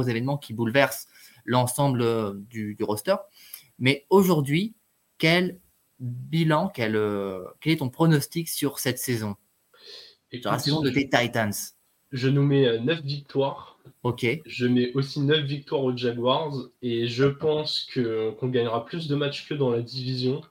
événements 0.09 0.37
qui 0.37 0.53
bouleversent 0.53 1.07
l'ensemble 1.45 2.01
euh, 2.01 2.33
du, 2.35 2.75
roster. 2.81 3.15
Mais 3.79 4.05
aujourd'hui, 4.09 4.75
quel 5.17 5.59
bilan, 5.99 6.69
quel, 6.69 6.93
quel, 7.61 7.73
est 7.73 7.77
ton 7.77 7.89
pronostic 7.89 8.49
sur 8.49 8.79
cette 8.79 8.99
saison? 8.99 9.35
Sur 10.33 10.51
la 10.51 10.59
saison 10.59 10.81
de 10.81 10.89
tes 10.89 11.09
Titans 11.09 11.53
Je 12.11 12.29
nous 12.29 12.43
mets 12.43 12.79
9 12.79 13.01
victoires. 13.01 13.77
Ok. 14.03 14.25
Je 14.45 14.67
mets 14.67 14.93
aussi 14.93 15.19
9 15.19 15.41
victoires 15.41 15.83
aux 15.83 15.95
Jaguars 15.95 16.53
et 16.81 17.07
je 17.07 17.25
pense 17.25 17.87
qu'on 17.93 18.47
gagnera 18.47 18.85
plus 18.85 19.07
de 19.07 19.15
matchs 19.15 19.47
que 19.47 19.53
dans 19.53 19.69
la 19.69 19.81
division. 19.81 20.41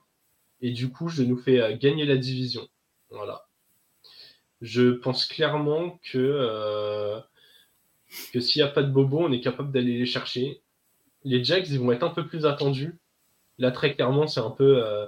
Et 0.61 0.71
du 0.71 0.89
coup, 0.89 1.07
je 1.07 1.23
nous 1.23 1.37
fais 1.37 1.77
gagner 1.77 2.05
la 2.05 2.17
division. 2.17 2.67
Voilà. 3.09 3.47
Je 4.61 4.91
pense 4.91 5.25
clairement 5.25 5.99
que, 6.03 6.17
euh, 6.17 7.19
que 8.33 8.39
s'il 8.39 8.61
n'y 8.61 8.67
a 8.67 8.71
pas 8.71 8.83
de 8.83 8.91
bobo, 8.91 9.19
on 9.19 9.31
est 9.31 9.41
capable 9.41 9.71
d'aller 9.71 9.97
les 9.97 10.05
chercher. 10.05 10.61
Les 11.23 11.43
Jacks, 11.43 11.69
ils 11.69 11.79
vont 11.79 11.91
être 11.91 12.03
un 12.03 12.09
peu 12.09 12.25
plus 12.25 12.45
attendus. 12.45 12.97
Là, 13.59 13.71
très 13.71 13.93
clairement, 13.95 14.27
c'est 14.27 14.39
un 14.39 14.51
peu, 14.51 14.83
euh, 14.83 15.07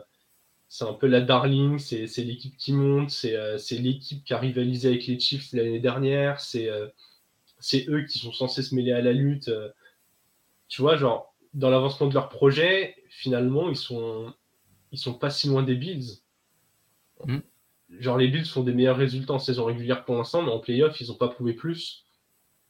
c'est 0.70 0.86
un 0.86 0.94
peu 0.94 1.08
la 1.08 1.22
darling, 1.22 1.80
c'est, 1.80 2.06
l'équipe 2.18 2.56
qui 2.58 2.74
monte, 2.74 3.12
euh, 3.26 3.58
c'est, 3.58 3.78
l'équipe 3.78 4.24
qui 4.24 4.34
a 4.34 4.40
rivalisé 4.40 4.90
avec 4.90 5.08
les 5.08 5.20
Chiefs 5.20 5.52
l'année 5.52 5.80
dernière, 5.80 6.40
c'est, 6.40 6.70
c'est 7.60 7.90
eux 7.90 8.06
qui 8.06 8.20
sont 8.20 8.32
censés 8.32 8.64
se 8.64 8.74
mêler 8.76 8.94
à 8.94 9.02
la 9.02 9.14
lutte. 9.14 9.52
tu 10.68 10.82
vois, 10.82 10.96
genre, 10.96 11.36
dans 11.54 11.70
l'avancement 11.70 12.08
de 12.08 12.14
leur 12.14 12.30
projet, 12.30 12.96
finalement, 13.10 13.70
ils 13.70 13.76
sont, 13.76 14.34
ils 14.92 15.00
sont 15.00 15.14
pas 15.14 15.30
si 15.30 15.48
loin 15.48 15.64
des 15.64 15.76
Bills. 15.76 16.22
Mm 17.26 17.40
genre 17.98 18.18
les 18.18 18.28
Bills 18.28 18.46
font 18.46 18.64
des 18.64 18.74
meilleurs 18.74 18.98
résultats 18.98 19.34
en 19.34 19.40
saison 19.40 19.66
régulière 19.66 20.06
pour 20.06 20.16
l'instant, 20.16 20.42
mais 20.44 20.52
en 20.52 20.60
playoff, 20.60 21.00
ils 21.02 21.08
n'ont 21.08 21.16
pas 21.16 21.30
prouvé 21.30 21.54
plus. 21.54 22.06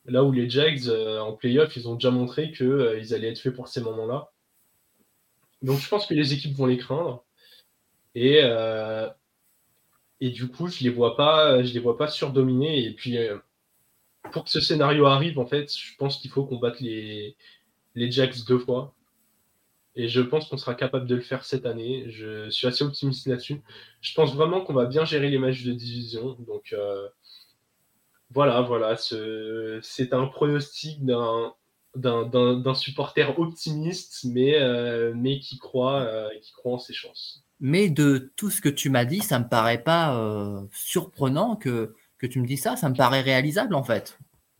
Là 0.05 0.23
où 0.23 0.31
les 0.31 0.49
Jags, 0.49 0.87
euh, 0.87 1.19
en 1.19 1.33
playoff, 1.33 1.75
ils 1.75 1.87
ont 1.87 1.95
déjà 1.95 2.11
montré 2.11 2.51
qu'ils 2.51 2.67
euh, 2.67 3.13
allaient 3.13 3.31
être 3.31 3.39
faits 3.39 3.53
pour 3.53 3.67
ces 3.67 3.81
moments-là. 3.81 4.31
Donc 5.61 5.79
je 5.79 5.89
pense 5.89 6.05
que 6.05 6.13
les 6.13 6.33
équipes 6.33 6.55
vont 6.55 6.65
les 6.65 6.77
craindre. 6.77 7.25
Et, 8.15 8.41
euh, 8.43 9.09
et 10.19 10.29
du 10.29 10.47
coup, 10.49 10.67
je 10.67 10.79
les 10.83 10.89
les 10.89 11.79
vois 11.79 11.97
pas 11.97 12.07
surdominer. 12.07 12.85
Et 12.85 12.93
puis, 12.93 13.17
pour 14.31 14.43
que 14.43 14.49
ce 14.49 14.59
scénario 14.61 15.05
arrive, 15.05 15.39
en 15.39 15.45
fait, 15.45 15.73
je 15.73 15.95
pense 15.97 16.17
qu'il 16.17 16.31
faut 16.31 16.45
qu'on 16.45 16.57
batte 16.57 16.79
les, 16.81 17.37
les 17.95 18.11
Jags 18.11 18.35
deux 18.47 18.59
fois. 18.59 18.95
Et 19.95 20.07
je 20.07 20.21
pense 20.21 20.47
qu'on 20.47 20.57
sera 20.57 20.75
capable 20.75 21.07
de 21.07 21.15
le 21.15 21.21
faire 21.21 21.43
cette 21.43 21.65
année. 21.65 22.09
Je 22.09 22.49
suis 22.49 22.67
assez 22.67 22.83
optimiste 22.83 23.27
là-dessus. 23.27 23.61
Je 24.01 24.13
pense 24.13 24.33
vraiment 24.33 24.61
qu'on 24.61 24.73
va 24.73 24.85
bien 24.85 25.03
gérer 25.03 25.29
les 25.29 25.37
matchs 25.37 25.63
de 25.63 25.73
division. 25.73 26.37
Donc 26.47 26.73
euh, 26.73 27.09
voilà, 28.29 28.61
voilà. 28.61 28.95
C'est 28.95 30.13
un 30.13 30.27
pronostic 30.27 31.03
d'un 31.03 32.73
supporter 32.75 33.37
optimiste, 33.39 34.25
mais, 34.25 34.55
euh, 34.61 35.13
mais 35.15 35.39
qui, 35.39 35.57
croit, 35.57 36.01
euh, 36.01 36.29
qui 36.41 36.51
croit 36.53 36.73
en 36.73 36.79
ses 36.79 36.93
chances. 36.93 37.43
Mais 37.59 37.89
de 37.89 38.31
tout 38.35 38.49
ce 38.49 38.61
que 38.61 38.69
tu 38.69 38.89
m'as 38.89 39.05
dit, 39.05 39.19
ça 39.19 39.39
me 39.39 39.47
paraît 39.47 39.83
pas 39.83 40.67
surprenant 40.71 41.55
que, 41.55 41.93
que 42.17 42.27
tu 42.27 42.39
me 42.39 42.47
dis 42.47 42.57
ça. 42.57 42.75
Ça 42.75 42.89
me 42.89 42.95
paraît 42.95 43.21
réalisable 43.21 43.75
en 43.75 43.83
fait. 43.83 44.17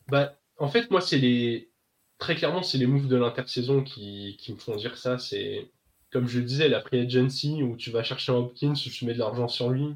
Bah, 0.10 0.38
en 0.58 0.68
fait, 0.68 0.92
moi, 0.92 1.02
c'est 1.02 1.18
les, 1.18 1.72
très 2.18 2.36
clairement, 2.36 2.64
c'est 2.64 2.78
les 2.78 2.88
moves 2.88 3.08
de 3.08 3.16
l'intersaison 3.16 3.84
qui, 3.84 4.38
qui, 4.40 4.54
me 4.54 4.58
font 4.58 4.76
dire 4.76 4.98
ça. 4.98 5.18
C'est, 5.18 5.72
comme 6.12 6.28
je 6.28 6.40
le 6.40 6.46
disais, 6.46 6.68
la 6.68 6.82
free 6.82 7.00
agency 7.00 7.64
où 7.64 7.76
tu 7.78 7.92
vas 7.92 8.04
chercher 8.04 8.32
un 8.32 8.36
Hopkins, 8.36 8.74
où 8.74 8.90
tu 8.90 9.06
mets 9.06 9.14
de 9.14 9.20
l'argent 9.20 9.48
sur 9.48 9.70
lui. 9.70 9.96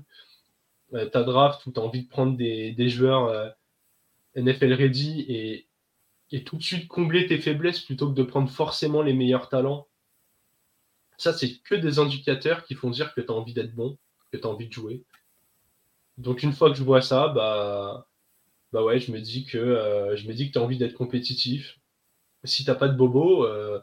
Euh, 0.93 1.08
ta 1.08 1.24
draft 1.24 1.66
où 1.66 1.72
tu 1.72 1.80
as 1.80 1.84
envie 1.84 2.04
de 2.04 2.10
prendre 2.10 2.38
des, 2.38 2.72
des 2.72 2.88
joueurs 2.88 3.26
euh, 3.26 3.49
NFL 4.36 4.74
ready 4.74 5.26
et, 5.28 5.68
et, 6.32 6.43
tout 6.43 6.56
de 6.56 6.62
suite 6.62 6.88
combler 6.88 7.26
tes 7.26 7.39
faiblesses 7.39 7.80
plutôt 7.80 8.10
que 8.10 8.16
de 8.16 8.24
prendre 8.24 8.49
forcément 8.49 9.01
les 9.01 9.14
meilleurs 9.14 9.49
talents. 9.49 9.88
Ça, 11.18 11.34
c'est 11.34 11.57
que 11.59 11.76
des 11.76 11.99
indicateurs 11.99 12.64
qui 12.66 12.76
font 12.76 12.89
dire 12.89 13.14
que 13.14 13.22
tu 13.22 13.32
as 13.32 13.36
envie 13.36 13.53
d'être 13.53 13.74
bon, 13.76 13.97
que 14.32 14.38
tu 14.38 14.45
as 14.45 14.49
envie 14.49 14.68
de 14.68 14.74
jouer. 14.74 15.03
Donc, 16.18 16.43
une 16.43 16.53
fois 16.53 16.70
que 16.70 16.76
je 16.78 16.84
vois 16.84 17.01
ça, 17.01 17.28
bah 17.30 18.07
bah 18.74 18.84
ouais, 18.84 18.99
je 18.99 19.11
me 19.11 19.22
dis 19.22 19.45
que 19.45 19.57
euh, 19.57 20.16
je 20.18 20.28
me 20.28 20.34
dis 20.34 20.47
que 20.47 20.53
tu 20.53 20.59
as 20.59 20.64
envie 20.64 20.78
d'être 20.78 20.93
compétitif. 20.95 21.80
Si 22.45 22.66
t'as 22.66 22.76
pas 22.76 22.89
de 22.89 22.97
bobo, 22.97 23.45
euh, 23.45 23.82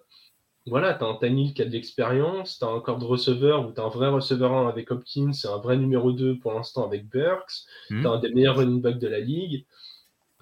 voilà, 0.66 0.94
tu 0.94 1.04
as 1.04 1.08
un 1.08 1.14
Tanil 1.16 1.54
qui 1.54 1.62
a 1.62 1.66
de 1.66 1.70
l'expérience, 1.70 2.58
tu 2.58 2.64
as 2.64 2.68
un 2.68 2.80
corps 2.80 2.98
de 2.98 3.04
receveur 3.06 3.68
ou 3.68 3.72
tu 3.72 3.80
as 3.80 3.84
un 3.84 3.88
vrai 3.88 4.08
receveur 4.08 4.52
1 4.54 4.68
avec 4.68 4.90
Hopkins 4.92 5.32
et 5.32 5.46
un 5.48 5.58
vrai 5.58 5.76
numéro 5.78 6.12
2 6.12 6.38
pour 6.38 6.52
l'instant 6.54 6.84
avec 6.86 7.08
Burks, 7.08 7.66
Hmm. 7.90 8.02
tu 8.02 8.06
as 8.08 8.10
un 8.10 8.18
des 8.20 8.30
meilleurs 8.32 8.56
running 8.56 8.80
backs 8.82 8.98
de 8.98 9.08
la 9.08 9.20
ligue, 9.20 9.66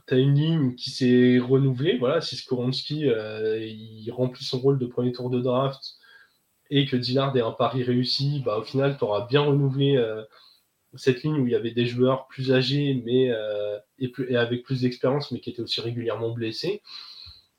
tu 0.08 0.14
as 0.14 0.18
une 0.18 0.34
ligne 0.34 0.74
qui 0.76 0.90
s'est 0.90 1.38
renouvelée, 1.38 1.98
voilà, 1.98 2.20
si 2.20 2.36
Skoronski 2.36 3.08
euh, 3.10 3.58
il 3.66 4.10
remplit 4.12 4.44
son 4.44 4.58
rôle 4.60 4.78
de 4.78 4.86
premier 4.86 5.12
tour 5.12 5.30
de 5.30 5.40
draft 5.40 5.97
et 6.70 6.86
que 6.86 6.96
Dillard 6.96 7.36
est 7.36 7.40
un 7.40 7.52
pari 7.52 7.82
réussi, 7.82 8.42
bah, 8.44 8.58
au 8.58 8.62
final, 8.62 8.96
tu 8.98 9.04
auras 9.04 9.26
bien 9.26 9.42
renouvelé 9.42 9.96
euh, 9.96 10.22
cette 10.96 11.22
ligne 11.22 11.40
où 11.40 11.46
il 11.46 11.52
y 11.52 11.56
avait 11.56 11.72
des 11.72 11.86
joueurs 11.86 12.26
plus 12.28 12.52
âgés 12.52 13.02
mais, 13.04 13.30
euh, 13.30 13.78
et, 13.98 14.08
plus- 14.08 14.30
et 14.30 14.36
avec 14.36 14.62
plus 14.64 14.82
d'expérience, 14.82 15.30
mais 15.32 15.40
qui 15.40 15.50
étaient 15.50 15.62
aussi 15.62 15.80
régulièrement 15.80 16.30
blessés. 16.30 16.82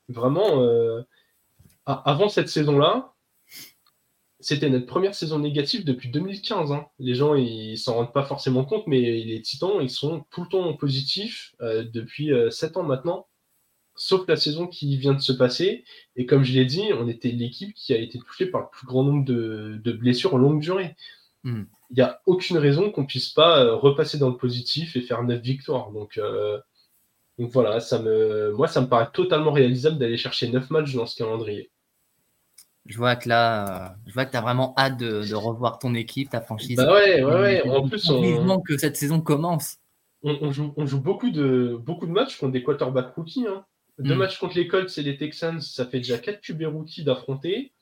Vraiment, 0.08 0.62
euh, 0.62 1.02
avant 1.86 2.28
cette 2.28 2.48
saison-là, 2.48 3.14
c'était 4.42 4.70
notre 4.70 4.86
première 4.86 5.14
saison 5.14 5.38
négative 5.38 5.84
depuis 5.84 6.08
2015. 6.10 6.72
hein. 6.72 6.86
Les 6.98 7.14
gens, 7.14 7.34
ils 7.34 7.76
s'en 7.76 7.94
rendent 7.94 8.12
pas 8.12 8.24
forcément 8.24 8.64
compte, 8.64 8.86
mais 8.86 9.00
les 9.00 9.42
Titans, 9.42 9.72
ils 9.82 9.90
sont 9.90 10.24
tout 10.30 10.42
le 10.42 10.48
temps 10.48 10.72
positifs 10.74 11.54
depuis 11.60 12.30
7 12.50 12.76
ans 12.78 12.82
maintenant, 12.82 13.26
sauf 14.00 14.26
la 14.26 14.36
saison 14.36 14.66
qui 14.66 14.96
vient 14.96 15.12
de 15.12 15.20
se 15.20 15.32
passer. 15.32 15.84
Et 16.16 16.24
comme 16.24 16.42
je 16.42 16.54
l'ai 16.54 16.64
dit, 16.64 16.90
on 16.98 17.06
était 17.06 17.30
l'équipe 17.30 17.74
qui 17.74 17.92
a 17.92 17.98
été 17.98 18.18
touchée 18.18 18.46
par 18.46 18.62
le 18.62 18.66
plus 18.72 18.86
grand 18.86 19.04
nombre 19.04 19.26
de, 19.26 19.78
de 19.84 19.92
blessures 19.92 20.34
en 20.34 20.38
longue 20.38 20.60
durée. 20.60 20.96
Hmm. 21.44 21.64
Il 21.90 21.96
n'y 21.96 22.02
a 22.02 22.20
aucune 22.24 22.56
raison 22.56 22.90
qu'on 22.90 23.04
puisse 23.04 23.28
pas 23.28 23.62
euh, 23.62 23.74
repasser 23.74 24.16
dans 24.16 24.30
le 24.30 24.36
positif 24.36 24.96
et 24.96 25.02
faire 25.02 25.22
9 25.22 25.42
victoires. 25.42 25.90
Donc, 25.90 26.16
euh, 26.16 26.58
donc 27.38 27.50
voilà, 27.50 27.80
ça 27.80 28.00
me, 28.00 28.52
moi, 28.52 28.68
ça 28.68 28.80
me 28.80 28.86
paraît 28.86 29.10
totalement 29.12 29.52
réalisable 29.52 29.98
d'aller 29.98 30.16
chercher 30.16 30.48
9 30.48 30.70
matchs 30.70 30.94
dans 30.94 31.04
ce 31.04 31.16
calendrier. 31.16 31.70
Je 32.86 32.96
vois 32.96 33.16
que 33.16 33.28
là, 33.28 33.96
je 34.06 34.14
vois 34.14 34.24
que 34.24 34.30
tu 34.30 34.36
as 34.38 34.40
vraiment 34.40 34.72
hâte 34.78 34.96
de, 34.96 35.28
de 35.28 35.34
revoir 35.34 35.78
ton 35.78 35.94
équipe, 35.94 36.30
ta 36.30 36.40
franchise. 36.40 36.76
Bah 36.76 36.90
ouais, 36.94 37.22
ouais, 37.22 37.62
ouais. 37.62 37.68
En 37.68 37.86
plus, 37.86 38.08
on, 38.08 38.60
que 38.60 38.78
cette 38.78 38.96
saison 38.96 39.20
commence. 39.20 39.76
on, 40.22 40.38
on 40.40 40.52
joue, 40.52 40.72
on 40.78 40.86
joue 40.86 41.00
beaucoup, 41.00 41.30
de, 41.30 41.78
beaucoup 41.84 42.06
de 42.06 42.12
matchs 42.12 42.38
contre 42.38 42.52
des 42.52 42.62
quarterbacks 42.62 43.14
rookies. 43.14 43.46
Hein. 43.46 43.64
Deux 44.00 44.14
Mm. 44.14 44.18
matchs 44.18 44.38
contre 44.38 44.56
les 44.56 44.66
Colts 44.66 44.96
et 44.98 45.02
les 45.02 45.16
Texans, 45.16 45.60
ça 45.60 45.86
fait 45.86 45.98
déjà 45.98 46.18
4 46.18 46.40
QB 46.40 46.62
rookies 46.64 47.04
d'affronter. 47.04 47.72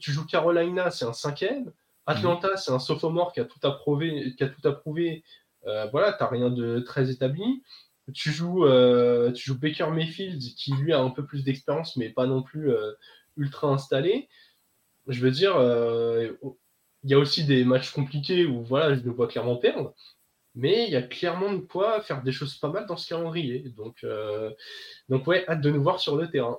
Tu 0.00 0.10
joues 0.12 0.26
Carolina, 0.26 0.90
c'est 0.90 1.04
un 1.04 1.12
cinquième. 1.12 1.72
Atlanta, 2.06 2.56
c'est 2.56 2.70
un 2.72 2.78
sophomore 2.78 3.32
qui 3.32 3.40
a 3.40 3.44
tout 3.44 3.58
approuvé. 3.62 4.34
Qui 4.36 4.44
a 4.44 4.48
tout 4.48 4.66
approuvé. 4.66 5.22
Euh, 5.66 5.86
voilà, 5.92 6.12
t'as 6.12 6.28
rien 6.28 6.50
de 6.50 6.80
très 6.80 7.10
établi. 7.10 7.62
Tu 8.14 8.30
joues, 8.30 8.64
euh, 8.66 9.32
tu 9.32 9.44
joues 9.46 9.58
Baker 9.58 9.88
Mayfield, 9.90 10.40
qui 10.40 10.72
lui 10.72 10.92
a 10.92 11.00
un 11.00 11.10
peu 11.10 11.24
plus 11.26 11.42
d'expérience, 11.44 11.96
mais 11.96 12.08
pas 12.10 12.26
non 12.26 12.42
plus 12.42 12.70
euh, 12.70 12.92
ultra 13.36 13.68
installé. 13.68 14.28
Je 15.08 15.20
veux 15.20 15.30
dire, 15.32 15.54
il 17.04 17.10
y 17.10 17.14
a 17.14 17.18
aussi 17.18 17.44
des 17.44 17.64
matchs 17.64 17.90
compliqués 17.92 18.46
où 18.46 18.62
voilà, 18.62 18.94
je 18.94 19.00
le 19.02 19.10
vois 19.10 19.28
clairement 19.28 19.56
perdre. 19.56 19.94
Mais 20.56 20.86
il 20.86 20.90
y 20.90 20.96
a 20.96 21.02
clairement 21.02 21.52
de 21.52 21.58
quoi 21.58 22.00
faire 22.02 22.22
des 22.22 22.32
choses 22.32 22.56
pas 22.56 22.68
mal 22.68 22.86
dans 22.86 22.96
ce 22.96 23.08
calendrier. 23.08 23.60
Donc, 23.76 23.98
euh, 24.04 24.50
donc 25.08 25.26
ouais, 25.26 25.44
hâte 25.48 25.60
de 25.60 25.70
nous 25.70 25.82
voir 25.82 26.00
sur 26.00 26.16
le 26.16 26.30
terrain. 26.30 26.58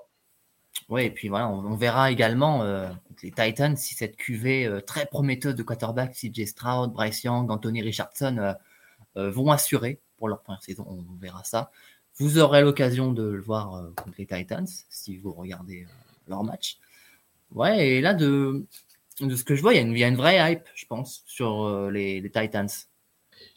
Oui, 0.89 1.03
et 1.03 1.11
puis 1.11 1.27
voilà, 1.27 1.49
on, 1.49 1.75
verra 1.75 2.11
également 2.11 2.63
euh, 2.63 2.87
les 3.21 3.31
Titans 3.31 3.75
si 3.75 3.93
cette 3.93 4.15
cuvée 4.15 4.65
euh, 4.65 4.79
très 4.79 5.05
prometteuse 5.05 5.55
de 5.55 5.63
quarterback, 5.63 6.13
CJ 6.13 6.45
Stroud, 6.45 6.93
Bryce 6.93 7.23
Young, 7.23 7.51
Anthony 7.51 7.81
Richardson 7.81 8.55
euh, 9.17 9.31
vont 9.31 9.51
assurer 9.51 9.99
pour 10.17 10.29
leur 10.29 10.41
première 10.41 10.63
saison. 10.63 10.85
On 10.87 11.19
verra 11.19 11.43
ça. 11.43 11.71
Vous 12.15 12.39
aurez 12.39 12.61
l'occasion 12.61 13.11
de 13.11 13.23
le 13.23 13.41
voir 13.41 13.91
contre 13.95 14.15
les 14.17 14.25
Titans 14.25 14.67
si 14.89 15.17
vous 15.17 15.33
regardez 15.33 15.85
leur 16.27 16.43
match. 16.43 16.77
Ouais, 17.51 17.87
et 17.87 18.01
là, 18.01 18.13
de, 18.13 18.65
de 19.19 19.35
ce 19.35 19.43
que 19.43 19.55
je 19.55 19.61
vois, 19.61 19.73
il 19.73 19.77
y, 19.77 19.79
a 19.79 19.83
une, 19.83 19.95
y 19.95 20.03
a 20.03 20.07
une 20.07 20.15
vraie 20.15 20.51
hype, 20.51 20.67
je 20.73 20.85
pense, 20.85 21.23
sur 21.27 21.89
les 21.91 22.23
Titans. 22.33 22.69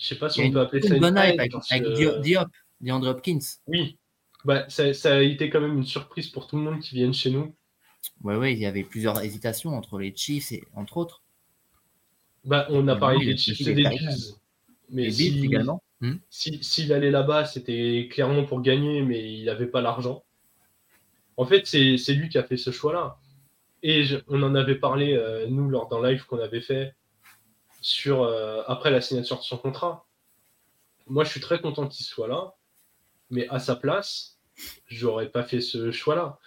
Je 0.01 0.07
sais 0.09 0.15
pas 0.17 0.31
si 0.31 0.41
on 0.41 0.51
peut 0.51 0.61
appeler 0.61 0.81
ça 0.83 0.95
une 0.95 1.01
bonne 1.01 1.15
hype 1.19 1.39
avec, 1.39 1.53
parce 1.53 1.71
avec 1.71 1.85
que- 1.85 1.95
Dio- 1.95 2.19
Diop, 2.21 2.49
DeAndre 2.81 3.09
Hopkins. 3.09 3.39
Oui, 3.67 3.99
bah, 4.47 4.65
ça, 4.71 4.93
ça 4.95 5.17
a 5.17 5.21
été 5.21 5.51
quand 5.51 5.61
même 5.61 5.77
une 5.77 5.85
surprise 5.85 6.29
pour 6.29 6.47
tout 6.47 6.57
le 6.57 6.63
monde 6.63 6.81
qui 6.81 6.95
vienne 6.95 7.13
chez 7.13 7.31
nous. 7.31 7.55
Ouais, 8.25 8.37
ouais, 8.37 8.55
il 8.55 8.59
y 8.59 8.65
avait 8.67 8.83
plusieurs 8.83 9.21
hésitations 9.23 9.77
entre 9.77 9.99
les 9.99 10.17
Chiefs 10.17 10.53
et 10.53 10.65
entre 10.75 10.97
autres. 10.97 11.23
Bah, 12.47 12.67
on 12.71 12.89
a 12.89 12.95
Oui, 12.95 13.01
parlé 13.01 13.17
oui, 13.19 13.27
des 13.27 13.37
Chiefs 13.37 13.61
et 13.61 13.75
des 13.75 13.85
Bills. 13.89 14.35
Mais 14.89 15.03
les 15.05 15.11
si- 15.13 15.31
Bills 15.31 15.45
également. 15.45 15.83
Hmm. 16.01 16.15
si- 16.31 16.59
S'il 16.65 16.93
allait 16.95 17.11
là-bas, 17.11 17.45
c'était 17.45 18.09
clairement 18.11 18.45
pour 18.45 18.63
gagner, 18.63 19.03
mais 19.03 19.31
il 19.35 19.45
n'avait 19.45 19.67
pas 19.67 19.83
l'argent. 19.83 20.25
En 21.37 21.45
fait, 21.45 21.67
c'est 21.67 21.99
c'est 21.99 22.15
lui 22.15 22.31
qui 22.31 22.39
a 22.39 22.43
fait 22.43 22.57
ce 22.57 22.71
choix-là. 22.71 23.19
Et 23.83 24.05
je- 24.05 24.17
on 24.29 24.43
en 24.43 24.55
avait 24.55 24.75
parlé, 24.77 25.13
euh, 25.13 25.47
nous, 25.49 25.69
lors 25.69 25.89
d'un 25.89 26.03
live 26.09 26.25
qu'on 26.25 26.39
avait 26.39 26.63
fait 26.63 26.95
sur, 27.81 28.23
euh, 28.23 28.63
après 28.67 28.91
la 28.91 29.01
signature 29.01 29.39
de 29.39 29.43
son 29.43 29.57
contrat. 29.57 30.07
Moi, 31.07 31.25
je 31.25 31.31
suis 31.31 31.41
très 31.41 31.61
content 31.61 31.89
qu'il 31.89 32.05
soit 32.05 32.29
là, 32.29 32.55
mais 33.31 33.49
à 33.49 33.59
sa 33.59 33.77
place, 33.77 34.39
j'aurais 34.87 35.29
pas 35.29 35.43
fait 35.43 35.61
ce 35.61 35.91
choix-là. 35.91 36.39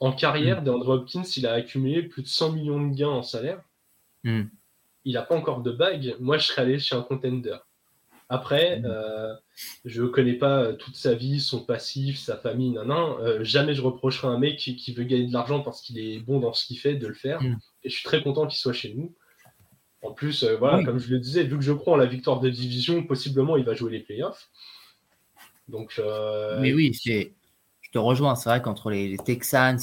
En 0.00 0.12
carrière, 0.12 0.62
DeAndre 0.62 0.88
Hopkins, 0.90 1.24
il 1.36 1.46
a 1.46 1.54
accumulé 1.54 2.02
plus 2.02 2.22
de 2.22 2.28
100 2.28 2.52
millions 2.52 2.86
de 2.86 2.94
gains 2.94 3.08
en 3.08 3.22
salaire. 3.22 3.60
Hmm. 4.22 4.44
Il 5.04 5.14
n'a 5.14 5.22
pas 5.22 5.34
encore 5.34 5.62
de 5.62 5.72
bague. 5.72 6.16
Moi, 6.20 6.38
je 6.38 6.46
serais 6.46 6.62
allé 6.62 6.78
chez 6.78 6.94
un 6.94 7.02
contender. 7.02 7.56
Après, 8.28 8.80
Mm. 8.80 8.86
euh, 8.86 9.34
je 9.84 10.02
ne 10.02 10.08
connais 10.08 10.34
pas 10.34 10.62
euh, 10.62 10.72
toute 10.74 10.96
sa 10.96 11.14
vie, 11.14 11.40
son 11.40 11.64
passif, 11.64 12.18
sa 12.18 12.36
famille, 12.36 12.70
nan, 12.70 12.88
nan. 12.88 13.14
Euh, 13.20 13.42
jamais 13.42 13.74
je 13.74 13.80
reprocherai 13.80 14.28
à 14.28 14.30
un 14.30 14.38
mec 14.38 14.58
qui, 14.58 14.76
qui 14.76 14.92
veut 14.92 15.04
gagner 15.04 15.26
de 15.26 15.32
l'argent 15.32 15.60
parce 15.60 15.80
qu'il 15.80 15.98
est 15.98 16.18
bon 16.20 16.38
dans 16.38 16.52
ce 16.52 16.66
qu'il 16.66 16.78
fait 16.78 16.94
de 16.94 17.06
le 17.06 17.14
faire. 17.14 17.42
Mm. 17.42 17.58
Et 17.84 17.88
je 17.88 17.94
suis 17.94 18.04
très 18.04 18.22
content 18.22 18.46
qu'il 18.46 18.58
soit 18.58 18.74
chez 18.74 18.92
nous. 18.94 19.14
En 20.02 20.12
plus, 20.12 20.44
euh, 20.44 20.56
voilà, 20.56 20.78
Oui. 20.78 20.84
comme 20.84 20.98
je 20.98 21.10
le 21.10 21.18
disais, 21.18 21.42
vu 21.44 21.56
que 21.56 21.64
je 21.64 21.72
crois 21.72 21.94
en 21.94 21.96
la 21.96 22.06
victoire 22.06 22.40
de 22.40 22.48
division, 22.50 23.02
possiblement 23.04 23.56
il 23.56 23.64
va 23.64 23.74
jouer 23.74 23.90
les 23.92 24.00
playoffs. 24.00 24.48
Donc, 25.68 25.94
euh, 25.98 26.60
Mais 26.60 26.72
oui, 26.72 26.92
je 27.04 27.90
te 27.90 27.98
rejoins. 27.98 28.34
C'est 28.34 28.48
vrai 28.48 28.62
qu'entre 28.62 28.90
les, 28.90 29.08
les 29.08 29.18
Texans, 29.18 29.78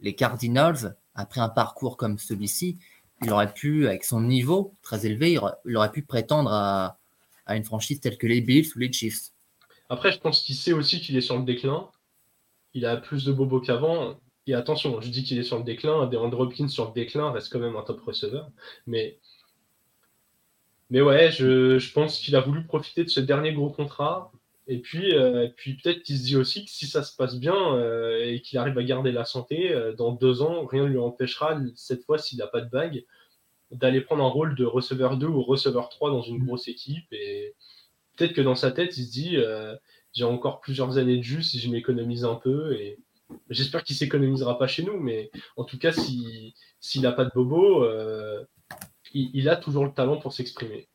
les 0.00 0.14
Cardinals, 0.14 0.96
après 1.14 1.40
un 1.40 1.48
parcours 1.48 1.96
comme 1.96 2.18
celui-ci, 2.18 2.78
il 3.22 3.30
aurait 3.32 3.52
pu, 3.52 3.86
avec 3.86 4.04
son 4.04 4.20
niveau 4.20 4.74
très 4.82 5.04
élevé, 5.06 5.32
il 5.32 5.38
aurait, 5.38 5.54
il 5.66 5.76
aurait 5.76 5.90
pu 5.92 6.02
prétendre 6.02 6.50
à, 6.52 6.98
à 7.46 7.56
une 7.56 7.64
franchise 7.64 8.00
telle 8.00 8.16
que 8.16 8.26
les 8.26 8.40
Bills 8.40 8.68
ou 8.74 8.78
les 8.78 8.92
Chiefs. 8.92 9.30
Après, 9.90 10.12
je 10.12 10.18
pense 10.18 10.42
qu'il 10.42 10.54
sait 10.54 10.72
aussi 10.72 11.00
qu'il 11.00 11.16
est 11.16 11.20
sur 11.22 11.36
le 11.36 11.44
déclin. 11.44 11.88
Il 12.74 12.84
a 12.86 12.96
plus 12.96 13.24
de 13.24 13.32
bobos 13.32 13.60
qu'avant. 13.60 14.18
Et 14.46 14.54
attention, 14.54 15.00
je 15.00 15.08
dis 15.10 15.24
qu'il 15.24 15.38
est 15.38 15.42
sur 15.42 15.58
le 15.58 15.64
déclin. 15.64 16.06
DeAndre 16.06 16.40
Hopkins 16.40 16.68
sur 16.68 16.86
le 16.86 16.92
déclin 16.92 17.30
reste 17.32 17.52
quand 17.52 17.58
même 17.58 17.76
un 17.76 17.82
top 17.82 18.00
receveur. 18.02 18.50
Mais, 18.86 19.18
mais 20.90 21.00
ouais, 21.00 21.30
je, 21.30 21.78
je 21.78 21.92
pense 21.92 22.18
qu'il 22.20 22.34
a 22.36 22.40
voulu 22.40 22.64
profiter 22.64 23.04
de 23.04 23.10
ce 23.10 23.20
dernier 23.20 23.52
gros 23.52 23.70
contrat. 23.70 24.32
Et 24.66 24.78
puis, 24.78 25.14
euh, 25.14 25.48
puis 25.56 25.74
peut-être 25.82 26.02
qu'il 26.02 26.18
se 26.18 26.24
dit 26.24 26.36
aussi 26.36 26.64
que 26.64 26.70
si 26.70 26.86
ça 26.86 27.02
se 27.02 27.16
passe 27.16 27.36
bien 27.38 27.74
euh, 27.76 28.22
et 28.24 28.40
qu'il 28.42 28.58
arrive 28.58 28.76
à 28.78 28.82
garder 28.82 29.12
la 29.12 29.24
santé, 29.24 29.72
euh, 29.72 29.94
dans 29.94 30.12
deux 30.12 30.42
ans, 30.42 30.66
rien 30.66 30.84
ne 30.84 30.88
lui 30.90 30.98
empêchera, 30.98 31.58
cette 31.74 32.04
fois, 32.04 32.18
s'il 32.18 32.38
n'a 32.38 32.46
pas 32.46 32.60
de 32.60 32.68
bague, 32.70 33.04
d'aller 33.70 34.00
prendre 34.02 34.24
un 34.24 34.28
rôle 34.28 34.54
de 34.54 34.64
receveur 34.64 35.16
2 35.18 35.26
ou 35.26 35.42
receveur 35.42 35.88
3 35.90 36.10
dans 36.10 36.22
une 36.22 36.44
grosse 36.44 36.68
équipe. 36.68 37.06
Et 37.12 37.54
peut-être 38.16 38.34
que 38.34 38.40
dans 38.42 38.54
sa 38.56 38.70
tête, 38.72 38.96
il 38.98 39.06
se 39.06 39.10
dit 39.12 39.36
j'ai 40.14 40.24
encore 40.24 40.60
plusieurs 40.60 40.98
années 40.98 41.18
de 41.18 41.22
jus 41.22 41.42
si 41.42 41.58
je 41.60 41.70
m'économise 41.70 42.24
un 42.24 42.34
peu. 42.36 42.74
Et 42.74 42.98
j'espère 43.50 43.84
qu'il 43.84 43.96
s'économisera 43.96 44.58
pas 44.58 44.66
chez 44.66 44.82
nous, 44.82 44.98
mais 44.98 45.30
en 45.56 45.64
tout 45.64 45.78
cas, 45.78 45.92
si- 45.92 46.54
s'il 46.80 47.02
n'a 47.02 47.12
pas 47.12 47.24
de 47.24 47.30
bobo, 47.34 47.84
il, 49.14 49.30
il 49.34 49.48
a 49.48 49.56
toujours 49.56 49.84
le 49.84 49.92
talent 49.92 50.18
pour 50.18 50.32
s'exprimer. 50.32 50.88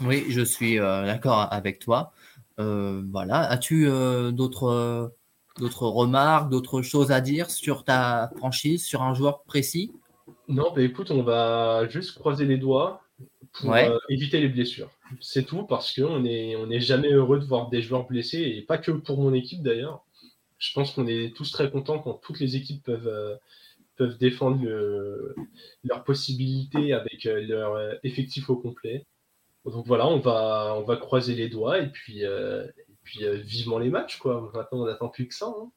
Oui, 0.00 0.24
je 0.28 0.40
suis 0.40 0.78
euh, 0.78 1.04
d'accord 1.04 1.48
avec 1.52 1.78
toi. 1.78 2.12
Euh, 2.58 3.02
voilà. 3.10 3.40
As-tu 3.40 3.86
euh, 3.86 4.30
d'autres 4.30 5.12
d'autres 5.58 5.86
remarques, 5.86 6.50
d'autres 6.50 6.80
choses 6.80 7.10
à 7.12 7.20
dire 7.20 7.50
sur 7.50 7.84
ta 7.84 8.30
franchise, 8.36 8.84
sur 8.84 9.02
un 9.02 9.14
joueur 9.14 9.42
précis? 9.42 9.92
Non, 10.48 10.72
bah 10.74 10.82
écoute, 10.82 11.10
on 11.10 11.22
va 11.22 11.86
juste 11.88 12.18
croiser 12.18 12.46
les 12.46 12.56
doigts 12.56 13.02
pour 13.52 13.70
Ouais. 13.70 13.90
éviter 14.08 14.40
les 14.40 14.48
blessures. 14.48 14.90
C'est 15.20 15.44
tout 15.44 15.64
parce 15.64 15.92
qu'on 15.94 16.20
n'est 16.20 16.56
on 16.56 16.70
est 16.70 16.80
jamais 16.80 17.12
heureux 17.12 17.38
de 17.40 17.44
voir 17.44 17.68
des 17.68 17.82
joueurs 17.82 18.06
blessés 18.06 18.38
et 18.40 18.62
pas 18.62 18.78
que 18.78 18.92
pour 18.92 19.20
mon 19.20 19.34
équipe 19.34 19.62
d'ailleurs. 19.62 20.04
Je 20.58 20.72
pense 20.72 20.92
qu'on 20.92 21.06
est 21.06 21.34
tous 21.34 21.50
très 21.52 21.70
contents 21.70 21.98
quand 21.98 22.14
toutes 22.14 22.38
les 22.38 22.54
équipes 22.54 22.84
peuvent, 22.84 23.38
peuvent 24.00 24.16
défendre 24.18 24.62
le- 24.64 25.34
leurs 25.84 26.04
possibilités 26.04 26.94
avec 26.94 27.26
euh, 27.26 27.40
leur 27.46 27.74
euh, 27.74 27.92
effectif 28.02 28.48
au 28.48 28.56
complet. 28.56 29.06
Donc 29.66 29.86
voilà, 29.86 30.06
on 30.08 30.18
va, 30.18 30.74
on 30.78 30.84
va 30.84 30.96
croiser 30.96 31.34
les 31.34 31.50
doigts 31.50 31.78
et 31.80 31.90
puis, 31.90 32.24
euh, 32.24 32.64
et 32.88 32.94
puis 33.04 33.24
euh, 33.24 33.34
vivement 33.34 33.78
les 33.78 33.90
matchs. 33.90 34.16
Quoi. 34.18 34.50
Maintenant, 34.54 34.78
on 34.82 34.86
n'attend 34.86 35.08
plus 35.10 35.28
que 35.28 35.34
ça. 35.34 35.46
hein. 35.46 35.70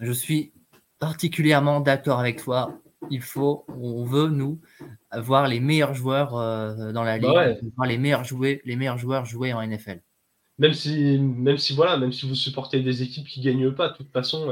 Je 0.00 0.12
suis 0.12 0.52
particulièrement 1.00 1.80
d'accord 1.80 2.20
avec 2.20 2.40
toi. 2.42 2.72
Il 3.10 3.20
faut, 3.20 3.64
on 3.68 4.04
veut, 4.04 4.28
nous, 4.28 4.60
voir 5.12 5.48
les 5.48 5.58
meilleurs 5.60 5.94
joueurs 5.94 6.36
euh, 6.36 6.92
dans 6.92 7.02
la 7.02 7.18
ligue, 7.18 7.26
Bah 7.34 7.46
ouais. 7.48 7.60
voir 7.76 7.88
les 7.88 7.98
meilleurs, 7.98 8.24
jouer, 8.24 8.62
les 8.64 8.76
meilleurs 8.76 8.98
joueurs 8.98 9.24
jouer 9.24 9.52
en 9.52 9.60
NFL. 9.60 10.00
même 10.58 10.72
si, 10.72 11.18
même 11.18 11.58
si 11.58 11.74
voilà, 11.74 11.96
même 11.98 12.12
si 12.12 12.26
vous 12.28 12.34
supportez 12.34 12.80
des 12.80 13.02
équipes 13.02 13.26
qui 13.26 13.40
gagnent 13.40 13.72
pas, 13.72 13.88
de 13.90 13.96
toute 13.96 14.10
façon, 14.12 14.50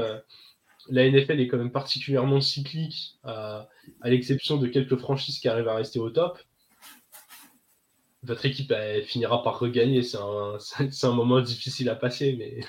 la 0.89 1.09
NFL 1.09 1.39
est 1.39 1.47
quand 1.47 1.57
même 1.57 1.71
particulièrement 1.71 2.41
cyclique, 2.41 3.17
à 3.23 3.67
l'exception 4.03 4.57
de 4.57 4.67
quelques 4.67 4.97
franchises 4.97 5.39
qui 5.39 5.47
arrivent 5.47 5.67
à 5.67 5.75
rester 5.75 5.99
au 5.99 6.09
top. 6.09 6.39
Votre 8.23 8.45
équipe 8.45 8.73
finira 9.05 9.43
par 9.43 9.59
regagner. 9.59 10.01
C'est 10.03 10.17
un, 10.17 11.13
moment 11.13 11.41
difficile 11.41 11.89
à 11.89 11.95
passer, 11.95 12.61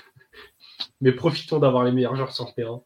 mais, 1.01 1.11
profitons 1.13 1.59
d'avoir 1.59 1.83
les 1.83 1.91
meilleurs 1.91 2.15
joueurs 2.15 2.33
sur 2.33 2.45
le 2.45 2.53
terrain. 2.53 2.83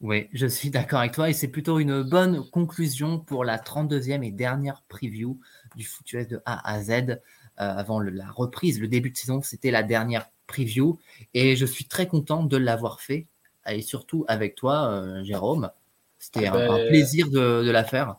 Oui, 0.00 0.28
je 0.32 0.48
suis 0.48 0.70
d'accord 0.70 0.98
avec 0.98 1.12
toi 1.12 1.30
et 1.30 1.32
c'est 1.32 1.46
plutôt 1.46 1.78
une 1.78 2.02
bonne 2.02 2.50
conclusion 2.50 3.20
pour 3.20 3.44
la 3.44 3.56
32e 3.56 4.24
et 4.24 4.32
dernière 4.32 4.82
preview 4.88 5.38
du 5.76 5.84
FootUS 5.84 6.26
de 6.26 6.42
A 6.44 6.68
à 6.68 6.82
Z. 6.82 6.90
Euh, 6.90 7.16
avant 7.56 8.00
la 8.00 8.28
reprise, 8.28 8.80
le 8.80 8.88
début 8.88 9.10
de 9.10 9.16
saison, 9.16 9.42
c'était 9.42 9.70
la 9.70 9.84
dernière 9.84 10.28
preview 10.48 10.98
et 11.34 11.54
je 11.54 11.66
suis 11.66 11.84
très 11.84 12.08
content 12.08 12.42
de 12.42 12.56
l'avoir 12.56 13.00
fait 13.00 13.28
et 13.68 13.82
surtout 13.82 14.24
avec 14.28 14.54
toi, 14.54 14.90
euh, 14.90 15.24
Jérôme. 15.24 15.70
C'était 16.18 16.46
un, 16.46 16.52
ben, 16.52 16.88
plaisir 16.88 17.28
de, 17.30 17.68
la 17.70 17.84
faire. 17.84 18.16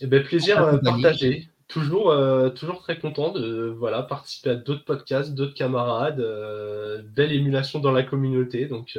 Et 0.00 0.04
eh 0.04 0.06
ben, 0.06 0.22
plaisir 0.22 0.62
euh, 0.62 0.78
partagé. 0.78 1.48
Toujours, 1.68 2.14
toujours 2.54 2.82
très 2.82 2.98
content 2.98 3.32
de 3.32 3.74
voilà, 3.76 4.02
participer 4.02 4.50
à 4.50 4.54
d'autres 4.54 4.84
podcasts, 4.84 5.34
d'autres 5.34 5.54
camarades. 5.54 6.22
belle 7.16 7.32
émulation 7.32 7.80
dans 7.80 7.90
la 7.90 8.02
communauté. 8.02 8.66
Donc, 8.66 8.96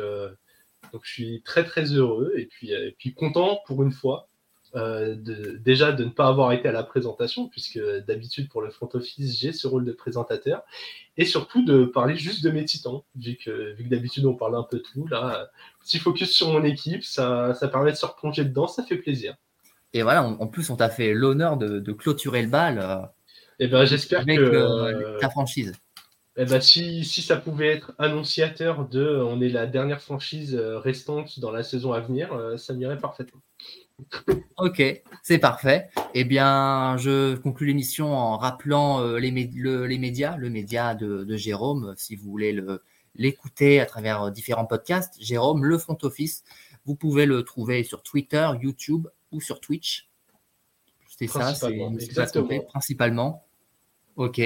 donc 0.91 1.01
je 1.03 1.11
suis 1.11 1.41
très 1.43 1.63
très 1.63 1.85
heureux 1.93 2.33
et 2.37 2.45
puis, 2.45 2.73
euh, 2.73 2.91
puis 2.97 3.13
content 3.13 3.59
pour 3.65 3.83
une 3.83 3.91
fois 3.91 4.29
euh, 4.75 5.15
de, 5.15 5.57
déjà 5.57 5.91
de 5.91 6.03
ne 6.03 6.09
pas 6.09 6.27
avoir 6.27 6.51
été 6.51 6.67
à 6.67 6.71
la 6.71 6.83
présentation, 6.83 7.47
puisque 7.47 7.79
d'habitude 8.07 8.49
pour 8.49 8.61
le 8.61 8.69
front 8.69 8.89
office, 8.93 9.39
j'ai 9.39 9.53
ce 9.53 9.67
rôle 9.67 9.85
de 9.85 9.93
présentateur, 9.93 10.63
et 11.17 11.25
surtout 11.25 11.63
de 11.63 11.85
parler 11.85 12.15
juste 12.17 12.43
de 12.43 12.49
mes 12.49 12.65
titans, 12.65 13.01
vu 13.15 13.35
que, 13.35 13.73
vu 13.73 13.85
que 13.85 13.89
d'habitude 13.89 14.25
on 14.25 14.35
parle 14.35 14.55
un 14.55 14.63
peu 14.63 14.77
de 14.77 14.83
tout. 14.83 15.07
Là, 15.07 15.49
petit 15.85 15.99
focus 15.99 16.31
sur 16.31 16.51
mon 16.51 16.63
équipe, 16.63 17.03
ça, 17.03 17.53
ça 17.53 17.67
permet 17.67 17.91
de 17.91 17.97
se 17.97 18.05
replonger 18.05 18.43
dedans, 18.43 18.67
ça 18.67 18.83
fait 18.83 18.97
plaisir. 18.97 19.35
Et 19.93 20.01
voilà, 20.01 20.23
en 20.23 20.47
plus, 20.47 20.69
on 20.69 20.75
t'a 20.75 20.89
fait 20.89 21.13
l'honneur 21.13 21.55
de, 21.55 21.91
clôturer 21.93 22.41
le 22.41 22.49
bal. 22.49 22.79
Euh, 22.79 22.97
et 23.59 23.67
ben, 23.67 23.85
j'espère 23.85 24.25
que 24.25 25.19
ta 25.19 25.29
franchise. 25.29 25.71
Eh 26.37 26.43
ben, 26.43 26.59
si, 26.59 27.03
ça 27.05 27.37
pouvait 27.37 27.69
être 27.69 27.93
annonciateur 27.97 28.89
de 28.89 29.21
on 29.25 29.39
est 29.39 29.47
la 29.47 29.67
dernière 29.67 30.01
franchise 30.01 30.53
euh, 30.53 30.77
restante 30.77 31.39
dans 31.39 31.51
la 31.51 31.63
saison 31.63 31.93
à 31.93 32.01
venir, 32.01 32.33
euh, 32.33 32.57
ça 32.57 32.73
m'irait 32.73 32.97
parfaitement. 32.97 33.39
ok, 34.57 34.83
c'est 35.23 35.37
parfait. 35.37 35.87
Eh 36.13 36.25
bien, 36.25 36.97
je 36.97 37.35
conclue 37.35 37.67
l'émission 37.67 38.13
en 38.13 38.35
rappelant 38.35 38.99
euh, 38.99 39.17
les, 39.17 39.31
les, 39.31 39.97
médias, 39.97 40.35
le 40.35 40.49
média 40.49 40.93
de, 40.93 41.37
Jérôme, 41.37 41.93
si 41.95 42.17
vous 42.17 42.29
voulez 42.29 42.61
l'écouter 43.15 43.79
à 43.79 43.85
travers 43.85 44.31
différents 44.31 44.65
podcasts. 44.65 45.15
Jérôme, 45.19 45.63
le 45.63 45.77
front 45.77 45.97
office, 46.03 46.43
vous 46.85 46.95
pouvez 46.95 47.25
le 47.25 47.43
trouver 47.43 47.83
sur 47.83 48.03
Twitter, 48.03 48.47
YouTube 48.61 49.07
ou 49.31 49.41
sur 49.41 49.59
Twitch. 49.59 50.09
C'est 51.17 51.27
ça, 51.27 51.53
c'est 51.55 52.65
principalement. 52.67 53.45
Ok. 54.15 54.39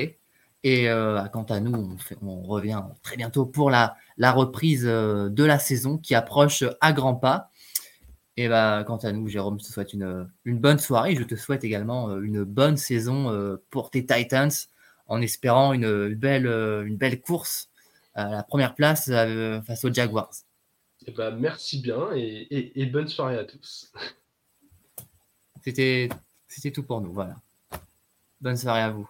Et 0.63 0.89
euh, 0.89 1.23
quant 1.27 1.43
à 1.43 1.59
nous, 1.59 1.97
on, 2.21 2.41
revient 2.43 2.83
très 3.01 3.15
bientôt 3.15 3.45
pour 3.45 3.69
la, 3.69 3.95
reprise 4.19 4.85
euh, 4.85 5.29
de 5.29 5.43
la 5.43 5.57
saison 5.57 5.97
qui 5.97 6.15
approche 6.15 6.63
à 6.81 6.91
grands 6.91 7.15
pas. 7.15 7.49
Et 8.35 8.47
bah, 8.47 8.83
quant 8.85 8.97
à 8.97 9.11
nous, 9.11 9.27
Jérôme, 9.27 9.59
je 9.59 9.65
te 9.65 9.71
souhaite 9.71 9.93
une, 9.93 10.29
bonne 10.45 10.79
soirée. 10.79 11.15
Je 11.15 11.23
te 11.23 11.35
souhaite 11.35 11.63
également 11.63 12.09
euh, 12.09 12.21
une 12.21 12.43
bonne 12.43 12.77
saison 12.77 13.57
pour 13.69 13.89
tes 13.89 14.05
Titans, 14.05 14.51
en 15.07 15.21
espérant 15.21 15.73
une, 15.73 16.13
belle, 16.15 16.45
une 16.45 16.97
belle 16.97 17.21
course 17.21 17.68
à 18.19 18.29
la 18.29 18.43
première 18.43 18.75
place 18.75 19.05
face 19.65 19.85
aux 19.85 19.93
Jaguars. 19.93 20.31
Et 21.05 21.11
bah, 21.11 21.31
merci 21.31 21.81
bien 21.81 22.09
et, 22.13 22.81
et 22.81 22.85
bonne 22.85 23.07
soirée 23.07 23.37
à 23.37 23.45
tous. 23.45 23.91
C'était 25.63 26.09
tout 26.73 26.83
pour 26.83 27.01
nous. 27.01 27.13
Voilà. 27.13 27.35
Bonne 28.41 28.57
soirée 28.57 28.81
à 28.81 28.89
vous. 28.89 29.09